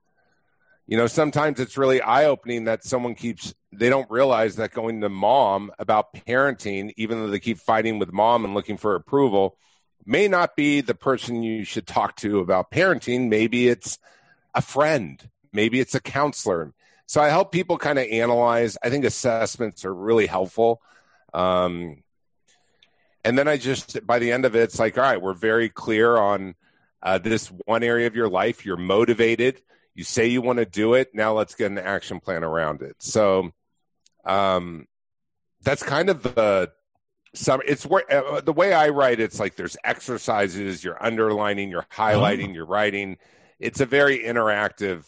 You 0.87 0.97
know, 0.97 1.09
sometimes 1.09 1.59
it's 1.59 1.77
really 1.77 2.01
eye 2.01 2.27
opening 2.27 2.65
that 2.65 2.85
someone 2.85 3.17
keeps, 3.17 3.55
they 3.73 3.89
don't 3.89 4.11
realize 4.11 4.57
that 4.57 4.73
going 4.73 5.01
to 5.01 5.09
mom 5.09 5.73
about 5.79 6.15
parenting, 6.15 6.93
even 6.97 7.19
though 7.19 7.29
they 7.29 7.41
keep 7.41 7.59
fighting 7.59 7.99
with 7.99 8.12
mom 8.12 8.45
and 8.45 8.55
looking 8.55 8.77
for 8.77 8.95
approval, 8.95 9.57
may 10.05 10.29
not 10.29 10.55
be 10.55 10.81
the 10.81 10.95
person 10.95 11.43
you 11.43 11.65
should 11.65 11.87
talk 11.87 12.15
to 12.17 12.39
about 12.39 12.71
parenting. 12.71 13.29
Maybe 13.29 13.69
it's 13.69 13.99
a 14.55 14.62
friend, 14.62 15.29
maybe 15.53 15.81
it's 15.81 15.97
a 15.97 16.01
counselor. 16.01 16.73
So 17.07 17.21
I 17.21 17.29
help 17.29 17.53
people 17.53 17.79
kind 17.79 17.99
of 17.99 18.07
analyze. 18.11 18.77
I 18.83 18.90
think 18.90 19.05
assessments 19.05 19.85
are 19.85 19.95
really 19.95 20.27
helpful. 20.27 20.83
Um, 21.33 22.03
and 23.25 23.38
then 23.38 23.49
I 23.49 23.57
just, 23.57 24.05
by 24.07 24.19
the 24.19 24.33
end 24.33 24.45
of 24.45 24.55
it, 24.55 24.62
it's 24.62 24.79
like, 24.79 24.99
all 24.99 25.05
right, 25.05 25.21
we're 25.21 25.35
very 25.35 25.69
clear 25.69 26.16
on 26.16 26.55
uh, 27.03 27.19
this 27.19 27.49
one 27.64 27.83
area 27.83 28.07
of 28.07 28.16
your 28.16 28.29
life. 28.29 28.64
You're 28.64 28.77
motivated 28.77 29.62
you 29.97 30.05
say 30.05 30.27
you 30.27 30.42
want 30.42 30.59
to 30.59 30.66
do 30.66 30.95
it. 30.95 31.14
Now 31.14 31.33
let's 31.33 31.55
get 31.55 31.71
an 31.71 31.79
action 31.79 32.21
plan 32.21 32.45
around 32.45 32.83
it. 32.83 32.97
So, 32.99 33.51
um, 34.25 34.87
that's 35.62 35.83
kind 35.83 36.11
of 36.11 36.23
the 36.23 36.71
some. 37.35 37.62
It's 37.66 37.85
where 37.87 38.05
uh, 38.12 38.42
the 38.42 38.53
way 38.53 38.75
I 38.75 38.90
write. 38.90 39.21
It's 39.21 39.40
like 39.40 39.57
there's 39.57 39.77
exercises. 39.83 40.85
You're 40.85 41.03
underlining. 41.03 41.71
You're 41.71 41.87
highlighting. 41.90 42.51
Oh. 42.51 42.53
You're 42.53 42.66
writing. 42.66 43.16
It's 43.59 43.81
a 43.81 43.87
very 43.87 44.19
interactive. 44.19 45.05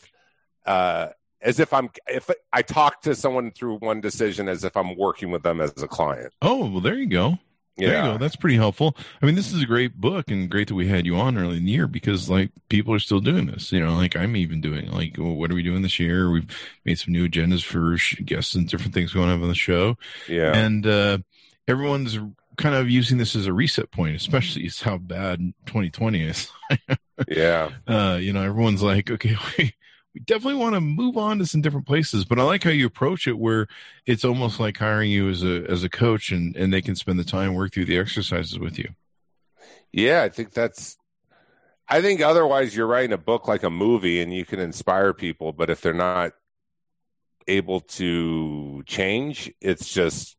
Uh, 0.64 1.08
as 1.40 1.60
if 1.60 1.72
I'm 1.72 1.90
if 2.06 2.30
I 2.52 2.62
talk 2.62 3.02
to 3.02 3.14
someone 3.14 3.50
through 3.50 3.78
one 3.78 4.00
decision 4.00 4.48
as 4.48 4.64
if 4.64 4.76
I'm 4.76 4.96
working 4.96 5.30
with 5.30 5.42
them 5.42 5.60
as 5.60 5.72
a 5.82 5.88
client. 5.88 6.32
Oh, 6.42 6.66
well, 6.68 6.80
there 6.80 6.94
you 6.94 7.06
go. 7.06 7.38
Yeah. 7.76 7.88
There 7.88 8.04
you 8.04 8.12
go. 8.12 8.18
That's 8.18 8.34
pretty 8.34 8.56
helpful. 8.56 8.96
I 9.22 9.26
mean, 9.26 9.36
this 9.36 9.52
is 9.52 9.62
a 9.62 9.66
great 9.66 10.00
book 10.00 10.30
and 10.30 10.50
great 10.50 10.66
that 10.68 10.74
we 10.74 10.88
had 10.88 11.06
you 11.06 11.16
on 11.16 11.38
early 11.38 11.58
in 11.58 11.64
the 11.64 11.70
year 11.70 11.86
because 11.86 12.28
like 12.28 12.50
people 12.68 12.92
are 12.92 12.98
still 12.98 13.20
doing 13.20 13.46
this. 13.46 13.70
You 13.70 13.78
know, 13.78 13.94
like 13.94 14.16
I'm 14.16 14.34
even 14.36 14.60
doing 14.60 14.90
like, 14.90 15.14
well, 15.16 15.34
what 15.34 15.52
are 15.52 15.54
we 15.54 15.62
doing 15.62 15.82
this 15.82 16.00
year? 16.00 16.28
We've 16.30 16.50
made 16.84 16.98
some 16.98 17.12
new 17.12 17.28
agendas 17.28 17.62
for 17.62 17.96
guests 18.22 18.54
and 18.54 18.68
different 18.68 18.94
things 18.94 19.14
we're 19.14 19.20
going 19.20 19.30
on 19.30 19.42
on 19.42 19.48
the 19.48 19.54
show. 19.54 19.96
Yeah. 20.28 20.56
And 20.56 20.84
uh, 20.86 21.18
everyone's 21.68 22.18
kind 22.58 22.74
of 22.74 22.90
using 22.90 23.16
this 23.16 23.34
as 23.34 23.46
a 23.46 23.52
reset 23.52 23.90
point, 23.90 24.16
especially 24.16 24.66
is 24.66 24.82
how 24.82 24.98
bad 24.98 25.38
2020 25.66 26.22
is. 26.22 26.50
yeah. 27.28 27.70
Uh, 27.86 28.18
you 28.20 28.32
know, 28.32 28.42
everyone's 28.42 28.82
like, 28.82 29.10
okay, 29.10 29.36
wait, 29.58 29.74
we 30.18 30.24
definitely 30.24 30.58
want 30.58 30.74
to 30.74 30.80
move 30.80 31.16
on 31.16 31.38
to 31.38 31.46
some 31.46 31.60
different 31.60 31.86
places. 31.86 32.24
But 32.24 32.40
I 32.40 32.42
like 32.42 32.64
how 32.64 32.70
you 32.70 32.86
approach 32.86 33.28
it, 33.28 33.38
where 33.38 33.68
it's 34.04 34.24
almost 34.24 34.58
like 34.58 34.76
hiring 34.76 35.12
you 35.12 35.28
as 35.28 35.44
a 35.44 35.64
as 35.70 35.84
a 35.84 35.88
coach, 35.88 36.32
and 36.32 36.56
and 36.56 36.72
they 36.72 36.82
can 36.82 36.96
spend 36.96 37.20
the 37.20 37.24
time 37.24 37.54
work 37.54 37.72
through 37.72 37.84
the 37.84 37.98
exercises 37.98 38.58
with 38.58 38.78
you. 38.78 38.88
Yeah, 39.92 40.22
I 40.22 40.28
think 40.28 40.52
that's. 40.52 40.96
I 41.88 42.02
think 42.02 42.20
otherwise 42.20 42.76
you're 42.76 42.86
writing 42.86 43.12
a 43.12 43.18
book 43.18 43.46
like 43.46 43.62
a 43.62 43.70
movie, 43.70 44.20
and 44.20 44.34
you 44.34 44.44
can 44.44 44.58
inspire 44.58 45.14
people, 45.14 45.52
but 45.52 45.70
if 45.70 45.80
they're 45.80 45.94
not 45.94 46.32
able 47.46 47.80
to 47.80 48.82
change, 48.84 49.50
it's 49.60 49.88
just, 49.88 50.36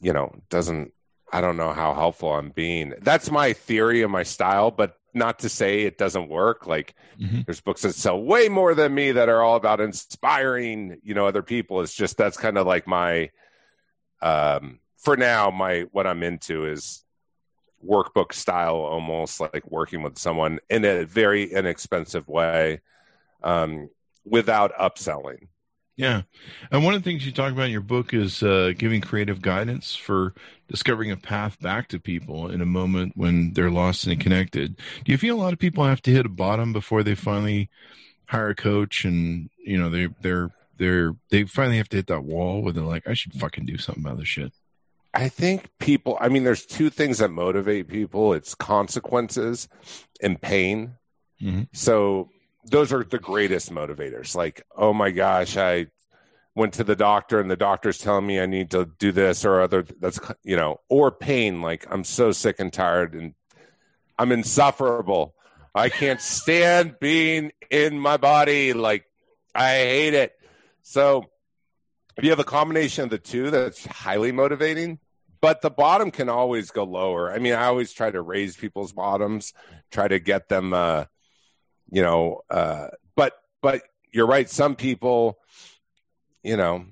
you 0.00 0.12
know, 0.12 0.34
doesn't. 0.50 0.92
I 1.32 1.40
don't 1.40 1.56
know 1.56 1.72
how 1.72 1.94
helpful 1.94 2.32
I'm 2.32 2.50
being. 2.50 2.94
That's 3.00 3.30
my 3.30 3.52
theory 3.52 4.02
and 4.02 4.10
my 4.10 4.24
style, 4.24 4.72
but 4.72 4.99
not 5.14 5.40
to 5.40 5.48
say 5.48 5.82
it 5.82 5.98
doesn't 5.98 6.28
work. 6.28 6.66
Like 6.66 6.94
mm-hmm. 7.18 7.40
there's 7.46 7.60
books 7.60 7.82
that 7.82 7.94
sell 7.94 8.20
way 8.20 8.48
more 8.48 8.74
than 8.74 8.94
me 8.94 9.12
that 9.12 9.28
are 9.28 9.42
all 9.42 9.56
about 9.56 9.80
inspiring, 9.80 10.98
you 11.02 11.14
know, 11.14 11.26
other 11.26 11.42
people. 11.42 11.80
It's 11.80 11.94
just 11.94 12.16
that's 12.16 12.36
kind 12.36 12.58
of 12.58 12.66
like 12.66 12.86
my 12.86 13.30
um 14.22 14.80
for 14.98 15.16
now, 15.16 15.50
my 15.50 15.86
what 15.92 16.06
I'm 16.06 16.22
into 16.22 16.66
is 16.66 17.04
workbook 17.84 18.32
style 18.32 18.76
almost 18.76 19.40
like 19.40 19.70
working 19.70 20.02
with 20.02 20.18
someone 20.18 20.58
in 20.68 20.84
a 20.84 21.04
very 21.04 21.44
inexpensive 21.44 22.28
way 22.28 22.80
um 23.42 23.88
without 24.24 24.74
upselling. 24.74 25.48
Yeah. 26.00 26.22
And 26.70 26.82
one 26.82 26.94
of 26.94 27.04
the 27.04 27.10
things 27.10 27.26
you 27.26 27.32
talk 27.32 27.52
about 27.52 27.66
in 27.66 27.72
your 27.72 27.82
book 27.82 28.14
is 28.14 28.42
uh, 28.42 28.72
giving 28.78 29.02
creative 29.02 29.42
guidance 29.42 29.94
for 29.94 30.32
discovering 30.66 31.10
a 31.10 31.16
path 31.18 31.60
back 31.60 31.88
to 31.88 32.00
people 32.00 32.50
in 32.50 32.62
a 32.62 32.66
moment 32.66 33.12
when 33.16 33.52
they're 33.52 33.70
lost 33.70 34.06
and 34.06 34.18
connected. 34.18 34.78
Do 35.04 35.12
you 35.12 35.18
feel 35.18 35.36
a 35.36 35.42
lot 35.42 35.52
of 35.52 35.58
people 35.58 35.84
have 35.84 36.00
to 36.02 36.10
hit 36.10 36.24
a 36.24 36.30
bottom 36.30 36.72
before 36.72 37.02
they 37.02 37.14
finally 37.14 37.68
hire 38.24 38.48
a 38.48 38.54
coach 38.54 39.04
and, 39.04 39.50
you 39.58 39.76
know, 39.76 39.90
they, 39.90 40.08
they're, 40.22 40.48
they're, 40.78 41.16
they 41.28 41.44
finally 41.44 41.76
have 41.76 41.90
to 41.90 41.98
hit 41.98 42.06
that 42.06 42.24
wall 42.24 42.62
where 42.62 42.72
they're 42.72 42.82
like, 42.82 43.06
I 43.06 43.12
should 43.12 43.34
fucking 43.34 43.66
do 43.66 43.76
something 43.76 44.02
about 44.02 44.16
this 44.16 44.28
shit? 44.28 44.54
I 45.12 45.28
think 45.28 45.68
people, 45.80 46.16
I 46.18 46.30
mean, 46.30 46.44
there's 46.44 46.64
two 46.64 46.88
things 46.88 47.18
that 47.18 47.30
motivate 47.30 47.88
people 47.88 48.32
it's 48.32 48.54
consequences 48.54 49.68
and 50.22 50.40
pain. 50.40 50.94
Mm-hmm. 51.42 51.64
So 51.74 52.30
those 52.64 52.92
are 52.92 53.04
the 53.04 53.18
greatest 53.18 53.70
motivators. 53.70 54.34
Like, 54.34 54.62
oh 54.76 54.92
my 54.92 55.10
gosh, 55.10 55.56
I 55.56 55.86
went 56.54 56.74
to 56.74 56.84
the 56.84 56.96
doctor 56.96 57.40
and 57.40 57.50
the 57.50 57.56
doctor's 57.56 57.98
telling 57.98 58.26
me 58.26 58.40
I 58.40 58.46
need 58.46 58.70
to 58.72 58.90
do 58.98 59.12
this 59.12 59.44
or 59.44 59.60
other. 59.60 59.86
That's 60.00 60.20
you 60.42 60.56
know, 60.56 60.80
or 60.88 61.10
pain. 61.10 61.62
Like 61.62 61.86
I'm 61.90 62.04
so 62.04 62.32
sick 62.32 62.56
and 62.58 62.72
tired 62.72 63.14
and 63.14 63.34
I'm 64.18 64.32
insufferable. 64.32 65.34
I 65.74 65.88
can't 65.88 66.20
stand 66.20 66.96
being 67.00 67.52
in 67.70 67.98
my 67.98 68.16
body. 68.16 68.72
Like 68.72 69.04
I 69.54 69.70
hate 69.70 70.14
it. 70.14 70.32
So 70.82 71.26
if 72.16 72.24
you 72.24 72.30
have 72.30 72.40
a 72.40 72.44
combination 72.44 73.04
of 73.04 73.10
the 73.10 73.18
two, 73.18 73.50
that's 73.50 73.86
highly 73.86 74.32
motivating. 74.32 74.98
But 75.40 75.62
the 75.62 75.70
bottom 75.70 76.10
can 76.10 76.28
always 76.28 76.70
go 76.70 76.84
lower. 76.84 77.32
I 77.32 77.38
mean, 77.38 77.54
I 77.54 77.64
always 77.64 77.94
try 77.94 78.10
to 78.10 78.20
raise 78.20 78.58
people's 78.58 78.92
bottoms, 78.92 79.54
try 79.90 80.06
to 80.06 80.18
get 80.18 80.48
them. 80.50 80.74
Uh, 80.74 81.06
you 81.90 82.02
know, 82.02 82.42
uh, 82.50 82.88
but 83.16 83.34
but 83.62 83.82
you're 84.12 84.26
right. 84.26 84.48
Some 84.48 84.76
people, 84.76 85.38
you 86.42 86.56
know, 86.56 86.86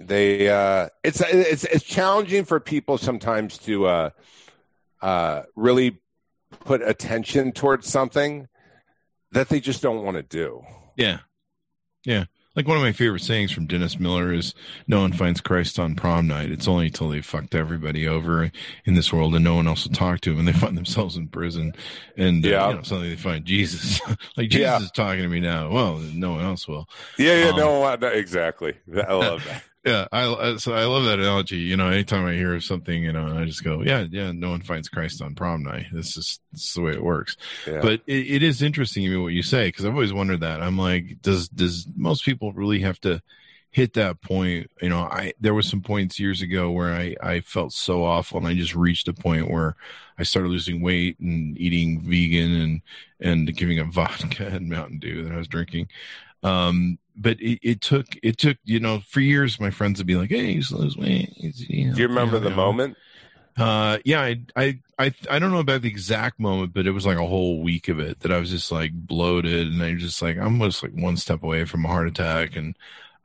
they 0.00 0.48
uh, 0.48 0.88
it's 1.02 1.20
it's 1.20 1.64
it's 1.64 1.84
challenging 1.84 2.44
for 2.44 2.60
people 2.60 2.98
sometimes 2.98 3.58
to 3.58 3.86
uh, 3.86 4.10
uh, 5.02 5.42
really 5.54 5.98
put 6.64 6.82
attention 6.82 7.52
towards 7.52 7.88
something 7.88 8.48
that 9.32 9.48
they 9.48 9.60
just 9.60 9.82
don't 9.82 10.04
want 10.04 10.16
to 10.16 10.22
do. 10.22 10.62
Yeah, 10.96 11.18
yeah. 12.04 12.24
Like 12.56 12.68
one 12.68 12.76
of 12.76 12.82
my 12.82 12.92
favorite 12.92 13.22
sayings 13.22 13.52
from 13.52 13.66
Dennis 13.66 13.98
Miller 13.98 14.32
is, 14.32 14.54
"No 14.86 15.00
one 15.00 15.12
finds 15.12 15.40
Christ 15.40 15.78
on 15.78 15.94
prom 15.94 16.26
night. 16.26 16.50
It's 16.50 16.68
only 16.68 16.86
until 16.86 17.08
they 17.08 17.20
fucked 17.20 17.54
everybody 17.54 18.06
over 18.06 18.50
in 18.84 18.94
this 18.94 19.12
world, 19.12 19.34
and 19.34 19.44
no 19.44 19.54
one 19.56 19.66
else 19.66 19.86
will 19.86 19.94
talk 19.94 20.20
to 20.20 20.30
them, 20.30 20.40
and 20.40 20.48
they 20.48 20.52
find 20.52 20.76
themselves 20.76 21.16
in 21.16 21.28
prison, 21.28 21.74
and 22.16 22.44
yeah, 22.44 22.64
uh, 22.64 22.68
you 22.70 22.74
know, 22.76 22.82
suddenly 22.82 23.10
they 23.10 23.16
find 23.16 23.44
Jesus. 23.44 24.00
like 24.36 24.50
Jesus 24.50 24.60
yeah. 24.60 24.80
is 24.80 24.90
talking 24.92 25.22
to 25.22 25.28
me 25.28 25.40
now. 25.40 25.70
Well, 25.70 25.98
no 25.98 26.32
one 26.32 26.44
else 26.44 26.68
will. 26.68 26.88
Yeah, 27.18 27.44
yeah, 27.44 27.50
um, 27.50 27.56
no, 27.56 27.96
no, 27.96 28.08
exactly. 28.08 28.74
I 28.94 29.12
love 29.12 29.44
that 29.44 29.62
yeah, 29.84 30.06
I 30.10 30.56
so 30.56 30.72
I 30.72 30.86
love 30.86 31.04
that 31.04 31.18
analogy. 31.18 31.58
You 31.58 31.76
know, 31.76 31.88
anytime 31.88 32.24
I 32.24 32.32
hear 32.32 32.58
something, 32.60 33.02
you 33.02 33.12
know, 33.12 33.36
I 33.38 33.44
just 33.44 33.62
go, 33.62 33.82
yeah, 33.82 34.06
yeah. 34.10 34.32
No 34.32 34.50
one 34.50 34.62
finds 34.62 34.88
Christ 34.88 35.20
on 35.20 35.34
prom 35.34 35.62
night. 35.62 35.86
This 35.92 36.16
is 36.16 36.40
this 36.52 36.68
is 36.68 36.74
the 36.74 36.80
way 36.80 36.92
it 36.92 37.02
works. 37.02 37.36
Yeah. 37.66 37.80
But 37.82 38.00
it, 38.06 38.26
it 38.26 38.42
is 38.42 38.62
interesting 38.62 39.04
to 39.04 39.10
me 39.10 39.16
what 39.18 39.34
you 39.34 39.42
say 39.42 39.68
because 39.68 39.84
I've 39.84 39.92
always 39.92 40.12
wondered 40.12 40.40
that. 40.40 40.62
I'm 40.62 40.78
like, 40.78 41.20
does 41.20 41.48
does 41.48 41.86
most 41.96 42.24
people 42.24 42.52
really 42.54 42.80
have 42.80 42.98
to 43.02 43.20
hit 43.70 43.92
that 43.94 44.22
point? 44.22 44.70
You 44.80 44.88
know, 44.88 45.00
I 45.00 45.34
there 45.38 45.52
was 45.52 45.68
some 45.68 45.82
points 45.82 46.18
years 46.18 46.40
ago 46.40 46.70
where 46.70 46.94
I 46.94 47.14
I 47.22 47.40
felt 47.40 47.74
so 47.74 48.04
awful, 48.04 48.38
and 48.38 48.46
I 48.46 48.54
just 48.54 48.74
reached 48.74 49.08
a 49.08 49.12
point 49.12 49.50
where 49.50 49.76
I 50.18 50.22
started 50.22 50.48
losing 50.48 50.80
weight 50.80 51.20
and 51.20 51.58
eating 51.58 52.00
vegan 52.00 52.52
and 52.52 52.82
and 53.20 53.54
giving 53.54 53.80
up 53.80 53.88
vodka 53.92 54.46
and 54.46 54.70
Mountain 54.70 55.00
Dew 55.00 55.24
that 55.24 55.32
I 55.34 55.36
was 55.36 55.48
drinking. 55.48 55.88
Um, 56.44 56.98
but 57.16 57.40
it, 57.40 57.58
it, 57.62 57.80
took 57.80 58.06
it 58.22 58.38
took 58.38 58.58
you 58.64 58.80
know 58.80 59.00
for 59.08 59.20
years 59.20 59.60
my 59.60 59.70
friends 59.70 59.98
would 59.98 60.06
be 60.06 60.16
like 60.16 60.30
hey 60.30 60.54
he's 60.54 60.72
lose 60.72 60.96
weight 60.96 61.32
you 61.36 61.86
know, 61.86 61.94
do 61.94 62.02
you 62.02 62.08
remember 62.08 62.36
you 62.36 62.42
know, 62.42 62.48
the 62.48 62.54
moment? 62.54 62.96
Uh 63.56 63.98
yeah 64.04 64.20
I, 64.20 64.40
I 64.56 64.80
i 64.98 65.14
i 65.30 65.38
don't 65.38 65.52
know 65.52 65.60
about 65.60 65.82
the 65.82 65.88
exact 65.88 66.40
moment 66.40 66.74
but 66.74 66.86
it 66.86 66.90
was 66.90 67.06
like 67.06 67.18
a 67.18 67.26
whole 67.26 67.62
week 67.62 67.88
of 67.88 68.00
it 68.00 68.20
that 68.20 68.32
i 68.32 68.38
was 68.38 68.50
just 68.50 68.72
like 68.72 68.92
bloated 68.92 69.68
and 69.68 69.80
i 69.80 69.92
was 69.92 70.02
just 70.02 70.22
like 70.22 70.36
i'm 70.38 70.58
just 70.60 70.82
like 70.82 70.92
one 70.92 71.16
step 71.16 71.42
away 71.44 71.64
from 71.64 71.84
a 71.84 71.88
heart 71.88 72.08
attack 72.08 72.56
and 72.56 72.76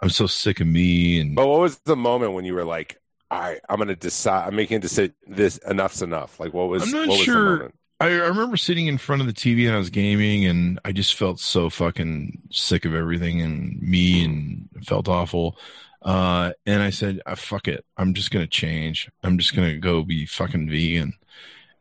i'm 0.02 0.10
so 0.10 0.28
sick 0.28 0.60
of 0.60 0.68
me 0.68 1.20
and 1.20 1.36
but 1.36 1.48
what 1.48 1.60
was 1.60 1.80
the 1.80 1.96
moment 1.96 2.34
when 2.34 2.46
you 2.46 2.54
were 2.54 2.64
like 2.64 3.02
all 3.32 3.40
right 3.40 3.60
i'm 3.70 3.80
gonna 3.80 3.96
decide 3.96 4.48
i'm 4.48 4.56
making 4.56 4.78
a 4.78 4.80
decision 4.80 5.16
this 5.28 5.58
enough's 5.68 6.04
enough. 6.04 6.40
Like 6.40 6.54
what 6.54 6.70
was 6.70 6.84
i'm 6.84 7.08
not 7.08 7.18
sure 7.18 7.72
I, 8.00 8.08
remember 8.08 8.58
sitting 8.58 8.88
in 8.88 8.98
front 8.98 9.22
of 9.22 9.28
the 9.28 9.34
TV 9.34 9.66
and 9.66 9.76
I 9.76 9.78
was 9.78 9.90
gaming, 9.90 10.46
and 10.46 10.80
I 10.86 10.92
just 10.92 11.16
felt 11.16 11.40
so 11.40 11.70
fucking 11.70 12.44
sick 12.52 12.86
of 12.86 12.96
everything 12.96 13.42
and 13.42 13.82
me, 13.82 14.24
and 14.24 14.70
felt 14.86 15.10
awful. 15.10 15.58
Uh, 16.02 16.52
and 16.66 16.82
I 16.82 16.92
said, 16.92 17.22
ah, 17.26 17.36
"Fuck 17.36 17.68
it, 17.68 17.84
I'm 17.98 18.14
just 18.14 18.32
gonna 18.32 18.48
change. 18.48 19.10
I'm 19.24 19.38
just 19.38 19.54
gonna 19.56 19.78
go 19.78 20.04
be 20.04 20.26
fucking 20.26 20.70
vegan." 20.70 21.14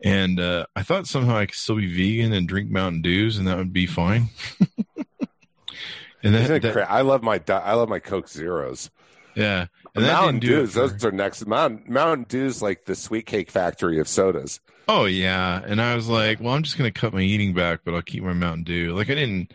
and 0.04 0.38
uh, 0.38 0.66
I 0.76 0.82
thought 0.82 1.06
somehow 1.06 1.36
I 1.36 1.46
could 1.46 1.56
still 1.56 1.76
be 1.76 1.92
vegan 1.92 2.32
and 2.32 2.48
drink 2.48 2.70
Mountain 2.70 3.02
Dews, 3.02 3.38
and 3.38 3.46
that 3.48 3.56
would 3.56 3.72
be 3.72 3.86
fine. 3.86 4.28
and 6.22 6.34
that, 6.34 6.62
that 6.62 6.90
I 6.90 7.00
love 7.00 7.22
my 7.22 7.40
I 7.48 7.74
love 7.74 7.88
my 7.88 7.98
Coke 7.98 8.28
Zeros. 8.28 8.90
Yeah, 9.38 9.66
and 9.94 10.04
Mountain 10.04 10.40
Dews, 10.40 10.74
those 10.74 11.04
are 11.04 11.12
next. 11.12 11.46
Mountain 11.46 11.84
Mountain 11.86 12.26
Dews, 12.28 12.60
like 12.60 12.86
the 12.86 12.96
sweet 12.96 13.24
cake 13.24 13.52
factory 13.52 14.00
of 14.00 14.08
sodas. 14.08 14.58
Oh 14.88 15.04
yeah, 15.04 15.62
and 15.64 15.80
I 15.80 15.94
was 15.94 16.08
like, 16.08 16.40
well, 16.40 16.54
I'm 16.54 16.64
just 16.64 16.76
gonna 16.76 16.90
cut 16.90 17.12
my 17.12 17.20
eating 17.20 17.54
back, 17.54 17.80
but 17.84 17.94
I'll 17.94 18.02
keep 18.02 18.24
my 18.24 18.32
Mountain 18.32 18.64
Dew. 18.64 18.96
Like 18.96 19.10
I 19.10 19.14
didn't, 19.14 19.52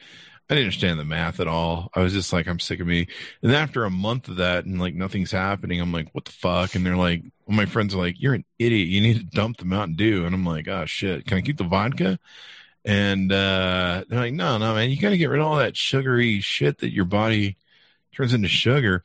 I 0.50 0.56
didn't 0.56 0.68
understand 0.68 1.00
the 1.00 1.04
math 1.04 1.42
at 1.42 1.50
all. 1.50 1.90
I 1.94 2.00
was 2.00 2.14
just 2.14 2.32
like, 2.32 2.48
I'm 2.48 2.62
sick 2.62 2.80
of 2.80 2.88
me. 2.88 3.08
And 3.42 3.54
after 3.54 3.84
a 3.84 3.90
month 3.90 4.30
of 4.30 4.38
that, 4.38 4.64
and 4.64 4.80
like 4.80 4.96
nothing's 4.96 5.32
happening, 5.32 5.82
I'm 5.82 5.92
like, 5.92 6.08
what 6.14 6.24
the 6.24 6.32
fuck? 6.32 6.76
And 6.76 6.86
they're 6.86 6.96
like, 6.96 7.24
well, 7.46 7.58
my 7.58 7.66
friends 7.66 7.94
are 7.94 7.98
like, 7.98 8.22
you're 8.22 8.36
an 8.36 8.46
idiot. 8.58 8.88
You 8.88 9.02
need 9.02 9.18
to 9.18 9.36
dump 9.36 9.58
the 9.58 9.66
Mountain 9.66 9.98
Dew. 9.98 10.26
And 10.26 10.34
I'm 10.34 10.46
like, 10.46 10.70
oh 10.70 10.86
shit, 10.86 11.26
can 11.26 11.40
I 11.40 11.42
keep 11.42 11.58
the 11.58 11.66
vodka? 11.66 12.20
And 12.86 13.34
uh, 13.34 14.06
they're 14.08 14.20
like, 14.20 14.34
no, 14.34 14.58
no, 14.58 14.76
man, 14.76 14.92
you 14.92 15.00
got 15.00 15.10
to 15.10 15.18
get 15.18 15.30
rid 15.30 15.42
of 15.42 15.48
all 15.48 15.58
that 15.58 15.76
sugary 15.76 16.40
shit 16.40 16.78
that 16.78 16.94
your 16.94 17.06
body 17.06 17.58
turns 18.16 18.34
into 18.34 18.48
sugar. 18.48 19.04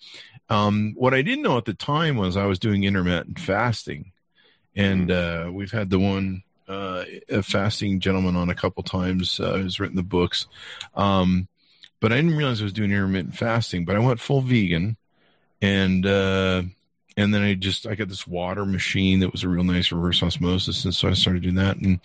Um, 0.51 0.95
what 0.97 1.15
I 1.15 1.23
didn't 1.23 1.43
know 1.43 1.59
at 1.59 1.67
the 1.67 1.75
time 1.75 2.17
was 2.17 2.37
I 2.37 2.47
was 2.47 2.59
doing 2.59 2.85
intermittent 2.85 3.39
fasting 3.39 4.13
and 4.79 5.09
mm-hmm. 5.09 5.49
uh, 5.49 5.53
we've 5.53 5.73
had 5.73 5.91
the 5.91 5.99
one 5.99 6.45
uh, 6.69 7.05
fasting 7.43 7.99
gentleman 8.01 8.37
on 8.37 8.49
a 8.49 8.55
couple 8.55 8.83
times 8.83 9.41
uh, 9.41 9.59
who's 9.59 9.81
written 9.81 9.97
the 9.97 10.03
books. 10.03 10.47
Um, 10.95 11.49
but 12.01 12.13
I 12.13 12.17
didn't 12.17 12.37
realize 12.37 12.61
I 12.61 12.65
was 12.65 12.73
doing 12.73 12.93
intermittent 12.93 13.37
fasting. 13.37 13.85
But 13.85 13.97
I 13.97 13.99
went 13.99 14.21
full 14.21 14.41
vegan, 14.41 14.97
and 15.61 16.07
uh, 16.07 16.63
and 17.17 17.35
then 17.35 17.43
I 17.43 17.55
just 17.55 17.89
I 17.89 17.97
got 17.97 18.09
this 18.09 18.27
water 18.27 18.65
machine 18.65 19.19
that 19.21 19.33
was 19.33 19.43
a 19.43 19.49
real 19.49 19.65
nice 19.65 19.91
reverse 19.91 20.23
osmosis, 20.23 20.85
and 20.85 20.95
so 20.95 21.09
I 21.09 21.15
started 21.15 21.43
doing 21.43 21.57
that. 21.57 21.79
And 21.79 21.99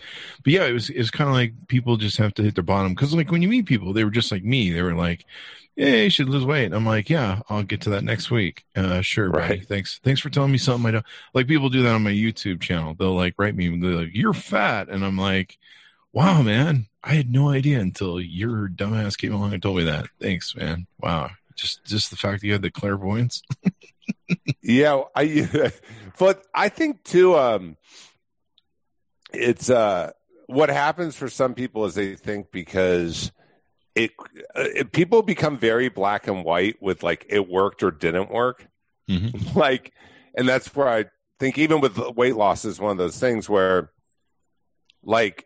but 0.44 0.54
yeah, 0.54 0.66
it 0.66 0.74
was 0.74 0.90
it's 0.90 1.12
kind 1.12 1.30
of 1.30 1.36
like 1.36 1.54
people 1.68 1.98
just 1.98 2.18
have 2.18 2.34
to 2.36 2.44
hit 2.44 2.56
their 2.56 2.64
bottom 2.64 2.94
because 2.94 3.14
like 3.14 3.30
when 3.30 3.44
you 3.44 3.48
meet 3.48 3.68
people, 3.68 3.94
they 3.94 4.04
were 4.04 4.10
just 4.10 4.32
like 4.32 4.44
me. 4.44 4.72
They 4.72 4.82
were 4.82 4.96
like, 4.96 5.26
"Yeah, 5.76 5.96
you 5.96 6.10
should 6.10 6.30
lose 6.30 6.46
weight." 6.46 6.74
I'm 6.74 6.86
like, 6.86 7.10
"Yeah, 7.10 7.42
I'll 7.50 7.64
get 7.64 7.82
to 7.82 7.90
that 7.92 8.04
next 8.04 8.32
week." 8.32 8.66
Uh, 8.76 9.02
sure, 9.02 9.30
right. 9.30 9.50
Buddy. 9.50 9.62
Thanks, 9.62 10.00
thanks 10.04 10.22
for 10.22 10.30
telling 10.30 10.52
me 10.52 10.58
something 10.58 10.88
I 10.88 10.92
don't 10.92 11.06
like. 11.34 11.48
People 11.48 11.70
do 11.70 11.82
that 11.84 11.94
on 11.96 12.04
my 12.04 12.12
YouTube 12.12 12.62
channel. 12.62 12.96
They'll 12.98 13.16
like 13.16 13.36
write 13.38 13.56
me, 13.56 13.70
they're 13.80 13.92
like, 13.92 14.12
"You're 14.14 14.34
fat," 14.34 14.90
and 14.90 15.04
I'm 15.06 15.18
like, 15.18 15.58
"Wow, 16.12 16.42
man, 16.42 16.88
I 17.04 17.14
had 17.14 17.32
no 17.32 17.50
idea 17.50 17.80
until 17.80 18.20
your 18.22 18.68
dumbass 18.70 19.18
came 19.18 19.34
along 19.34 19.54
and 19.54 19.62
told 19.62 19.78
me 19.78 19.84
that." 19.84 20.08
Thanks, 20.20 20.56
man. 20.56 20.88
Wow, 21.00 21.32
just 21.56 21.84
just 21.86 22.10
the 22.10 22.18
fact 22.18 22.42
that 22.42 22.48
you 22.48 22.54
had 22.54 22.62
the 22.62 22.72
clairvoyance. 22.72 23.42
yeah, 24.62 25.02
I 25.16 25.72
but 26.20 26.44
I 26.54 26.70
think 26.70 27.04
too 27.04 27.36
um 27.36 27.78
it's 29.34 29.70
uh 29.70 30.12
what 30.48 30.70
happens 30.70 31.16
for 31.16 31.30
some 31.30 31.54
people 31.54 31.86
is 31.86 31.96
they 31.96 32.16
think 32.16 32.52
because 32.52 33.32
it, 33.96 34.12
uh, 34.56 34.66
it 34.76 34.92
people 34.92 35.22
become 35.22 35.58
very 35.58 35.90
black 35.90 36.28
and 36.28 36.44
white 36.44 36.82
with 36.82 37.04
like 37.04 37.26
it 37.30 37.48
worked 37.48 37.84
or 37.84 37.92
didn't 37.92 38.32
work. 38.32 38.68
Mm-hmm. 39.10 39.58
Like 39.60 39.94
and 40.36 40.48
that's 40.48 40.74
where 40.76 40.88
I 40.88 41.06
think 41.40 41.58
even 41.58 41.80
with 41.82 41.98
weight 42.16 42.36
loss 42.36 42.66
is 42.66 42.80
one 42.80 42.92
of 42.92 42.98
those 42.98 43.20
things 43.20 43.50
where 43.50 43.92
like 45.04 45.46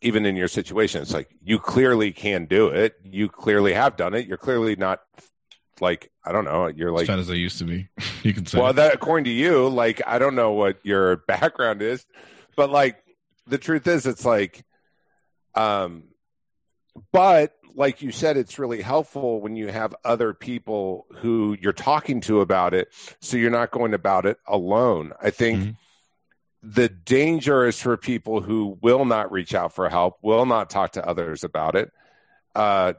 even 0.00 0.24
in 0.26 0.36
your 0.36 0.48
situation 0.48 1.02
it's 1.02 1.12
like 1.12 1.28
you 1.42 1.58
clearly 1.58 2.12
can 2.12 2.46
do 2.46 2.68
it 2.68 2.94
you 3.04 3.28
clearly 3.28 3.72
have 3.72 3.96
done 3.96 4.14
it 4.14 4.26
you're 4.26 4.38
clearly 4.38 4.76
not 4.76 5.00
like 5.80 6.10
I 6.24 6.32
don't 6.32 6.44
know. 6.44 6.66
You're 6.66 6.92
like 6.92 7.02
as 7.02 7.08
fat 7.08 7.18
as 7.18 7.30
I 7.30 7.34
used 7.34 7.58
to 7.58 7.64
be. 7.64 7.88
you 8.22 8.34
can 8.34 8.46
say. 8.46 8.60
Well, 8.60 8.72
that 8.72 8.94
according 8.94 9.24
to 9.24 9.30
you, 9.30 9.68
like 9.68 10.02
I 10.06 10.18
don't 10.18 10.34
know 10.34 10.52
what 10.52 10.78
your 10.84 11.16
background 11.28 11.82
is, 11.82 12.04
but 12.56 12.70
like 12.70 13.02
the 13.46 13.58
truth 13.58 13.86
is, 13.86 14.06
it's 14.06 14.24
like, 14.24 14.64
um, 15.54 16.04
but 17.12 17.54
like 17.74 18.02
you 18.02 18.10
said, 18.10 18.36
it's 18.36 18.58
really 18.58 18.82
helpful 18.82 19.40
when 19.40 19.56
you 19.56 19.68
have 19.68 19.94
other 20.04 20.34
people 20.34 21.06
who 21.16 21.56
you're 21.60 21.72
talking 21.72 22.20
to 22.22 22.40
about 22.40 22.74
it, 22.74 22.88
so 23.20 23.36
you're 23.36 23.50
not 23.50 23.70
going 23.70 23.94
about 23.94 24.26
it 24.26 24.38
alone. 24.46 25.12
I 25.20 25.30
think. 25.30 25.60
Mm-hmm. 25.60 25.70
The 26.60 26.88
danger 26.88 27.66
is 27.66 27.80
for 27.80 27.96
people 27.96 28.40
who 28.40 28.78
will 28.82 29.04
not 29.04 29.30
reach 29.30 29.54
out 29.54 29.72
for 29.72 29.88
help, 29.88 30.18
will 30.22 30.44
not 30.44 30.70
talk 30.70 30.92
to 30.94 31.06
others 31.06 31.44
about 31.44 31.76
it, 31.76 31.92
uh, 32.56 32.94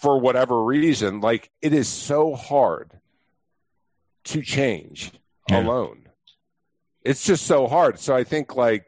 for 0.00 0.18
whatever 0.18 0.62
reason, 0.62 1.20
like 1.20 1.50
it 1.60 1.72
is 1.72 1.88
so 1.88 2.34
hard 2.36 3.00
to 4.24 4.42
change 4.42 5.12
yeah. 5.48 5.60
alone. 5.60 6.08
It's 7.02 7.24
just 7.24 7.46
so 7.46 7.66
hard. 7.66 7.98
So 7.98 8.14
I 8.14 8.24
think 8.24 8.56
like, 8.56 8.86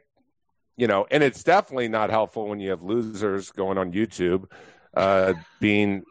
you 0.79 0.87
know, 0.87 1.05
and 1.11 1.21
it's 1.21 1.43
definitely 1.43 1.89
not 1.89 2.09
helpful 2.09 2.47
when 2.47 2.59
you 2.59 2.69
have 2.69 2.81
losers 2.81 3.51
going 3.51 3.77
on 3.77 3.91
YouTube, 3.91 4.45
uh, 4.95 5.33
being, 5.59 6.03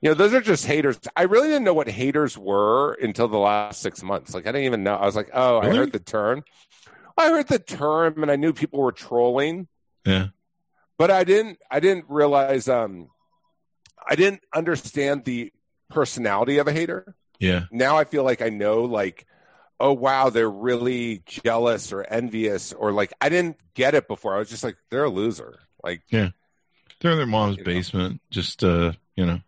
you 0.00 0.10
know, 0.10 0.14
those 0.14 0.32
are 0.32 0.40
just 0.40 0.64
haters. 0.64 0.98
I 1.16 1.22
really 1.22 1.48
didn't 1.48 1.64
know 1.64 1.74
what 1.74 1.88
haters 1.88 2.38
were 2.38 2.92
until 2.94 3.26
the 3.26 3.38
last 3.38 3.82
six 3.82 4.02
months. 4.02 4.32
Like 4.32 4.46
I 4.46 4.52
didn't 4.52 4.66
even 4.66 4.84
know. 4.84 4.94
I 4.94 5.04
was 5.04 5.16
like, 5.16 5.30
oh, 5.34 5.60
really? 5.60 5.72
I 5.72 5.76
heard 5.76 5.92
the 5.92 5.98
term. 5.98 6.44
I 7.18 7.28
heard 7.30 7.48
the 7.48 7.58
term, 7.58 8.22
and 8.22 8.30
I 8.30 8.36
knew 8.36 8.52
people 8.52 8.80
were 8.80 8.92
trolling. 8.92 9.68
Yeah, 10.06 10.28
but 10.98 11.10
I 11.10 11.24
didn't. 11.24 11.58
I 11.70 11.80
didn't 11.80 12.06
realize. 12.08 12.68
Um, 12.68 13.08
I 14.08 14.14
didn't 14.14 14.42
understand 14.54 15.24
the 15.24 15.52
personality 15.90 16.58
of 16.58 16.68
a 16.68 16.72
hater. 16.72 17.14
Yeah. 17.38 17.64
Now 17.70 17.98
I 17.98 18.04
feel 18.04 18.24
like 18.24 18.40
I 18.40 18.48
know 18.48 18.84
like 18.84 19.26
oh 19.82 19.92
wow, 19.92 20.30
they're 20.30 20.48
really 20.48 21.22
jealous 21.26 21.92
or 21.92 22.04
envious 22.04 22.72
or 22.72 22.92
like 22.92 23.12
I 23.20 23.28
didn't 23.28 23.58
get 23.74 23.94
it 23.94 24.08
before. 24.08 24.34
I 24.34 24.38
was 24.38 24.48
just 24.48 24.64
like 24.64 24.76
they're 24.90 25.04
a 25.04 25.10
loser. 25.10 25.58
Like 25.82 26.02
Yeah. 26.08 26.30
They're 27.00 27.10
in 27.10 27.18
their 27.18 27.26
mom's 27.26 27.56
basement 27.56 28.14
know. 28.14 28.18
just 28.30 28.62
uh, 28.62 28.92
you 29.16 29.26
know, 29.26 29.40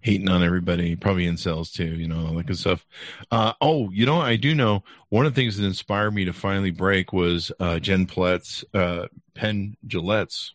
hating 0.00 0.30
on 0.30 0.42
everybody, 0.42 0.96
probably 0.96 1.26
incels 1.26 1.70
too, 1.70 1.84
you 1.84 2.08
know, 2.08 2.26
all 2.26 2.34
that 2.34 2.46
good 2.46 2.58
stuff. 2.58 2.86
Uh, 3.30 3.52
oh, 3.60 3.90
you 3.90 4.06
know, 4.06 4.18
I 4.18 4.36
do 4.36 4.54
know 4.54 4.84
one 5.10 5.26
of 5.26 5.34
the 5.34 5.40
things 5.40 5.58
that 5.58 5.66
inspired 5.66 6.12
me 6.12 6.24
to 6.24 6.32
finally 6.32 6.70
break 6.70 7.12
was 7.12 7.52
uh, 7.60 7.78
Jen 7.78 8.06
Palett's 8.06 8.64
uh, 8.72 9.08
Penn 9.34 9.76
Jillette's 9.86 10.54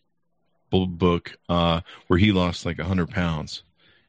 book 0.70 1.38
uh, 1.48 1.82
where 2.08 2.18
he 2.18 2.32
lost 2.32 2.66
like 2.66 2.80
a 2.80 2.84
hundred 2.84 3.10
pounds, 3.10 3.62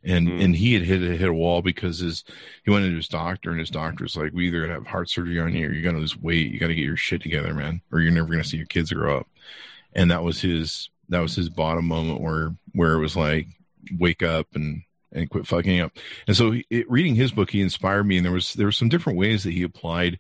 and 0.06 0.28
mm. 0.28 0.44
and 0.44 0.56
he 0.56 0.74
had 0.74 0.84
hit 0.84 1.02
hit 1.02 1.28
a 1.28 1.34
wall 1.34 1.62
because 1.62 2.00
his 2.00 2.24
he 2.64 2.72
went 2.72 2.86
into 2.86 2.98
his 2.98 3.08
doctor 3.08 3.50
and 3.52 3.60
his 3.60 3.70
doctor's 3.70 4.16
like, 4.16 4.34
we 4.34 4.48
either 4.48 4.62
gonna 4.62 4.74
have 4.74 4.88
heart 4.88 5.10
surgery 5.10 5.40
on 5.40 5.54
you 5.54 5.68
or 5.68 5.72
you're 5.72 5.84
gonna 5.84 6.00
lose 6.00 6.18
weight. 6.18 6.52
You 6.52 6.60
got 6.60 6.68
to 6.68 6.76
get 6.76 6.86
your 6.86 6.98
shit 6.98 7.22
together, 7.22 7.54
man, 7.54 7.82
or 7.92 8.00
you're 8.00 8.12
never 8.12 8.30
gonna 8.30 8.44
see 8.44 8.58
your 8.58 8.68
kids 8.68 8.92
grow 8.94 9.20
up. 9.20 9.28
And 9.94 10.12
that 10.12 10.24
was 10.24 10.42
his 10.42 10.90
that 11.10 11.20
was 11.20 11.36
his 11.36 11.50
bottom 11.50 11.86
moment 11.86 12.22
where 12.22 12.56
where 12.74 12.94
it 12.94 13.00
was 13.00 13.16
like 13.16 13.48
wake 13.98 14.24
up 14.24 14.48
and 14.56 14.84
and 15.12 15.30
quit 15.30 15.48
fucking 15.48 15.80
up. 15.80 15.94
And 16.28 16.36
so, 16.36 16.56
it, 16.70 16.90
reading 16.90 17.16
his 17.16 17.32
book, 17.32 17.50
he 17.50 17.62
inspired 17.62 18.04
me, 18.04 18.18
and 18.18 18.26
there 18.26 18.34
was 18.34 18.54
there 18.54 18.68
were 18.68 18.72
some 18.72 18.90
different 18.90 19.18
ways 19.18 19.44
that 19.44 19.54
he 19.54 19.64
applied 19.64 20.20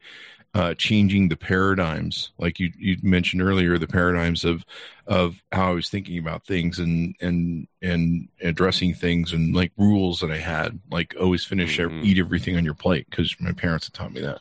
uh, 0.55 0.73
changing 0.73 1.27
the 1.27 1.35
paradigms, 1.35 2.31
like 2.37 2.61
you 2.61 2.71
you 2.77 2.95
mentioned 3.03 3.41
earlier, 3.41 3.77
the 3.77 3.87
paradigms 3.87 4.45
of 4.45 4.65
of 5.05 5.43
how 5.51 5.71
I 5.71 5.73
was 5.73 5.89
thinking 5.89 6.17
about 6.17 6.45
things 6.45 6.79
and 6.79 7.13
and 7.19 7.67
and 7.81 8.29
addressing 8.41 8.93
things 8.93 9.33
and 9.33 9.53
like 9.53 9.73
rules 9.77 10.21
that 10.21 10.31
I 10.31 10.37
had, 10.37 10.79
like 10.89 11.13
always 11.19 11.43
finish 11.43 11.77
mm-hmm. 11.77 12.05
eat 12.05 12.19
everything 12.19 12.55
on 12.55 12.63
your 12.63 12.73
plate 12.73 13.05
because 13.09 13.35
my 13.41 13.51
parents 13.51 13.87
had 13.87 13.93
taught 13.95 14.13
me 14.13 14.21
that. 14.21 14.39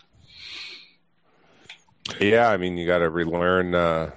Yeah, 2.20 2.48
I 2.48 2.59
mean, 2.59 2.79
you 2.79 2.87
got 2.87 2.98
to 2.98 3.11
relearn 3.11 3.74
uh, 3.74 4.12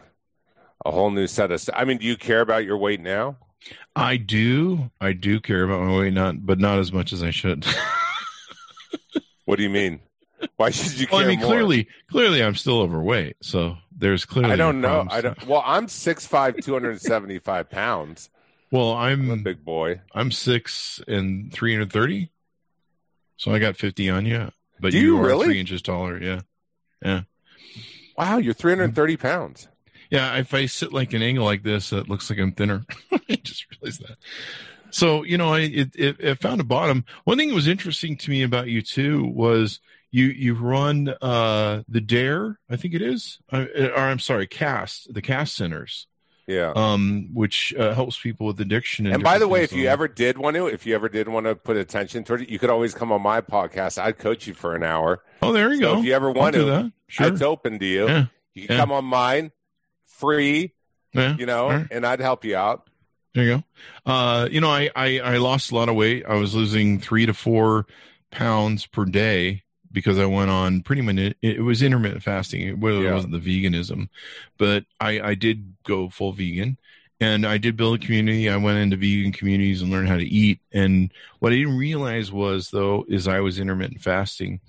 a 0.85 0.91
whole 0.91 1.09
new 1.09 1.25
set 1.25 1.51
of. 1.51 1.59
St- 1.59 1.75
I 1.75 1.83
mean, 1.83 1.97
do 1.97 2.05
you 2.05 2.15
care 2.15 2.41
about 2.41 2.63
your 2.63 2.77
weight 2.77 3.01
now? 3.01 3.37
I 3.95 4.17
do. 4.17 4.91
I 5.01 5.13
do 5.13 5.39
care 5.39 5.63
about 5.63 5.81
my 5.81 5.97
weight, 5.97 6.13
not 6.13 6.45
but 6.45 6.59
not 6.59 6.77
as 6.77 6.93
much 6.93 7.11
as 7.11 7.23
I 7.23 7.31
should. 7.31 7.65
what 9.45 9.55
do 9.55 9.63
you 9.63 9.71
mean? 9.71 10.01
Why 10.57 10.69
should 10.69 10.99
you? 10.99 11.07
Well, 11.11 11.21
I 11.21 11.27
mean, 11.27 11.39
more? 11.39 11.49
clearly, 11.49 11.87
clearly, 12.09 12.43
I'm 12.43 12.55
still 12.55 12.79
overweight. 12.81 13.37
So 13.41 13.77
there's 13.95 14.25
clearly. 14.25 14.51
I 14.51 14.55
don't 14.55 14.81
know. 14.81 15.07
I 15.09 15.21
don't. 15.21 15.47
Well, 15.47 15.63
I'm 15.65 15.87
6'5", 15.87 16.63
275 16.63 17.69
pounds. 17.69 18.29
Well, 18.71 18.93
I'm, 18.93 19.31
I'm, 19.31 19.39
a 19.39 19.43
big 19.43 19.63
boy. 19.63 20.01
I'm 20.13 20.31
six 20.31 21.01
and 21.07 21.53
three 21.53 21.73
hundred 21.73 21.93
thirty. 21.93 22.31
So 23.37 23.51
I 23.51 23.59
got 23.59 23.77
fifty 23.77 24.09
on 24.09 24.25
you. 24.25 24.51
But 24.79 24.91
Do 24.91 24.99
you, 24.99 25.15
you 25.15 25.21
are 25.21 25.25
really? 25.25 25.45
three 25.45 25.59
inches 25.59 25.81
taller. 25.81 26.21
Yeah. 26.21 26.41
Yeah. 27.01 27.21
Wow, 28.17 28.37
you're 28.37 28.53
three 28.53 28.73
hundred 28.73 28.85
and 28.85 28.95
thirty 28.95 29.15
pounds. 29.15 29.67
Yeah, 30.09 30.35
if 30.37 30.53
I 30.53 30.65
sit 30.65 30.93
like 30.93 31.13
an 31.13 31.21
angle 31.21 31.45
like 31.45 31.63
this, 31.63 31.91
it 31.91 32.09
looks 32.09 32.29
like 32.29 32.39
I'm 32.39 32.51
thinner. 32.53 32.85
I 33.11 33.35
just 33.35 33.65
realized 33.71 34.01
that. 34.07 34.17
So 34.89 35.23
you 35.23 35.37
know, 35.37 35.53
I 35.53 35.59
it, 35.59 35.95
it, 35.95 36.19
it 36.19 36.41
found 36.41 36.59
a 36.59 36.65
bottom. 36.65 37.05
One 37.23 37.37
thing 37.37 37.49
that 37.49 37.55
was 37.55 37.67
interesting 37.67 38.17
to 38.17 38.29
me 38.29 38.43
about 38.43 38.67
you 38.67 38.81
too 38.81 39.25
was 39.25 39.79
you 40.11 40.25
you 40.25 40.53
run 40.53 41.13
uh 41.21 41.83
the 41.87 42.01
dare 42.01 42.59
i 42.69 42.75
think 42.75 42.93
it 42.93 43.01
is 43.01 43.39
uh, 43.51 43.65
or 43.75 43.97
i'm 43.97 44.19
sorry 44.19 44.47
cast 44.47 45.13
the 45.13 45.21
cast 45.21 45.55
centers 45.55 46.07
yeah 46.47 46.71
um 46.75 47.29
which 47.33 47.73
uh, 47.77 47.93
helps 47.93 48.19
people 48.19 48.47
with 48.47 48.59
addiction 48.61 49.05
and, 49.05 49.15
and 49.15 49.23
by 49.23 49.37
the 49.37 49.47
way 49.47 49.63
if 49.63 49.73
you 49.73 49.87
ever 49.87 50.07
did 50.07 50.37
want 50.37 50.55
to 50.55 50.67
if 50.67 50.85
you 50.85 50.95
ever 50.95 51.09
did 51.09 51.27
want 51.27 51.45
to 51.45 51.55
put 51.55 51.75
attention 51.75 52.23
toward 52.23 52.41
it 52.41 52.49
you 52.49 52.57
could 52.57 52.69
always 52.69 52.93
come 52.93 53.11
on 53.11 53.21
my 53.21 53.41
podcast 53.41 54.01
i'd 54.01 54.17
coach 54.17 54.47
you 54.47 54.53
for 54.53 54.75
an 54.75 54.83
hour 54.83 55.21
oh 55.41 55.51
there 55.51 55.71
you 55.73 55.81
so 55.81 55.93
go 55.93 55.99
if 55.99 56.05
you 56.05 56.13
ever 56.13 56.31
want 56.31 56.55
to 56.55 56.91
sure. 57.07 57.27
it's 57.27 57.41
open 57.41 57.79
to 57.79 57.85
you 57.85 58.07
yeah. 58.07 58.25
you 58.53 58.65
can 58.67 58.75
yeah. 58.75 58.81
come 58.81 58.91
on 58.91 59.03
mine 59.03 59.51
free, 60.17 60.73
Yeah. 61.13 61.35
you 61.37 61.45
know, 61.45 61.69
right. 61.69 61.87
and 61.91 62.05
I'd 62.05 62.19
help 62.19 62.43
you 62.43 62.55
out. 62.55 62.89
There 63.33 63.43
you 63.43 63.57
go. 63.57 64.11
Uh, 64.11 64.47
you 64.49 64.61
know, 64.61 64.69
I, 64.69 64.89
I, 64.95 65.19
I 65.19 65.37
lost 65.37 65.71
a 65.71 65.75
lot 65.75 65.89
of 65.89 65.95
weight. 65.95 66.25
I 66.27 66.35
was 66.35 66.55
losing 66.55 66.99
three 66.99 67.25
to 67.27 67.33
four 67.33 67.85
pounds 68.31 68.85
per 68.85 69.05
day 69.05 69.63
because 69.97 70.19
I 70.19 70.25
went 70.25 70.51
on 70.51 70.81
pretty 70.83 71.01
much, 71.01 71.33
it, 71.41 71.61
was 71.63 71.81
intermittent 71.81 72.21
fasting. 72.21 72.61
It, 72.61 72.77
well, 72.77 73.01
Yeah. 73.01 73.09
it 73.09 73.13
wasn't 73.15 73.33
the 73.33 73.39
veganism, 73.39 74.09
but 74.59 74.85
I, 74.99 75.19
I 75.19 75.33
did 75.35 75.73
go 75.83 76.09
full 76.09 76.33
vegan 76.33 76.77
and 77.19 77.47
I 77.47 77.57
did 77.57 77.75
build 77.75 77.95
a 77.99 78.05
community. 78.05 78.47
I 78.47 78.57
went 78.57 78.77
into 78.77 78.95
vegan 78.95 79.31
communities 79.31 79.81
and 79.81 79.89
learned 79.89 80.07
how 80.07 80.17
to 80.17 80.23
eat. 80.25 80.59
And 80.71 81.11
what 81.39 81.51
I 81.51 81.55
didn't 81.55 81.77
realize 81.79 82.31
was 82.31 82.69
though, 82.69 83.05
is 83.09 83.27
I 83.27 83.39
was 83.39 83.59
intermittent 83.59 84.01
fasting 84.01 84.59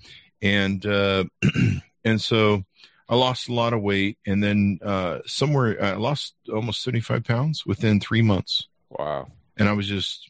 and, 0.41 0.83
uh, 0.85 1.25
and 2.03 2.19
so 2.19 2.63
I 3.07 3.15
lost 3.15 3.49
a 3.49 3.53
lot 3.53 3.73
of 3.73 3.81
weight 3.83 4.17
and 4.25 4.43
then, 4.43 4.79
uh, 4.83 5.19
somewhere 5.27 5.77
I 5.83 5.93
lost 5.93 6.33
almost 6.51 6.81
75 6.83 7.23
pounds 7.23 7.65
within 7.67 7.99
three 7.99 8.23
months 8.23 8.67
Wow. 8.89 9.27
and 9.57 9.69
I 9.69 9.73
was 9.73 9.87
just 9.87 10.29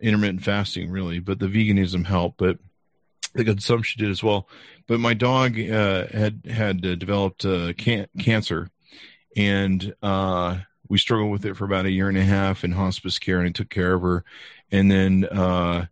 intermittent 0.00 0.44
fasting 0.44 0.90
really, 0.90 1.18
but 1.18 1.38
the 1.38 1.46
veganism 1.46 2.04
helped, 2.06 2.36
but 2.38 2.58
the 3.38 3.44
consumption 3.44 4.02
did 4.02 4.10
as 4.10 4.22
well. 4.22 4.48
But 4.86 5.00
my 5.00 5.14
dog 5.14 5.58
uh, 5.58 6.06
had 6.08 6.42
had 6.50 6.84
uh, 6.84 6.94
developed 6.96 7.44
uh, 7.44 7.72
can- 7.74 8.08
cancer, 8.18 8.70
and 9.36 9.94
uh, 10.02 10.58
we 10.88 10.98
struggled 10.98 11.30
with 11.30 11.46
it 11.46 11.56
for 11.56 11.64
about 11.64 11.86
a 11.86 11.90
year 11.90 12.08
and 12.08 12.18
a 12.18 12.24
half 12.24 12.64
in 12.64 12.72
hospice 12.72 13.18
care, 13.18 13.38
and 13.38 13.48
I 13.48 13.52
took 13.52 13.70
care 13.70 13.94
of 13.94 14.02
her, 14.02 14.24
and 14.70 14.90
then 14.90 15.24
uh, 15.24 15.86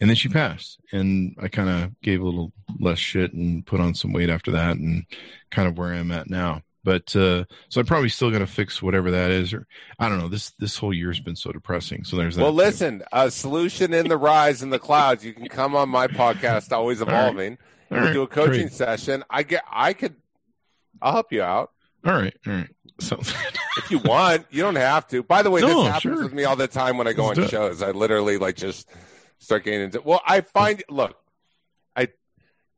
and 0.00 0.08
then 0.08 0.16
she 0.16 0.28
passed, 0.28 0.80
and 0.92 1.36
I 1.40 1.48
kind 1.48 1.68
of 1.68 2.00
gave 2.02 2.20
a 2.20 2.24
little 2.24 2.52
less 2.78 2.98
shit 2.98 3.32
and 3.32 3.66
put 3.66 3.80
on 3.80 3.94
some 3.94 4.12
weight 4.12 4.30
after 4.30 4.50
that, 4.52 4.76
and 4.76 5.04
kind 5.50 5.68
of 5.68 5.76
where 5.78 5.92
I'm 5.92 6.12
at 6.12 6.30
now. 6.30 6.62
But 6.82 7.14
uh, 7.14 7.44
so 7.68 7.80
I'm 7.80 7.86
probably 7.86 8.08
still 8.08 8.30
gonna 8.30 8.46
fix 8.46 8.82
whatever 8.82 9.10
that 9.10 9.30
is, 9.30 9.52
or 9.52 9.66
I 9.98 10.08
don't 10.08 10.18
know. 10.18 10.28
This 10.28 10.50
this 10.58 10.78
whole 10.78 10.94
year's 10.94 11.20
been 11.20 11.36
so 11.36 11.52
depressing. 11.52 12.04
So 12.04 12.16
there's 12.16 12.36
that. 12.36 12.42
Well, 12.42 12.52
too. 12.52 12.56
listen, 12.56 13.02
a 13.12 13.30
solution 13.30 13.92
in 13.92 14.08
the 14.08 14.16
rise 14.16 14.62
in 14.62 14.70
the 14.70 14.78
clouds. 14.78 15.24
You 15.24 15.34
can 15.34 15.48
come 15.48 15.76
on 15.76 15.88
my 15.90 16.06
podcast, 16.06 16.72
Always 16.72 17.00
All 17.02 17.06
right. 17.08 17.18
Evolving. 17.20 17.58
All 17.90 17.96
We'll 17.98 18.06
right, 18.06 18.12
do 18.12 18.22
a 18.22 18.26
coaching 18.28 18.68
great. 18.68 18.72
session. 18.72 19.24
I 19.28 19.42
get, 19.42 19.64
I 19.68 19.92
could, 19.94 20.14
I'll 21.02 21.10
help 21.12 21.32
you 21.32 21.42
out 21.42 21.72
All 22.06 22.12
right, 22.14 22.32
all 22.46 22.52
right. 22.52 22.68
Sounds 23.00 23.32
good. 23.32 23.58
if 23.78 23.90
you 23.90 23.98
want. 23.98 24.46
You 24.50 24.62
don't 24.62 24.76
have 24.76 25.08
to. 25.08 25.22
By 25.24 25.42
the 25.42 25.50
way, 25.50 25.60
this 25.60 25.72
happens 25.86 26.00
sure. 26.02 26.22
with 26.22 26.32
me 26.32 26.44
all 26.44 26.54
the 26.54 26.68
time 26.68 26.96
when 26.98 27.08
I 27.08 27.12
go 27.12 27.26
Let's 27.26 27.38
on 27.40 27.44
it. 27.46 27.50
shows. 27.50 27.82
I 27.82 27.90
literally 27.90 28.38
like 28.38 28.54
just 28.56 28.88
start 29.38 29.64
getting 29.64 29.80
into. 29.80 30.00
Well, 30.02 30.22
I 30.24 30.40
find 30.42 30.82
look, 30.88 31.16
I, 31.96 32.08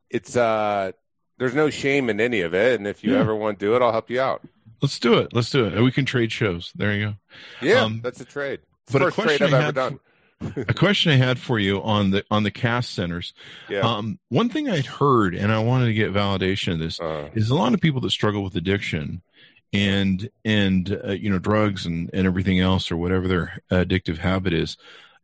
it's 0.09 0.35
uh, 0.35 0.93
there's 1.37 1.53
no 1.55 1.69
shame 1.69 2.09
in 2.09 2.19
any 2.19 2.41
of 2.41 2.53
it, 2.53 2.79
and 2.79 2.87
if 2.87 3.03
you 3.03 3.13
Yeah. 3.13 3.19
ever 3.19 3.35
want 3.35 3.59
to 3.59 3.65
do 3.65 3.75
it, 3.75 3.81
I'll 3.81 3.91
help 3.91 4.09
you 4.09 4.21
out. 4.21 4.41
Let's 4.81 4.99
do 4.99 5.13
it. 5.15 5.33
Let's 5.33 5.49
do 5.49 5.65
it. 5.65 5.73
And 5.73 5.83
we 5.83 5.91
can 5.91 6.05
trade 6.05 6.31
shows. 6.31 6.71
There 6.75 6.93
you 6.93 7.05
go. 7.05 7.15
Yeah, 7.61 7.83
Um, 7.83 8.01
that's 8.03 8.19
a 8.21 8.25
trade. 8.25 8.59
but 8.91 9.01
a 9.01 9.05
First 9.05 9.15
trade 9.15 9.25
question 9.39 9.47
I've 9.47 9.53
I 9.53 9.57
ever 9.57 9.65
had 9.65 9.75
done. 9.75 9.99
A 10.67 10.73
question 10.73 11.13
I 11.13 11.15
had 11.15 11.39
for 11.39 11.57
you 11.57 11.81
on 11.81 12.11
the 12.11 12.25
on 12.29 12.43
the 12.43 12.51
cast 12.51 12.91
centers. 12.93 13.33
Yeah. 13.69 13.79
Um, 13.79 14.19
one 14.27 14.49
thing 14.49 14.69
I'd 14.69 14.85
heard, 14.85 15.35
and 15.35 15.53
I 15.53 15.59
wanted 15.59 15.85
to 15.85 15.93
get 15.93 16.11
validation 16.13 16.73
of 16.73 16.79
this, 16.79 16.99
Uh, 16.99 17.29
is 17.33 17.49
a 17.49 17.55
lot 17.55 17.73
of 17.73 17.79
people 17.79 18.01
that 18.01 18.09
struggle 18.09 18.43
with 18.43 18.55
addiction 18.57 19.21
and 19.71 20.29
and 20.43 20.99
uh, 21.07 21.11
you 21.11 21.29
know 21.29 21.39
drugs 21.39 21.85
and 21.85 22.09
and 22.13 22.27
everything 22.27 22.59
else 22.59 22.91
or 22.91 22.97
whatever 22.97 23.27
their 23.29 23.59
addictive 23.71 24.17
habit 24.17 24.51
is. 24.51 24.75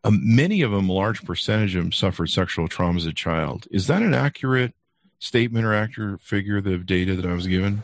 Um, 0.05 0.21
many 0.23 0.61
of 0.61 0.71
them, 0.71 0.87
a 0.89 0.93
large 0.93 1.23
percentage 1.25 1.75
of 1.75 1.83
them, 1.83 1.91
suffered 1.91 2.27
sexual 2.27 2.69
trauma 2.69 2.95
as 2.97 3.05
a 3.05 3.11
child. 3.11 3.67
Is 3.71 3.87
that 3.87 4.01
an 4.01 4.13
accurate 4.13 4.73
statement 5.19 5.65
or 5.65 5.73
actor 5.73 6.17
figure 6.17 6.57
of 6.57 6.85
data 6.85 7.15
that 7.15 7.25
I 7.25 7.33
was 7.33 7.47
given? 7.47 7.83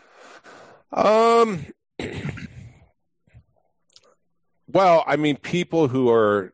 Um. 0.92 1.66
Well, 4.68 5.04
I 5.08 5.16
mean, 5.16 5.38
people 5.38 5.88
who 5.88 6.10
are 6.10 6.54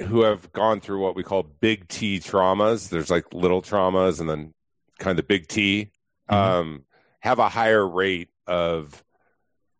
who 0.00 0.22
have 0.22 0.50
gone 0.52 0.80
through 0.80 1.00
what 1.00 1.14
we 1.14 1.22
call 1.22 1.42
big 1.42 1.86
T 1.88 2.18
traumas. 2.18 2.88
There's 2.88 3.10
like 3.10 3.32
little 3.34 3.60
traumas, 3.60 4.20
and 4.20 4.28
then 4.28 4.54
kind 4.98 5.18
of 5.18 5.28
big 5.28 5.46
T. 5.46 5.90
Mhm. 6.30 6.34
Um, 6.34 6.84
have 7.20 7.38
a 7.38 7.48
higher 7.48 7.86
rate 7.86 8.30
of 8.46 9.04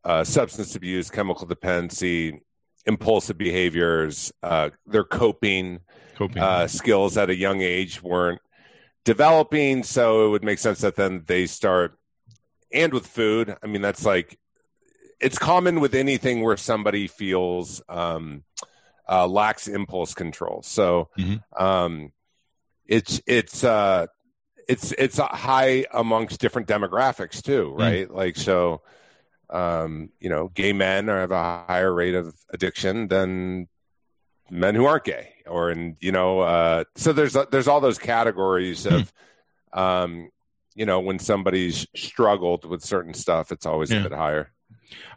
uh, 0.05 0.25
substance 0.25 0.77
abuse, 0.77 1.11
chemical 1.11 1.47
dependency, 1.47 2.43
impulsive 2.87 3.39
behaviors. 3.39 4.33
Uh, 4.43 4.71
their 4.87 5.05
coping 5.05 5.81
Coping. 6.17 6.43
uh, 6.43 6.67
skills 6.67 7.17
at 7.17 7.31
a 7.31 7.35
young 7.35 7.63
age 7.63 8.03
weren't 8.03 8.41
developing. 9.05 9.83
So 9.83 10.27
it 10.27 10.29
would 10.31 10.45
make 10.45 10.59
sense 10.59 10.81
that 10.81 10.97
then 10.97 11.25
they 11.27 11.47
start, 11.47 11.99
and 12.73 12.93
with 12.93 13.07
food, 13.07 13.57
I 13.63 13.67
mean, 13.67 13.83
that's 13.83 14.05
like, 14.05 14.39
it's 15.21 15.39
common 15.39 15.81
with 15.81 15.95
anything 15.95 16.43
where 16.43 16.57
somebody 16.57 17.07
feels 17.07 17.83
um, 17.89 18.45
uh, 19.09 19.27
lacks 19.27 19.69
impulse 19.69 20.15
control. 20.15 20.63
So 20.63 21.11
Mhm. 21.19 21.43
um, 21.57 22.13
it's, 22.87 23.21
it's, 23.27 23.65
uh, 23.65 24.07
it's, 24.69 24.93
it's 24.93 25.19
high 25.19 25.85
amongst 25.93 26.41
different 26.41 26.69
demographics 26.69 27.43
too, 27.43 27.73
right? 27.75 28.09
Like, 28.11 28.37
so, 28.37 28.83
um, 29.51 30.11
you 30.21 30.31
know, 30.31 30.49
gay 30.49 30.73
men 30.73 31.11
are, 31.11 31.21
have 31.21 31.33
a 31.33 31.67
higher 31.67 31.93
rate 31.93 32.15
of 32.15 32.35
addiction 32.51 33.09
than 33.09 33.69
men 34.51 34.75
who 34.75 34.85
aren't 34.85 35.05
gay 35.05 35.29
or 35.47 35.71
in 35.71 35.97
you 36.01 36.13
know 36.13 36.41
uh 36.41 36.85
so 36.97 37.13
there's 37.13 37.37
there's 37.51 37.69
all 37.69 37.81
those 37.81 37.99
categories 37.99 38.85
of 38.87 39.13
um 39.73 40.31
you 40.75 40.85
know 40.87 41.01
when 41.01 41.19
somebody's 41.19 41.87
struggled 41.95 42.65
with 42.65 42.83
certain 42.83 43.15
stuff 43.15 43.53
it's 43.53 43.67
always 43.67 43.91
Yeah. 43.91 44.01
a 44.01 44.03
bit 44.05 44.13
higher 44.13 44.53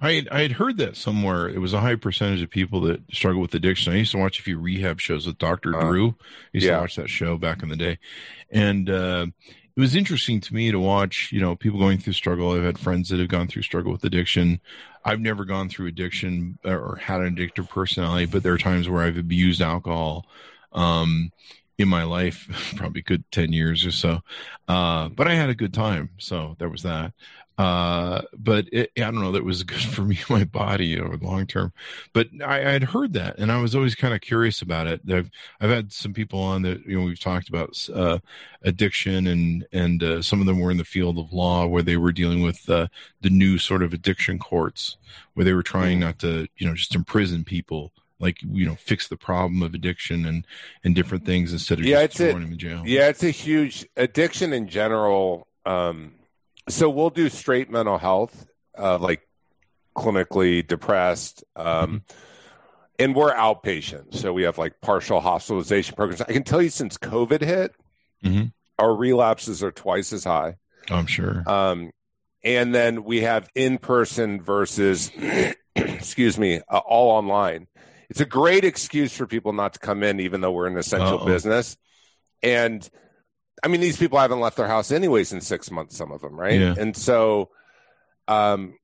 I 0.02 0.26
I 0.32 0.42
had 0.42 0.54
heard 0.54 0.78
that 0.78 0.96
somewhere. 0.96 1.50
It 1.50 1.60
was 1.60 1.74
a 1.74 1.82
high 1.82 1.96
percentage 1.96 2.42
of 2.42 2.50
people 2.50 2.82
that 2.82 3.02
struggle 3.12 3.42
with 3.42 3.54
addiction. 3.56 3.94
I 3.94 3.98
used 3.98 4.12
to 4.12 4.18
watch 4.18 4.40
a 4.40 4.44
few 4.44 4.60
rehab 4.60 5.00
shows 5.00 5.26
with 5.26 5.38
Doctor 5.38 5.76
Uh, 5.76 5.82
Drew. 5.82 6.08
I 6.10 6.14
used 6.54 6.66
yeah. 6.66 6.76
to 6.76 6.82
watch 6.82 6.96
that 6.96 7.10
show 7.10 7.38
back 7.38 7.64
in 7.64 7.70
the 7.70 7.76
day, 7.76 8.00
and 8.52 8.90
uh, 8.90 9.28
it 9.48 9.80
was 9.80 9.96
interesting 9.96 10.40
to 10.42 10.54
me 10.54 10.72
to 10.72 10.80
watch. 10.80 11.32
You 11.32 11.42
know, 11.42 11.56
people 11.56 11.80
going 11.80 11.98
through 11.98 12.14
struggle. 12.14 12.52
I've 12.52 12.64
had 12.64 12.80
friends 12.80 13.10
that 13.10 13.20
have 13.20 13.30
gone 13.30 13.48
through 13.48 13.64
struggle 13.64 13.92
with 13.92 14.04
addiction. 14.04 14.60
I've 15.06 15.20
never 15.20 15.46
gone 15.46 15.70
through 15.70 15.88
addiction 15.88 16.58
or 16.64 16.98
had 17.02 17.22
an 17.22 17.36
addictive 17.36 17.70
personality, 17.70 18.26
but 18.26 18.44
there 18.44 18.54
are 18.54 18.58
times 18.58 18.88
where 18.88 19.04
I've 19.04 19.18
abused 19.18 19.62
alcohol. 19.62 20.26
Um, 20.72 21.32
in 21.78 21.88
my 21.88 22.04
life, 22.04 22.48
probably 22.76 23.00
a 23.00 23.04
good 23.04 23.24
10 23.32 23.52
years 23.52 23.86
or 23.86 23.92
so. 23.92 24.20
Uh, 24.68 25.10
but 25.10 25.28
I 25.28 25.36
had 25.36 25.50
a 25.50 25.56
good 25.56 25.74
time. 25.74 26.10
So 26.18 26.56
there 26.60 26.70
was 26.70 26.84
that. 26.84 27.14
Uh, 27.58 28.22
but 28.36 28.68
it, 28.72 28.92
I 28.98 29.02
don't 29.02 29.22
know 29.22 29.32
that 29.34 29.44
was 29.44 29.64
good 29.74 29.82
for 29.82 30.02
me, 30.02 30.18
my 30.30 30.44
body, 30.44 30.88
you 30.88 30.98
know, 31.04 31.16
long 31.22 31.46
term. 31.46 31.72
But 32.12 32.28
I, 32.44 32.60
had 32.60 32.84
heard 32.84 33.14
that, 33.14 33.38
and 33.38 33.52
I 33.52 33.62
was 33.62 33.76
always 33.76 33.94
kind 33.96 34.14
of 34.14 34.22
curious 34.22 34.62
about 34.62 34.88
it. 34.88 35.02
I've 35.10 35.30
I've 35.62 35.70
had 35.70 35.94
some 35.94 36.14
people 36.14 36.40
on 36.40 36.64
that 36.64 36.84
you 36.86 36.98
know 37.00 37.06
we've 37.06 37.20
talked 37.20 37.50
about 37.50 37.78
uh, 37.94 38.20
addiction, 38.64 39.28
and 39.28 39.66
and 39.72 40.02
uh, 40.04 40.22
some 40.22 40.40
of 40.40 40.48
them 40.48 40.60
were 40.60 40.72
in 40.72 40.78
the 40.78 40.84
field 40.86 41.20
of 41.20 41.32
law 41.32 41.68
where 41.68 41.84
they 41.84 41.98
were 41.98 42.12
dealing 42.12 42.42
with 42.42 42.68
uh, 42.70 42.88
the 43.22 43.30
new 43.30 43.58
sort 43.58 43.84
of 43.84 43.94
addiction 43.94 44.40
courts, 44.40 44.98
where 45.34 45.44
they 45.44 45.54
were 45.54 45.64
trying 45.64 46.00
not 46.00 46.20
to 46.20 46.48
you 46.58 46.68
know 46.68 46.74
just 46.74 46.96
imprison 46.96 47.44
people. 47.44 47.92
Like 48.20 48.42
you 48.42 48.66
know, 48.66 48.76
fix 48.76 49.08
the 49.10 49.18
problem 49.18 49.62
of 49.62 49.74
addiction 49.74 50.26
and 50.26 50.48
and 50.84 50.96
different 50.96 51.26
things 51.26 51.52
instead 51.52 51.80
of 51.80 51.86
Yeah, 51.86 52.06
just 52.06 52.20
it's 52.20 52.20
a- 52.22 52.34
them 52.34 52.44
in 52.54 52.58
jail. 52.58 52.84
yeah 52.86 53.10
it's 53.10 53.24
a 53.24 53.32
huge 53.32 53.86
addiction 53.98 54.54
in 54.54 54.68
general 54.70 55.46
um 55.66 56.14
so 56.70 56.90
we'll 56.90 57.10
do 57.10 57.30
straight 57.30 57.70
mental 57.70 57.98
health 57.98 58.48
uh 58.78 58.98
like 58.98 59.22
clinically 59.96 60.66
depressed 60.66 61.44
um 61.56 62.04
and 63.00 63.16
we're 63.16 63.34
outpatient 63.34 64.14
so 64.16 64.32
we 64.34 64.44
have 64.44 64.58
like 64.58 64.80
partial 64.82 65.20
hospitalization 65.22 65.96
programs 65.96 66.22
i 66.22 66.32
can 66.34 66.44
tell 66.44 66.62
you 66.62 66.70
since 66.70 66.98
covid 66.98 67.42
hit 67.42 67.74
Mhm. 68.24 68.54
our 68.80 68.96
relapses 68.96 69.62
are 69.62 69.72
twice 69.72 70.14
as 70.14 70.24
high 70.24 70.56
I'm 70.90 71.06
sure. 71.06 71.44
Um, 71.48 71.92
and 72.44 72.76
then 72.76 73.06
we 73.06 73.22
have 73.22 73.48
in 73.56 73.78
person 73.78 74.42
versus, 74.42 75.10
excuse 75.78 76.38
me, 76.38 76.60
uh, 76.70 76.78
all 76.80 77.10
online. 77.12 77.68
It's 78.10 78.20
a 78.20 78.26
great 78.26 78.66
excuse 78.66 79.16
for 79.16 79.26
people 79.26 79.54
not 79.54 79.74
to 79.76 79.80
come 79.80 80.04
in, 80.04 80.20
even 80.20 80.42
though 80.42 80.52
we're 80.52 80.68
an 80.68 80.78
essential 80.78 81.20
Uh-oh. 81.20 81.26
business. 81.26 81.78
And 82.42 82.86
I 83.64 83.68
mean, 83.68 83.82
these 83.82 83.98
people 83.98 84.20
haven't 84.20 84.40
left 84.40 84.58
their 84.58 84.68
house 84.68 84.92
anyways 84.92 85.32
in 85.34 85.42
six 85.42 85.70
months, 85.70 85.98
some 85.98 86.12
of 86.12 86.22
them, 86.22 86.40
right? 86.40 86.60
Yeah. 86.60 86.76
And 86.78 86.96
so, 86.96 87.50
um, 88.28 88.76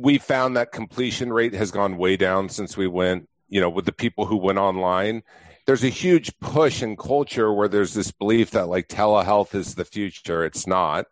we 0.00 0.18
found 0.18 0.56
that 0.56 0.72
completion 0.72 1.32
rate 1.32 1.54
has 1.54 1.70
gone 1.70 1.96
way 1.96 2.16
down 2.16 2.48
since 2.48 2.76
we 2.76 2.86
went, 2.86 3.28
you 3.48 3.60
know, 3.60 3.68
with 3.68 3.84
the 3.84 3.92
people 3.92 4.26
who 4.26 4.36
went 4.36 4.58
online. 4.58 5.22
There's 5.66 5.84
a 5.84 5.88
huge 5.88 6.38
push 6.40 6.82
in 6.82 6.96
culture 6.96 7.52
where 7.52 7.68
there's 7.68 7.94
this 7.94 8.10
belief 8.10 8.52
that 8.52 8.68
like 8.68 8.88
telehealth 8.88 9.54
is 9.54 9.74
the 9.74 9.84
future. 9.84 10.44
It's 10.44 10.66
not. 10.66 11.06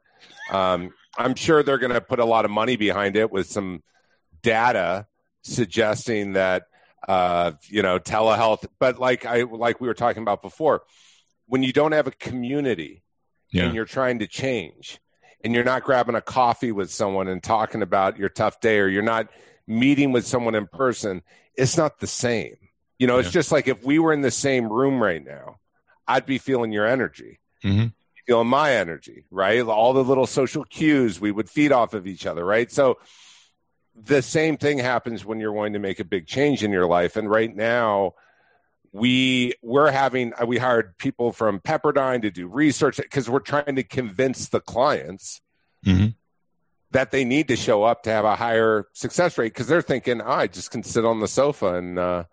Um, 0.50 0.94
I'm 1.18 1.34
sure 1.34 1.62
they're 1.62 1.78
going 1.78 1.92
to 1.92 2.00
put 2.00 2.18
a 2.18 2.24
lot 2.24 2.44
of 2.44 2.50
money 2.50 2.76
behind 2.76 3.16
it 3.16 3.30
with 3.30 3.48
some 3.48 3.82
data 4.42 5.06
suggesting 5.42 6.32
that 6.32 6.64
uh, 7.06 7.52
you 7.68 7.82
know 7.82 7.98
telehealth. 7.98 8.66
But 8.78 8.98
like 8.98 9.26
I 9.26 9.42
like 9.42 9.80
we 9.80 9.88
were 9.88 9.94
talking 9.94 10.22
about 10.22 10.42
before, 10.42 10.82
when 11.48 11.62
you 11.62 11.72
don't 11.72 11.92
have 11.92 12.06
a 12.06 12.12
community 12.12 13.02
Yeah. 13.50 13.64
and 13.64 13.74
you're 13.74 13.84
trying 13.84 14.18
to 14.20 14.26
change, 14.26 15.00
and 15.42 15.54
you're 15.54 15.64
not 15.64 15.82
grabbing 15.82 16.14
a 16.14 16.20
coffee 16.20 16.72
with 16.72 16.90
someone 16.90 17.26
and 17.28 17.42
talking 17.42 17.82
about 17.82 18.18
your 18.18 18.28
tough 18.28 18.60
day, 18.60 18.78
or 18.78 18.86
you're 18.88 19.02
not 19.02 19.28
meeting 19.66 20.12
with 20.12 20.26
someone 20.26 20.54
in 20.54 20.66
person, 20.66 21.22
it's 21.54 21.76
not 21.76 21.98
the 22.00 22.06
same. 22.06 22.56
You 22.98 23.06
know, 23.06 23.18
it's 23.18 23.30
just 23.30 23.50
like 23.52 23.68
if 23.68 23.82
we 23.84 23.98
were 23.98 24.12
in 24.12 24.20
the 24.22 24.30
same 24.30 24.68
room 24.72 25.02
right 25.02 25.24
now, 25.24 25.58
I'd 26.06 26.26
be 26.26 26.38
feeling 26.38 26.72
your 26.72 26.86
energy, 26.86 27.38
Mhm. 27.64 27.92
feeling 28.26 28.48
my 28.48 28.72
energy, 28.72 29.24
right? 29.30 29.62
All 29.62 29.92
the 29.92 30.04
little 30.04 30.26
social 30.26 30.64
cues, 30.64 31.20
we 31.20 31.30
would 31.30 31.48
feed 31.48 31.70
off 31.72 31.94
of 31.94 32.06
each 32.06 32.26
other, 32.26 32.44
right? 32.44 32.70
So 32.70 32.98
the 33.94 34.22
same 34.22 34.56
thing 34.56 34.78
happens 34.78 35.24
when 35.24 35.38
you're 35.40 35.52
wanting 35.52 35.72
to 35.74 35.78
make 35.78 36.00
a 36.00 36.04
big 36.04 36.26
change 36.26 36.62
in 36.64 36.72
your 36.72 36.86
life. 36.86 37.16
And 37.16 37.30
right 37.30 37.54
now, 37.54 38.14
we 38.92 39.52
we're 39.62 39.90
having 39.90 40.32
we 40.46 40.58
hired 40.58 40.96
people 40.98 41.32
from 41.32 41.60
Pepperdine 41.60 42.22
to 42.22 42.30
do 42.30 42.46
research 42.48 42.96
because 42.96 43.28
we're 43.28 43.38
trying 43.40 43.76
to 43.76 43.82
convince 43.82 44.48
the 44.48 44.60
clients 44.60 45.40
Mhm. 45.86 46.14
that 46.90 47.10
they 47.10 47.24
need 47.24 47.48
to 47.48 47.56
show 47.56 47.84
up 47.84 48.02
to 48.04 48.10
have 48.10 48.24
a 48.24 48.36
higher 48.36 48.86
success 48.94 49.36
rate 49.38 49.52
because 49.52 49.66
they're 49.66 49.82
thinking, 49.82 50.20
oh, 50.22 50.30
I 50.30 50.46
just 50.46 50.70
can 50.70 50.82
sit 50.82 51.04
on 51.04 51.20
the 51.20 51.28
sofa 51.28 51.74
and 51.74 51.98
uh, 51.98 52.24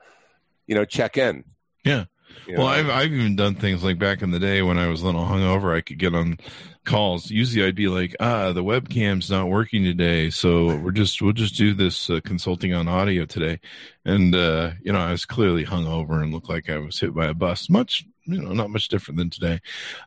you 0.68 0.76
know 0.76 0.86
check 0.86 1.18
in. 1.18 1.44
Yeah. 1.84 2.06
Well. 2.48 2.68
I've 2.68 2.90
I've 2.90 3.14
even 3.14 3.36
done 3.36 3.56
things 3.56 3.84
like 3.84 4.00
back 4.00 4.22
in 4.22 4.32
the 4.32 4.40
day 4.40 4.62
when 4.62 4.78
I 4.78 4.88
was 4.88 5.02
a 5.02 5.06
little 5.06 5.26
hungover, 5.26 5.76
I 5.76 5.82
could 5.82 6.00
get 6.00 6.14
on 6.14 6.38
calls. 6.86 7.30
Usually, 7.30 7.66
I'd 7.66 7.76
be 7.76 7.88
like, 7.88 8.16
"Ah, 8.20 8.52
the 8.52 8.64
webcam's 8.64 9.30
not 9.30 9.50
working 9.50 9.84
today, 9.84 10.30
so 10.30 10.76
we're 10.78 10.92
just 10.92 11.22
we'll 11.22 11.34
just 11.34 11.56
do 11.56 11.74
this 11.74 12.10
uh, 12.10 12.20
consulting 12.24 12.74
on 12.74 12.88
audio 12.88 13.26
today." 13.26 13.60
And 14.06 14.34
uh, 14.36 14.72
you 14.82 14.94
know, 14.94 15.00
I 15.00 15.12
was 15.12 15.26
clearly 15.26 15.66
hungover 15.66 16.22
and 16.22 16.32
looked 16.32 16.50
like 16.50 16.70
I 16.70 16.78
was 16.78 17.00
hit 17.00 17.14
by 17.14 17.26
a 17.26 17.34
bus. 17.34 17.70
Much, 17.70 18.06
you 18.26 18.42
know, 18.42 18.54
not 18.54 18.70
much 18.70 18.88
different 18.88 19.18
than 19.18 19.30
today. 19.30 19.60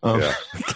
Um, 0.03 0.21
Yeah. 0.21 0.35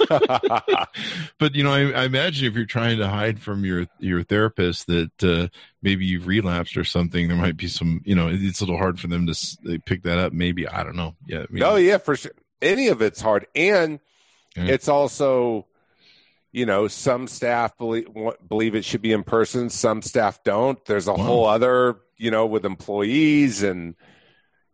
but 1.38 1.54
you 1.54 1.62
know, 1.64 1.72
I, 1.72 1.90
I 1.90 2.04
imagine 2.04 2.46
if 2.46 2.54
you're 2.54 2.64
trying 2.66 2.98
to 2.98 3.08
hide 3.08 3.40
from 3.40 3.64
your 3.64 3.86
your 3.98 4.22
therapist 4.22 4.86
that 4.86 5.24
uh, 5.24 5.48
maybe 5.82 6.04
you've 6.06 6.26
relapsed 6.26 6.76
or 6.76 6.84
something, 6.84 7.28
there 7.28 7.36
might 7.36 7.56
be 7.56 7.68
some. 7.68 8.02
You 8.04 8.14
know, 8.14 8.28
it's 8.30 8.60
a 8.60 8.64
little 8.64 8.78
hard 8.78 9.00
for 9.00 9.08
them 9.08 9.26
to 9.26 9.56
they 9.64 9.78
pick 9.78 10.02
that 10.04 10.18
up. 10.18 10.32
Maybe 10.32 10.66
I 10.68 10.82
don't 10.84 10.96
know. 10.96 11.16
Yeah. 11.26 11.40
I 11.40 11.46
mean, 11.52 11.62
oh 11.62 11.76
yeah, 11.76 11.98
for 11.98 12.16
sure. 12.16 12.32
Any 12.60 12.88
of 12.88 13.02
it's 13.02 13.20
hard, 13.20 13.46
and 13.56 13.98
Yeah. 14.56 14.66
it's 14.66 14.88
also, 14.88 15.66
you 16.52 16.64
know, 16.66 16.86
some 16.86 17.26
staff 17.26 17.76
believe 17.76 18.06
believe 18.48 18.74
it 18.74 18.84
should 18.84 19.02
be 19.02 19.12
in 19.12 19.24
person. 19.24 19.68
Some 19.70 20.00
staff 20.02 20.44
don't. 20.44 20.82
There's 20.84 21.08
a 21.08 21.12
Wow. 21.14 21.24
whole 21.24 21.46
other, 21.46 21.96
you 22.18 22.30
know, 22.30 22.46
with 22.46 22.64
employees 22.64 23.62
and, 23.64 23.96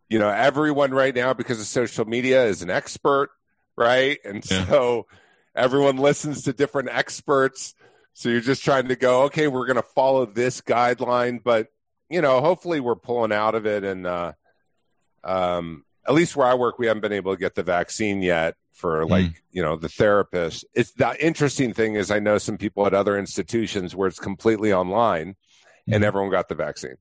you 0.09 0.19
know, 0.19 0.29
everyone 0.31 0.93
right 0.93 1.15
now 1.15 1.35
because 1.35 1.61
of 1.61 1.67
social 1.67 2.05
media 2.05 2.45
is 2.47 2.63
an 2.63 2.71
expert, 2.71 3.31
right? 3.77 4.19
And 4.25 4.45
Yeah. 4.49 4.67
so 4.67 5.07
everyone 5.55 5.97
listens 5.97 6.43
to 6.45 6.53
different 6.53 6.89
experts. 6.89 7.75
So 8.15 8.29
you're 8.29 8.41
just 8.41 8.65
trying 8.65 8.89
to 8.89 8.97
go, 8.97 9.23
okay, 9.25 9.49
we're 9.49 9.67
going 9.67 9.77
to 9.77 9.83
follow 9.83 10.27
this 10.27 10.61
guideline, 10.61 11.43
but 11.43 11.69
you 12.11 12.21
know, 12.23 12.41
hopefully 12.41 12.81
we're 12.81 12.97
pulling 12.97 13.33
out 13.33 13.55
of 13.55 13.67
it 13.67 13.85
and. 13.85 14.07
uh 14.07 14.33
um, 15.25 15.85
at 16.07 16.15
least 16.15 16.37
where 16.37 16.47
I 16.47 16.55
work, 16.55 16.79
we 16.79 16.87
haven't 16.87 17.03
been 17.03 17.13
able 17.13 17.35
to 17.35 17.39
get 17.39 17.55
the 17.55 17.63
vaccine 17.63 18.23
yet 18.23 18.55
for 18.73 19.05
Hmm. 19.05 19.11
like, 19.11 19.43
you 19.51 19.63
know, 19.63 19.77
the 19.77 19.89
therapist. 19.89 20.65
It's 20.75 20.93
the 20.93 21.15
interesting 21.25 21.75
thing 21.75 21.97
is 21.97 22.11
I 22.11 22.19
know 22.19 22.39
some 22.39 22.57
people 22.57 22.87
at 22.87 22.95
other 22.95 23.19
institutions 23.19 23.95
where 23.95 24.09
it's 24.09 24.21
completely 24.21 24.73
online 24.73 25.37
and 25.87 26.03
Mhm. 26.03 26.07
everyone 26.07 26.31
got 26.31 26.49
the 26.49 26.55
vaccine. 26.55 26.97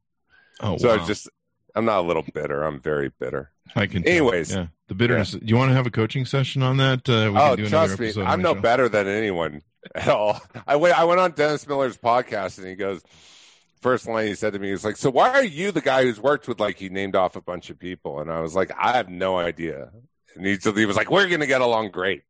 Oh, 0.59 0.77
So 0.77 0.89
wow. 0.89 0.95
it's 0.95 1.07
just, 1.07 1.29
I'm 1.75 1.85
not 1.85 1.99
a 1.99 2.01
little 2.01 2.23
bitter. 2.33 2.63
I'm 2.63 2.79
very 2.79 3.11
bitter. 3.19 3.51
I 3.75 3.87
can. 3.87 4.07
anyways. 4.07 4.51
yeah, 4.51 4.67
the 4.87 4.95
bitterness. 4.95 5.31
Do 5.31 5.39
you 5.43 5.57
want 5.57 5.69
to 5.69 5.75
have 5.75 5.85
a 5.85 5.91
coaching 5.91 6.25
session 6.25 6.63
on 6.63 6.77
that? 6.77 7.07
Uh, 7.07 7.31
we 7.31 7.39
oh, 7.39 7.55
can 7.55 7.65
do 7.65 7.69
trust 7.69 7.99
me, 7.99 8.13
I'm 8.23 8.41
no 8.41 8.55
show. 8.55 8.61
better 8.61 8.89
than 8.89 9.07
anyone 9.07 9.61
at 9.95 10.07
all. 10.07 10.41
I 10.65 10.75
went, 10.75 10.97
I 10.97 11.03
went 11.03 11.19
on 11.19 11.31
Dennis 11.31 11.67
Miller's 11.67 11.97
podcast 11.97 12.57
and 12.57 12.67
he 12.67 12.75
goes, 12.75 13.03
first 13.81 14.07
line 14.07 14.27
he 14.27 14.35
said 14.35 14.53
to 14.53 14.59
me, 14.59 14.69
he's 14.69 14.85
like, 14.85 14.97
so 14.97 15.09
why 15.09 15.29
are 15.29 15.43
you 15.43 15.71
the 15.71 15.81
guy 15.81 16.03
who's 16.03 16.19
worked 16.19 16.47
with 16.47 16.59
like, 16.59 16.77
he 16.77 16.89
named 16.89 17.15
off 17.15 17.35
a 17.35 17.41
bunch 17.41 17.69
of 17.69 17.79
people. 17.79 18.19
And 18.19 18.31
I 18.31 18.41
was 18.41 18.55
like, 18.55 18.71
I 18.77 18.93
have 18.93 19.09
no 19.09 19.37
idea. 19.37 19.91
And 20.35 20.45
he, 20.45 20.57
he 20.57 20.85
was 20.85 20.95
like, 20.95 21.09
we're 21.09 21.27
going 21.27 21.41
to 21.41 21.47
get 21.47 21.61
along 21.61 21.91
great. 21.91 22.23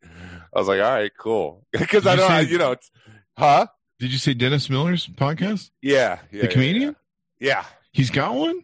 I 0.53 0.59
was 0.59 0.67
like, 0.67 0.81
all 0.81 0.91
right, 0.91 1.11
cool. 1.17 1.65
Because 1.77 2.05
I 2.05 2.11
you 2.13 2.17
don't, 2.17 2.31
I, 2.31 2.39
you 2.41 2.57
know, 2.57 2.71
it's, 2.71 2.89
huh? 3.37 3.67
Did 3.99 4.11
you 4.11 4.19
say 4.19 4.33
Dennis 4.33 4.69
Miller's 4.69 5.07
podcast? 5.07 5.71
Yeah. 5.81 6.19
yeah 6.31 6.41
The 6.41 6.47
yeah, 6.47 6.53
comedian? 6.53 6.95
Yeah. 7.39 7.65
He's 7.91 8.11
got 8.11 8.35
one. 8.35 8.63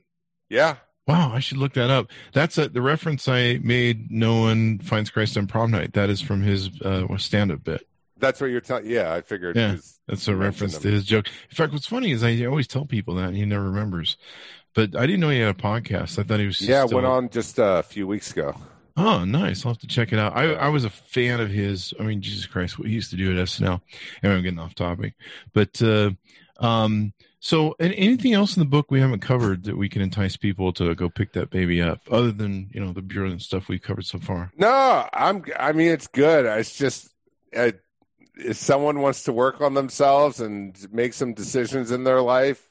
Yeah. 0.49 0.77
Wow, 1.07 1.33
I 1.33 1.39
should 1.39 1.57
look 1.57 1.73
that 1.73 1.89
up. 1.89 2.07
That's 2.31 2.57
a, 2.57 2.69
the 2.69 2.81
reference 2.81 3.27
I 3.27 3.59
made. 3.61 4.09
No 4.09 4.39
one 4.39 4.79
finds 4.79 5.09
Christ 5.09 5.37
on 5.37 5.47
prom 5.47 5.71
night. 5.71 5.93
That 5.93 6.09
is 6.09 6.21
from 6.21 6.41
his 6.41 6.69
uh, 6.81 7.17
stand-up 7.17 7.63
bit. 7.63 7.85
That's 8.17 8.39
what 8.39 8.51
you're 8.51 8.61
telling. 8.61 8.85
Yeah. 8.85 9.13
I 9.13 9.19
figured. 9.19 9.57
Yeah, 9.57 9.77
That's 10.07 10.27
a 10.29 10.35
reference 10.35 10.77
to 10.77 10.89
his 10.89 11.03
joke. 11.03 11.27
In 11.27 11.55
fact, 11.55 11.73
what's 11.73 11.87
funny 11.87 12.11
is 12.11 12.23
I 12.23 12.45
always 12.45 12.67
tell 12.67 12.85
people 12.85 13.15
that 13.15 13.27
and 13.27 13.35
he 13.35 13.45
never 13.45 13.65
remembers. 13.65 14.15
But 14.73 14.95
I 14.95 15.05
didn't 15.05 15.19
know 15.19 15.29
he 15.29 15.39
had 15.39 15.53
a 15.55 15.59
podcast. 15.59 16.17
I 16.17 16.23
thought 16.23 16.39
he 16.39 16.45
was. 16.45 16.61
Yeah. 16.61 16.85
Went 16.85 17.05
on 17.05 17.29
just 17.29 17.59
a 17.59 17.83
few 17.83 18.07
weeks 18.07 18.31
ago. 18.31 18.55
Oh, 18.95 19.25
nice. 19.25 19.65
I'll 19.65 19.73
have 19.73 19.79
to 19.79 19.87
check 19.87 20.13
it 20.13 20.19
out. 20.19 20.37
I, 20.37 20.53
I 20.53 20.67
was 20.69 20.85
a 20.85 20.89
fan 20.89 21.39
of 21.41 21.49
his. 21.49 21.93
I 21.99 22.03
mean, 22.03 22.21
Jesus 22.21 22.45
Christ, 22.45 22.79
what 22.79 22.87
he 22.87 22.93
used 22.93 23.09
to 23.09 23.17
do 23.17 23.31
at 23.31 23.47
SNL. 23.47 23.81
Anyway, 24.23 24.37
I'm 24.37 24.43
getting 24.43 24.59
off 24.59 24.75
topic. 24.75 25.15
But, 25.51 25.81
uh, 25.81 26.11
um, 26.59 27.13
so 27.43 27.75
and 27.77 27.93
anything 27.95 28.31
else 28.31 28.55
in 28.55 28.61
the 28.61 28.69
book 28.69 28.89
we 28.89 29.01
haven't 29.01 29.19
covered 29.19 29.65
that 29.65 29.75
we 29.75 29.89
can 29.89 30.01
entice 30.01 30.37
people 30.37 30.71
to 30.71 30.95
go 30.95 31.09
pick 31.09 31.33
that 31.33 31.49
baby 31.49 31.81
up 31.81 31.99
other 32.09 32.31
than, 32.31 32.69
you 32.71 32.79
know, 32.79 32.93
the 32.93 33.01
brilliant 33.01 33.41
stuff 33.41 33.67
we've 33.67 33.81
covered 33.81 34.05
so 34.05 34.17
far? 34.17 34.53
No, 34.55 35.09
I'm. 35.11 35.43
I 35.59 35.73
mean, 35.73 35.89
it's 35.89 36.07
good. 36.07 36.45
It's 36.45 36.77
just 36.77 37.13
uh, 37.53 37.73
if 38.37 38.55
someone 38.55 39.01
wants 39.01 39.23
to 39.23 39.33
work 39.33 39.59
on 39.59 39.73
themselves 39.73 40.39
and 40.39 40.73
make 40.93 41.13
some 41.13 41.33
decisions 41.33 41.91
in 41.91 42.05
their 42.05 42.21
life, 42.21 42.65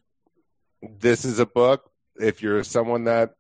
this 0.80 1.26
is 1.26 1.38
a 1.38 1.44
book. 1.44 1.90
If 2.16 2.42
you're 2.42 2.64
someone 2.64 3.04
that 3.04 3.34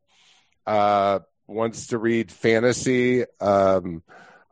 uh, 0.66 1.20
wants 1.46 1.86
to 1.88 1.98
read 1.98 2.30
fantasy, 2.30 3.24
um, 3.40 4.02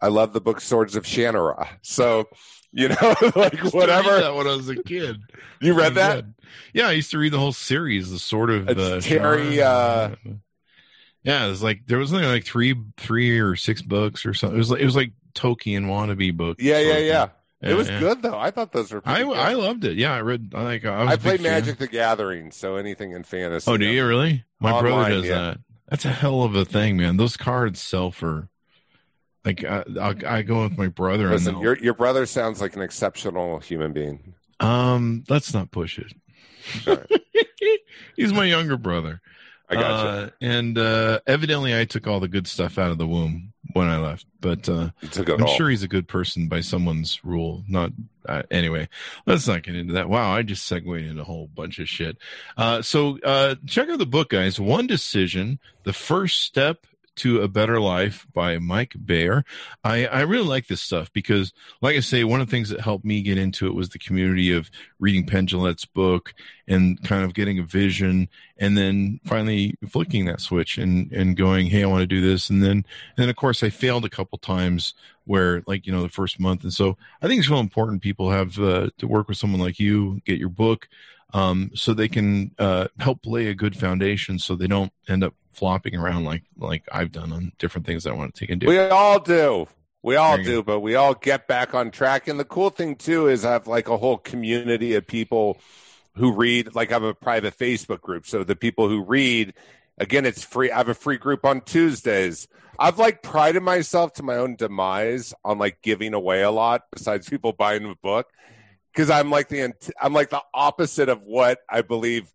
I 0.01 0.09
love 0.09 0.33
the 0.33 0.41
book 0.41 0.63
Swords 0.63 0.97
of 0.97 1.05
Shannara. 1.05 1.69
So 1.83 2.27
you 2.73 2.89
know, 2.89 2.97
like 3.37 3.59
I 3.61 3.63
used 3.63 3.75
to 3.79 3.89
read 3.89 3.99
whatever 3.99 4.21
that 4.21 4.35
when 4.35 4.47
I 4.47 4.57
was 4.57 4.69
a 4.69 4.77
kid. 4.77 5.21
you 5.61 5.75
read 5.75 5.95
that. 5.95 6.25
Yeah. 6.25 6.33
Yeah, 6.73 6.89
I 6.89 6.93
used 6.93 7.11
to 7.13 7.19
read 7.19 7.33
the 7.33 7.39
whole 7.39 7.53
series, 7.53 8.11
the 8.11 8.19
sort 8.19 8.51
of 8.51 8.69
It's 8.69 8.81
uh, 8.81 9.01
Terry, 9.03 9.57
genre. 9.57 9.65
uh, 9.65 10.15
yeah, 11.23 11.47
it 11.47 11.49
was 11.49 11.63
like 11.63 11.83
there 11.87 11.99
was 11.99 12.13
only 12.13 12.27
like 12.27 12.45
three, 12.45 12.75
three 12.97 13.39
or 13.39 13.57
six 13.57 13.83
books 13.83 14.25
or 14.25 14.35
something. 14.35 14.57
It 14.57 14.59
was 14.59 14.71
like 14.71 14.81
it 14.81 14.85
was 14.85 14.97
like 14.97 15.13
Tolkien 15.35 15.87
wannabe 15.87 16.37
book. 16.37 16.59
Yeah, 16.61 16.79
yeah, 16.79 16.99
yeah. 16.99 17.29
It 17.63 17.75
was 17.75 17.89
Yeah, 17.89 18.01
good 18.01 18.23
though. 18.23 18.39
I 18.39 18.51
thought 18.51 18.73
those 18.73 18.91
were. 18.91 19.03
I 19.05 19.23
good. 19.23 19.37
I 19.37 19.53
loved 19.53 19.85
it. 19.85 19.99
Yeah, 19.99 20.15
I 20.15 20.23
read. 20.23 20.53
I 20.55 20.63
like. 20.63 20.85
I, 20.85 21.05
was 21.05 21.11
I 21.11 21.13
a 21.13 21.17
big 21.17 21.23
play 21.23 21.37
fan. 21.37 21.43
Magic 21.43 21.79
the 21.79 21.89
Gathering, 21.89 22.51
so 22.53 22.77
anything 22.77 23.13
in 23.13 23.23
fantasy. 23.23 23.71
Oh, 23.71 23.77
do 23.77 23.85
you 23.85 24.07
really? 24.07 24.45
My 24.61 24.81
brother 24.81 25.11
does 25.11 25.27
yeah. 25.27 25.35
that. 25.35 25.59
That's 25.89 26.05
a 26.05 26.11
hell 26.11 26.43
of 26.43 26.55
a 26.55 26.65
thing, 26.65 26.97
man. 26.97 27.17
Those 27.19 27.37
cards 27.37 27.81
sell 27.81 28.11
for. 28.11 28.49
Like 29.45 29.65
I, 29.65 29.85
I, 30.01 30.15
I 30.27 30.43
go 30.43 30.65
with 30.65 30.77
my 30.77 30.89
brother 30.89 31.31
Listen, 31.31 31.59
your 31.61 31.79
your 31.79 31.95
brother 31.95 32.27
sounds 32.27 32.61
like 32.61 32.77
an 32.77 32.83
exceptional 32.83 33.59
human 33.61 33.93
being. 33.93 34.35
um, 34.61 35.25
let's 35.29 35.55
not 35.55 35.71
push 35.71 35.99
it. 35.99 36.13
He's 38.17 38.33
my 38.33 38.45
younger 38.45 38.77
brother. 38.77 39.21
I 39.69 39.75
got 39.75 40.03
you. 40.03 40.09
Uh, 40.09 40.31
and 40.41 40.79
uh, 40.79 41.21
evidently, 41.27 41.79
I 41.79 41.85
took 41.85 42.07
all 42.07 42.21
the 42.21 42.29
good 42.29 42.47
stuff 42.47 42.77
out 42.77 42.91
of 42.91 42.99
the 42.99 43.07
womb 43.07 43.53
when 43.73 43.87
I 43.87 43.99
left. 43.99 44.27
But 44.41 44.69
uh, 44.69 44.91
You 45.01 45.09
took 45.09 45.29
it 45.29 45.35
I'm 45.35 45.45
all. 45.47 45.55
sure 45.55 45.71
he's 45.71 45.85
a 45.85 45.89
good 45.89 46.09
person 46.09 46.49
by 46.49 46.61
someone's 46.61 47.25
rule. 47.25 47.63
Not 47.69 47.93
uh, 48.27 48.43
anyway. 48.51 48.89
Let's 49.27 49.47
not 49.47 49.63
get 49.63 49.77
into 49.77 49.93
that. 49.95 50.09
Wow, 50.09 50.33
I 50.35 50.43
just 50.43 50.67
segued 50.67 50.89
into 50.89 51.21
a 51.23 51.25
whole 51.25 51.47
bunch 51.47 51.79
of 51.79 51.89
shit. 51.89 52.19
Uh, 52.57 52.83
so 52.83 53.19
uh, 53.21 53.55
check 53.67 53.89
out 53.89 53.99
the 53.99 54.07
book, 54.07 54.31
guys. 54.31 54.59
One 54.61 54.87
decision: 54.87 55.61
the 55.85 55.93
first 55.93 56.43
step 56.43 56.85
to 57.17 57.43
a 57.43 57.49
better 57.49 57.81
life 57.81 58.27
by 58.33 58.59
Mike 58.59 58.95
Bayer. 59.05 59.45
I, 59.85 60.07
I 60.07 60.21
really 60.23 60.47
like 60.47 60.67
this 60.67 60.81
stuff 60.81 61.13
because, 61.13 61.53
like 61.83 61.97
I 61.97 62.01
say, 62.01 62.25
one 62.25 62.41
of 62.41 62.47
the 62.47 62.51
things 62.51 62.69
that 62.71 62.81
helped 62.81 63.05
me 63.05 63.23
get 63.23 63.39
into 63.39 63.67
it 63.67 63.75
was 63.75 63.91
the 63.91 63.99
community 63.99 64.53
of 64.53 64.71
reading 64.99 65.27
Penn 65.27 65.47
Jillette's 65.47 65.85
book 65.85 66.35
and 66.67 67.03
kind 67.03 67.25
of 67.25 67.35
getting 67.35 67.59
a 67.59 67.65
vision 67.65 68.29
and 68.57 68.77
then 68.77 69.21
finally 69.25 69.75
flicking 69.89 70.25
that 70.27 70.41
switch 70.41 70.79
and, 70.79 71.13
and 71.13 71.37
going, 71.37 71.67
Hey, 71.67 71.83
I 71.83 71.87
want 71.87 72.03
to 72.03 72.07
do 72.07 72.21
this. 72.21 72.49
And 72.49 72.63
then, 72.63 72.71
and 72.71 72.85
then 73.17 73.29
of 73.29 73.37
course 73.37 73.63
I 73.63 73.71
failed 73.71 74.05
a 74.05 74.11
couple 74.11 74.39
times 74.39 74.95
where 75.25 75.63
like, 75.67 75.87
you 75.87 75.93
know, 75.93 76.03
the 76.03 76.09
first 76.09 76.41
month. 76.41 76.63
And 76.63 76.73
so 76.73 76.97
I 77.23 77.27
think 77.27 77.41
it's 77.41 77.51
real 77.51 77.61
important 77.61 78.03
people 78.03 78.31
have 78.31 78.59
uh, 78.59 78.91
to 78.99 79.07
work 79.07 79.29
with 79.29 79.37
someone 79.39 79.61
like 79.61 79.79
you, 79.79 80.21
get 80.25 80.39
your 80.39 80.49
book, 80.49 80.89
um, 81.33 81.71
so 81.75 81.95
they 81.95 82.09
can 82.09 82.53
uh, 82.59 82.89
help 82.99 83.25
lay 83.25 83.47
a 83.47 83.55
good 83.55 83.77
foundation 83.77 84.39
so 84.39 84.55
they 84.55 84.67
don't 84.67 84.93
end 85.09 85.23
up 85.23 85.35
flopping 85.61 85.95
around 85.95 86.25
like 86.25 86.43
like 86.57 86.83
I've 86.91 87.13
done 87.13 87.31
on 87.33 87.53
different 87.59 87.87
things 87.87 88.07
I 88.07 88.13
want 88.13 88.35
to 88.35 88.41
take 88.41 88.51
and 88.51 88.61
do. 88.61 88.67
We 88.67 88.79
all 88.79 89.21
do. 89.21 89.69
We 90.03 90.17
all 90.17 90.39
do, 90.39 90.63
but 90.63 90.81
we 90.81 90.95
all 90.95 91.13
get 91.15 91.47
back 91.47 91.75
on 91.75 91.91
track. 91.91 92.27
And 92.27 92.41
the 92.41 92.45
cool 92.47 92.71
thing 92.71 92.97
too 92.97 93.29
is 93.29 93.45
I 93.45 93.53
have 93.53 93.67
like 93.67 93.89
a 93.89 93.99
whole 93.99 94.17
community 94.17 94.95
of 94.95 95.07
people 95.07 95.59
who 96.15 96.33
read. 96.33 96.75
Like 96.75 96.91
I 96.91 96.95
have 96.95 97.03
a 97.03 97.13
private 97.15 97.57
Facebook 97.59 98.01
group, 98.01 98.27
so 98.27 98.43
the 98.43 98.57
people 98.57 98.89
who 98.89 99.05
read, 99.05 99.53
again, 99.99 100.25
it's 100.25 100.43
free. 100.43 100.71
I 100.71 100.79
have 100.79 100.89
a 100.89 100.95
free 100.95 101.19
group 101.19 101.45
on 101.45 101.61
Tuesdays. 101.61 102.49
I've 102.79 102.99
like 102.99 103.23
prided 103.23 103.63
myself 103.63 104.15
to 104.15 104.23
my 104.23 104.37
own 104.37 104.57
demise 104.57 105.35
on 105.45 105.59
like 105.59 105.83
giving 105.83 106.15
away 106.15 106.41
a 106.43 106.51
lot 106.51 106.85
besides 106.91 107.29
people 107.29 107.53
buying 107.53 107.83
the 107.83 107.95
book. 108.03 108.29
because 108.95 109.11
I'm 109.11 109.31
like 109.31 109.49
the 109.49 109.75
I'm 110.01 110.15
like 110.15 110.31
the 110.31 110.43
opposite 110.55 111.11
of 111.11 111.25
what 111.25 111.59
I 111.69 111.83
believe 111.83 112.33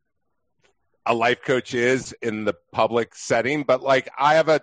a 1.05 1.13
life 1.13 1.41
coach 1.41 1.73
is 1.73 2.13
in 2.21 2.45
the 2.45 2.55
public 2.71 3.15
setting. 3.15 3.63
But 3.63 3.81
like 3.81 4.09
I 4.17 4.35
have 4.35 4.49
a 4.49 4.61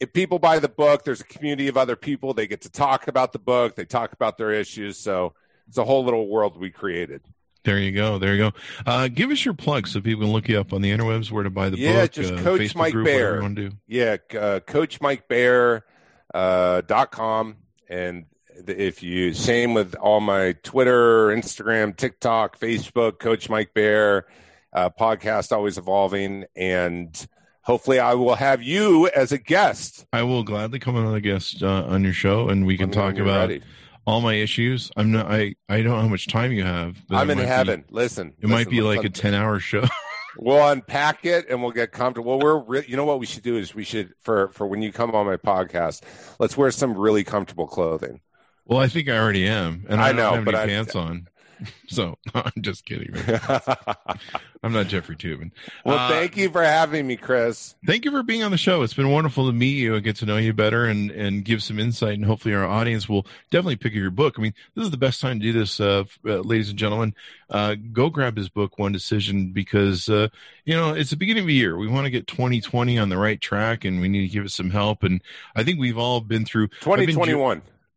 if 0.00 0.12
people 0.12 0.38
buy 0.38 0.58
the 0.58 0.68
book, 0.68 1.04
there's 1.04 1.20
a 1.20 1.24
community 1.24 1.68
of 1.68 1.76
other 1.76 1.96
people. 1.96 2.34
They 2.34 2.46
get 2.46 2.60
to 2.62 2.70
talk 2.70 3.08
about 3.08 3.32
the 3.32 3.38
book. 3.38 3.74
They 3.74 3.84
talk 3.84 4.12
about 4.12 4.38
their 4.38 4.52
issues. 4.52 4.98
So 4.98 5.34
it's 5.66 5.78
a 5.78 5.84
whole 5.84 6.04
little 6.04 6.28
world 6.28 6.56
we 6.56 6.70
created. 6.70 7.22
There 7.64 7.78
you 7.78 7.92
go. 7.92 8.18
There 8.18 8.34
you 8.34 8.50
go. 8.50 8.52
Uh, 8.86 9.08
give 9.08 9.30
us 9.30 9.44
your 9.44 9.54
plug 9.54 9.88
so 9.88 10.00
people 10.00 10.22
can 10.22 10.32
look 10.32 10.48
you 10.48 10.58
up 10.58 10.72
on 10.72 10.80
the 10.80 10.90
interwebs, 10.90 11.30
where 11.30 11.42
to 11.42 11.50
buy 11.50 11.68
the 11.68 11.78
yeah, 11.78 12.02
book. 12.02 12.12
just 12.12 12.32
uh, 12.32 12.40
Coach 12.40 12.60
Facebook 12.60 12.76
Mike 12.76 12.92
group, 12.92 13.04
Bayer. 13.06 13.16
whatever 13.16 13.36
you 13.36 13.42
want 13.42 13.56
to 13.56 13.68
do. 13.70 13.76
Yeah, 13.88 14.16
uh, 14.40 14.60
Coach 14.60 15.00
Mike 15.00 15.28
Bayer 15.28 15.84
uh, 16.32 16.80
dot 16.82 17.10
com, 17.10 17.56
and 17.88 18.26
if 18.66 19.02
you 19.02 19.34
same 19.34 19.74
with 19.74 19.96
all 19.96 20.20
my 20.20 20.52
Twitter, 20.62 21.28
Instagram, 21.28 21.94
TikTok, 21.96 22.58
Facebook, 22.58 23.18
Coach 23.18 23.50
Mike 23.50 23.74
Bayer, 23.74 24.26
uh, 24.72 24.90
podcast 24.90 25.52
always 25.52 25.78
evolving, 25.78 26.44
and 26.56 27.26
hopefully 27.62 27.98
I 27.98 28.14
will 28.14 28.34
have 28.36 28.62
you 28.62 29.08
as 29.08 29.32
a 29.32 29.38
guest. 29.38 30.06
I 30.12 30.22
will 30.22 30.42
gladly 30.42 30.78
come 30.78 30.96
on 30.96 31.06
as 31.08 31.14
a 31.14 31.20
guest 31.20 31.62
uh, 31.62 31.84
on 31.86 32.04
your 32.04 32.12
show, 32.12 32.48
and 32.48 32.66
we 32.66 32.76
can 32.76 32.90
Let 32.90 32.96
me 32.96 33.02
know 33.02 33.10
talk 33.10 33.18
about 33.20 33.48
ready. 33.48 33.62
all 34.06 34.20
my 34.20 34.34
issues. 34.34 34.90
I'm 34.96 35.10
not. 35.12 35.26
I 35.30 35.54
I 35.68 35.76
don't 35.82 35.92
know 35.92 36.00
how 36.02 36.08
much 36.08 36.26
time 36.26 36.52
you 36.52 36.64
have. 36.64 36.96
but 37.08 37.16
I'm 37.16 37.30
in 37.30 37.38
might 37.38 37.44
be- 37.44 37.48
heaven. 37.48 37.84
listen, 37.90 38.34
it 38.40 38.48
might 38.48 38.68
be 38.70 38.80
like 38.80 39.04
a 39.04 39.10
ten 39.10 39.34
hour 39.34 39.58
show. 39.60 39.84
We'll 40.40 40.68
unpack 40.68 41.24
it 41.24 41.46
and 41.48 41.60
we'll 41.62 41.72
get 41.72 41.90
comfortable. 41.90 42.38
Well, 42.38 42.40
we're 42.40 42.58
re- 42.62 42.84
you 42.86 42.96
know 42.96 43.04
what 43.04 43.18
we 43.18 43.26
should 43.26 43.42
do 43.42 43.56
is 43.56 43.74
we 43.74 43.82
should 43.82 44.12
for 44.20 44.50
for 44.50 44.68
when 44.68 44.82
you 44.82 44.92
come 44.92 45.12
on 45.12 45.26
my 45.26 45.36
podcast, 45.36 46.02
let's 46.38 46.56
wear 46.56 46.70
some 46.70 46.96
really 46.96 47.24
comfortable 47.24 47.66
clothing. 47.66 48.20
well, 48.64 48.78
I 48.78 48.86
think 48.86 49.08
I 49.08 49.18
already 49.18 49.48
am, 49.48 49.84
and 49.88 50.00
I, 50.00 50.10
I 50.10 50.12
know, 50.12 50.40
but 50.44 50.54
any 50.54 50.62
I- 50.62 50.66
pants 50.76 50.94
on. 50.94 51.26
So 51.88 52.18
I'm 52.34 52.52
just 52.60 52.84
kidding. 52.84 53.14
I'm 54.62 54.72
not 54.72 54.88
Jeffrey 54.88 55.16
Toobin. 55.16 55.52
well, 55.84 55.98
Uh, 55.98 56.08
thank 56.10 56.36
you 56.36 56.50
for 56.50 56.62
having 56.62 57.06
me, 57.06 57.16
Chris. 57.16 57.76
thank 57.86 58.04
you 58.04 58.10
for 58.10 58.22
being 58.22 58.42
on 58.42 58.50
the 58.50 58.58
show. 58.58 58.82
It's 58.82 58.92
been 58.94 59.10
wonderful 59.10 59.46
to 59.46 59.52
meet 59.52 59.76
you 59.76 59.94
and 59.94 60.04
get 60.04 60.16
to 60.16 60.26
know 60.26 60.36
you 60.36 60.52
better 60.52 60.84
and, 60.84 61.10
and 61.10 61.44
give 61.44 61.62
some 61.62 61.78
insight. 61.78 62.14
And 62.14 62.24
hopefully, 62.24 62.54
our 62.54 62.66
audience 62.66 63.08
will 63.08 63.26
definitely 63.50 63.76
pick 63.76 63.92
up 63.92 63.96
your 63.96 64.10
book. 64.10 64.34
I 64.38 64.42
mean, 64.42 64.54
this 64.74 64.84
is 64.84 64.90
the 64.90 64.96
best 64.98 65.20
time 65.20 65.38
to 65.40 65.42
do 65.44 65.52
this, 65.58 65.80
uh, 65.80 66.04
uh, 66.26 66.40
ladies 66.40 66.68
and 66.70 66.78
gentlemen. 66.78 67.14
Uh, 67.48 67.76
go 67.92 68.10
grab 68.10 68.36
his 68.36 68.48
book, 68.50 68.78
One 68.78 68.92
Decision, 68.92 69.52
because, 69.52 70.08
uh, 70.10 70.28
you 70.66 70.74
know, 70.74 70.92
it's 70.92 71.10
the 71.10 71.16
beginning 71.16 71.44
of 71.44 71.46
the 71.48 71.54
year. 71.54 71.78
We 71.78 71.88
want 71.88 72.04
to 72.04 72.10
get 72.10 72.26
2020 72.26 72.98
on 72.98 73.08
the 73.08 73.16
right 73.16 73.40
track 73.40 73.84
and 73.86 74.00
we 74.00 74.08
need 74.08 74.26
to 74.26 74.32
give 74.32 74.44
it 74.44 74.50
some 74.50 74.70
help. 74.70 75.02
And 75.04 75.22
I 75.56 75.62
think 75.64 75.78
we've 75.80 75.96
all 75.98 76.20
been 76.20 76.44
through 76.44 76.68
I've 77.00 77.06
been 77.06 77.14
ju- 77.24 77.38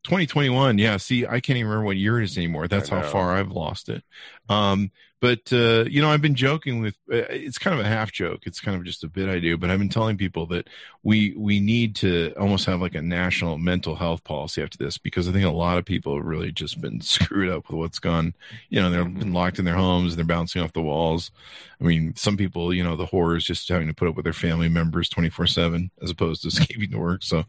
2021. 0.04 0.76
2021 0.76 0.78
yeah 0.78 0.98
see 0.98 1.26
i 1.26 1.40
can't 1.40 1.58
even 1.58 1.70
remember 1.70 1.86
what 1.86 1.98
year 1.98 2.20
it 2.20 2.24
is 2.24 2.38
anymore 2.38 2.68
that's 2.68 2.90
how 2.90 3.02
far 3.02 3.36
i've 3.36 3.52
lost 3.52 3.90
it 3.90 4.04
um 4.50 4.92
but 5.22 5.54
uh 5.54 5.86
you 5.90 6.02
know 6.02 6.10
i've 6.10 6.22
been 6.22 6.36
joking 6.36 6.82
with 6.82 6.96
uh, 7.12 7.24
it's 7.30 7.58
kind 7.58 7.80
of 7.80 7.86
a 7.86 7.88
half 7.88 8.12
joke. 8.12 8.42
It's 8.46 8.60
kind 8.60 8.76
of 8.76 8.84
just 8.84 9.04
a 9.04 9.08
bit 9.08 9.30
i 9.30 9.40
do 9.40 9.58
but 9.58 9.70
i've 9.70 9.80
been 9.80 9.90
telling 9.90 10.18
people 10.18 10.46
that 10.48 10.68
we 11.04 11.34
we 11.38 11.60
need 11.60 11.96
to 11.98 12.34
almost 12.40 12.66
have 12.66 12.82
like 12.82 12.96
a 12.96 13.02
national 13.02 13.58
mental 13.58 13.96
health 13.96 14.24
policy 14.24 14.62
after 14.62 14.78
this 14.78 14.98
because 14.98 15.30
i 15.30 15.32
think 15.32 15.46
a 15.46 15.50
lot 15.50 15.78
of 15.78 15.86
people 15.86 16.16
have 16.18 16.26
really 16.26 16.52
just 16.52 16.82
been 16.82 17.00
screwed 17.02 17.50
up 17.50 17.70
with 17.70 17.78
what's 17.78 18.00
gone 18.00 18.34
you 18.70 18.82
know 18.82 18.90
they've 18.90 19.20
been 19.20 19.34
locked 19.34 19.60
in 19.60 19.66
their 19.66 19.76
homes 19.76 20.14
and 20.14 20.18
they're 20.18 20.26
bouncing 20.26 20.62
off 20.62 20.74
the 20.74 20.82
walls. 20.82 21.32
I 21.80 21.84
mean 21.84 22.16
some 22.16 22.38
people 22.38 22.74
you 22.74 22.84
know 22.84 22.96
the 22.96 23.06
horror 23.06 23.36
is 23.36 23.46
just 23.46 23.68
having 23.70 23.88
to 23.88 23.94
put 23.94 24.08
up 24.08 24.16
with 24.16 24.24
their 24.24 24.34
family 24.34 24.70
members 24.70 25.10
24 25.10 25.48
7 25.48 25.92
as 26.02 26.10
opposed 26.10 26.42
to 26.42 26.48
escaping 26.50 26.92
to 26.92 26.98
work. 26.98 27.24
So 27.24 27.46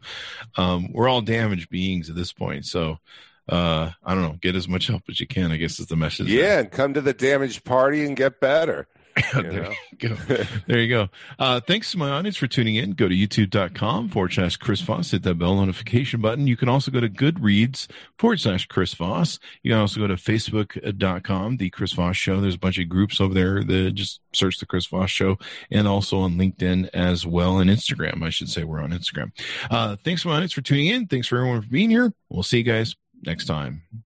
um, 0.57 0.91
we're 0.91 1.09
all 1.09 1.21
damaged 1.21 1.69
beings 1.69 2.09
at 2.09 2.15
this 2.15 2.31
point. 2.31 2.65
So 2.65 2.99
uh, 3.49 3.91
I 4.03 4.13
don't 4.13 4.23
know. 4.23 4.37
Get 4.41 4.55
as 4.55 4.67
much 4.67 4.87
help 4.87 5.03
as 5.09 5.19
you 5.19 5.27
can. 5.27 5.51
I 5.51 5.57
guess 5.57 5.79
is 5.79 5.87
the 5.87 5.95
message. 5.95 6.27
there. 6.27 6.37
Yeah, 6.37 6.59
and 6.59 6.71
come 6.71 6.93
to 6.93 7.01
the 7.01 7.13
damaged 7.13 7.63
party 7.63 8.05
and 8.05 8.15
get 8.15 8.39
better. 8.39 8.87
you 9.35 9.41
there 9.43 9.71
you 9.99 10.09
go. 10.09 10.15
There 10.65 10.79
you 10.79 10.89
go. 10.89 11.09
Uh, 11.37 11.59
thanks 11.59 11.91
to 11.91 11.97
my 11.99 12.09
audience 12.09 12.35
for 12.35 12.47
tuning 12.47 12.75
in. 12.75 12.93
Go 12.93 13.07
to 13.07 13.13
youtube.com 13.13 14.09
forward 14.09 14.33
slash 14.33 14.57
Chris 14.57 14.81
Voss. 14.81 15.11
Hit 15.11 15.21
that 15.23 15.35
bell 15.35 15.55
notification 15.55 16.19
button. 16.19 16.47
You 16.47 16.57
can 16.57 16.67
also 16.67 16.89
go 16.89 16.99
to 16.99 17.09
Goodreads 17.09 17.87
forward 18.17 18.39
slash 18.39 18.65
Chris 18.65 18.95
Voss. 18.95 19.39
You 19.61 19.71
can 19.71 19.79
also 19.79 19.99
go 19.99 20.07
to 20.07 20.15
facebook.com, 20.15 21.57
The 21.57 21.69
Chris 21.69 21.93
Voss 21.93 22.17
Show. 22.17 22.41
There's 22.41 22.55
a 22.55 22.59
bunch 22.59 22.79
of 22.79 22.89
groups 22.89 23.21
over 23.21 23.33
there 23.35 23.63
that 23.63 23.91
just 23.91 24.19
search 24.33 24.57
The 24.57 24.65
Chris 24.65 24.87
Voss 24.87 25.11
Show 25.11 25.37
and 25.69 25.87
also 25.87 26.19
on 26.19 26.33
LinkedIn 26.35 26.89
as 26.93 27.25
well 27.25 27.59
and 27.59 27.69
Instagram. 27.69 28.23
I 28.23 28.31
should 28.31 28.49
say 28.49 28.63
we're 28.63 28.81
on 28.81 28.91
Instagram. 28.91 29.31
Uh, 29.69 29.95
thanks 30.03 30.23
to 30.23 30.29
my 30.29 30.35
audience 30.35 30.53
for 30.53 30.61
tuning 30.61 30.87
in. 30.87 31.05
Thanks 31.05 31.27
for 31.27 31.37
everyone 31.37 31.61
for 31.61 31.69
being 31.69 31.91
here. 31.91 32.13
We'll 32.29 32.41
see 32.41 32.57
you 32.57 32.63
guys 32.63 32.95
next 33.25 33.45
time. 33.45 33.83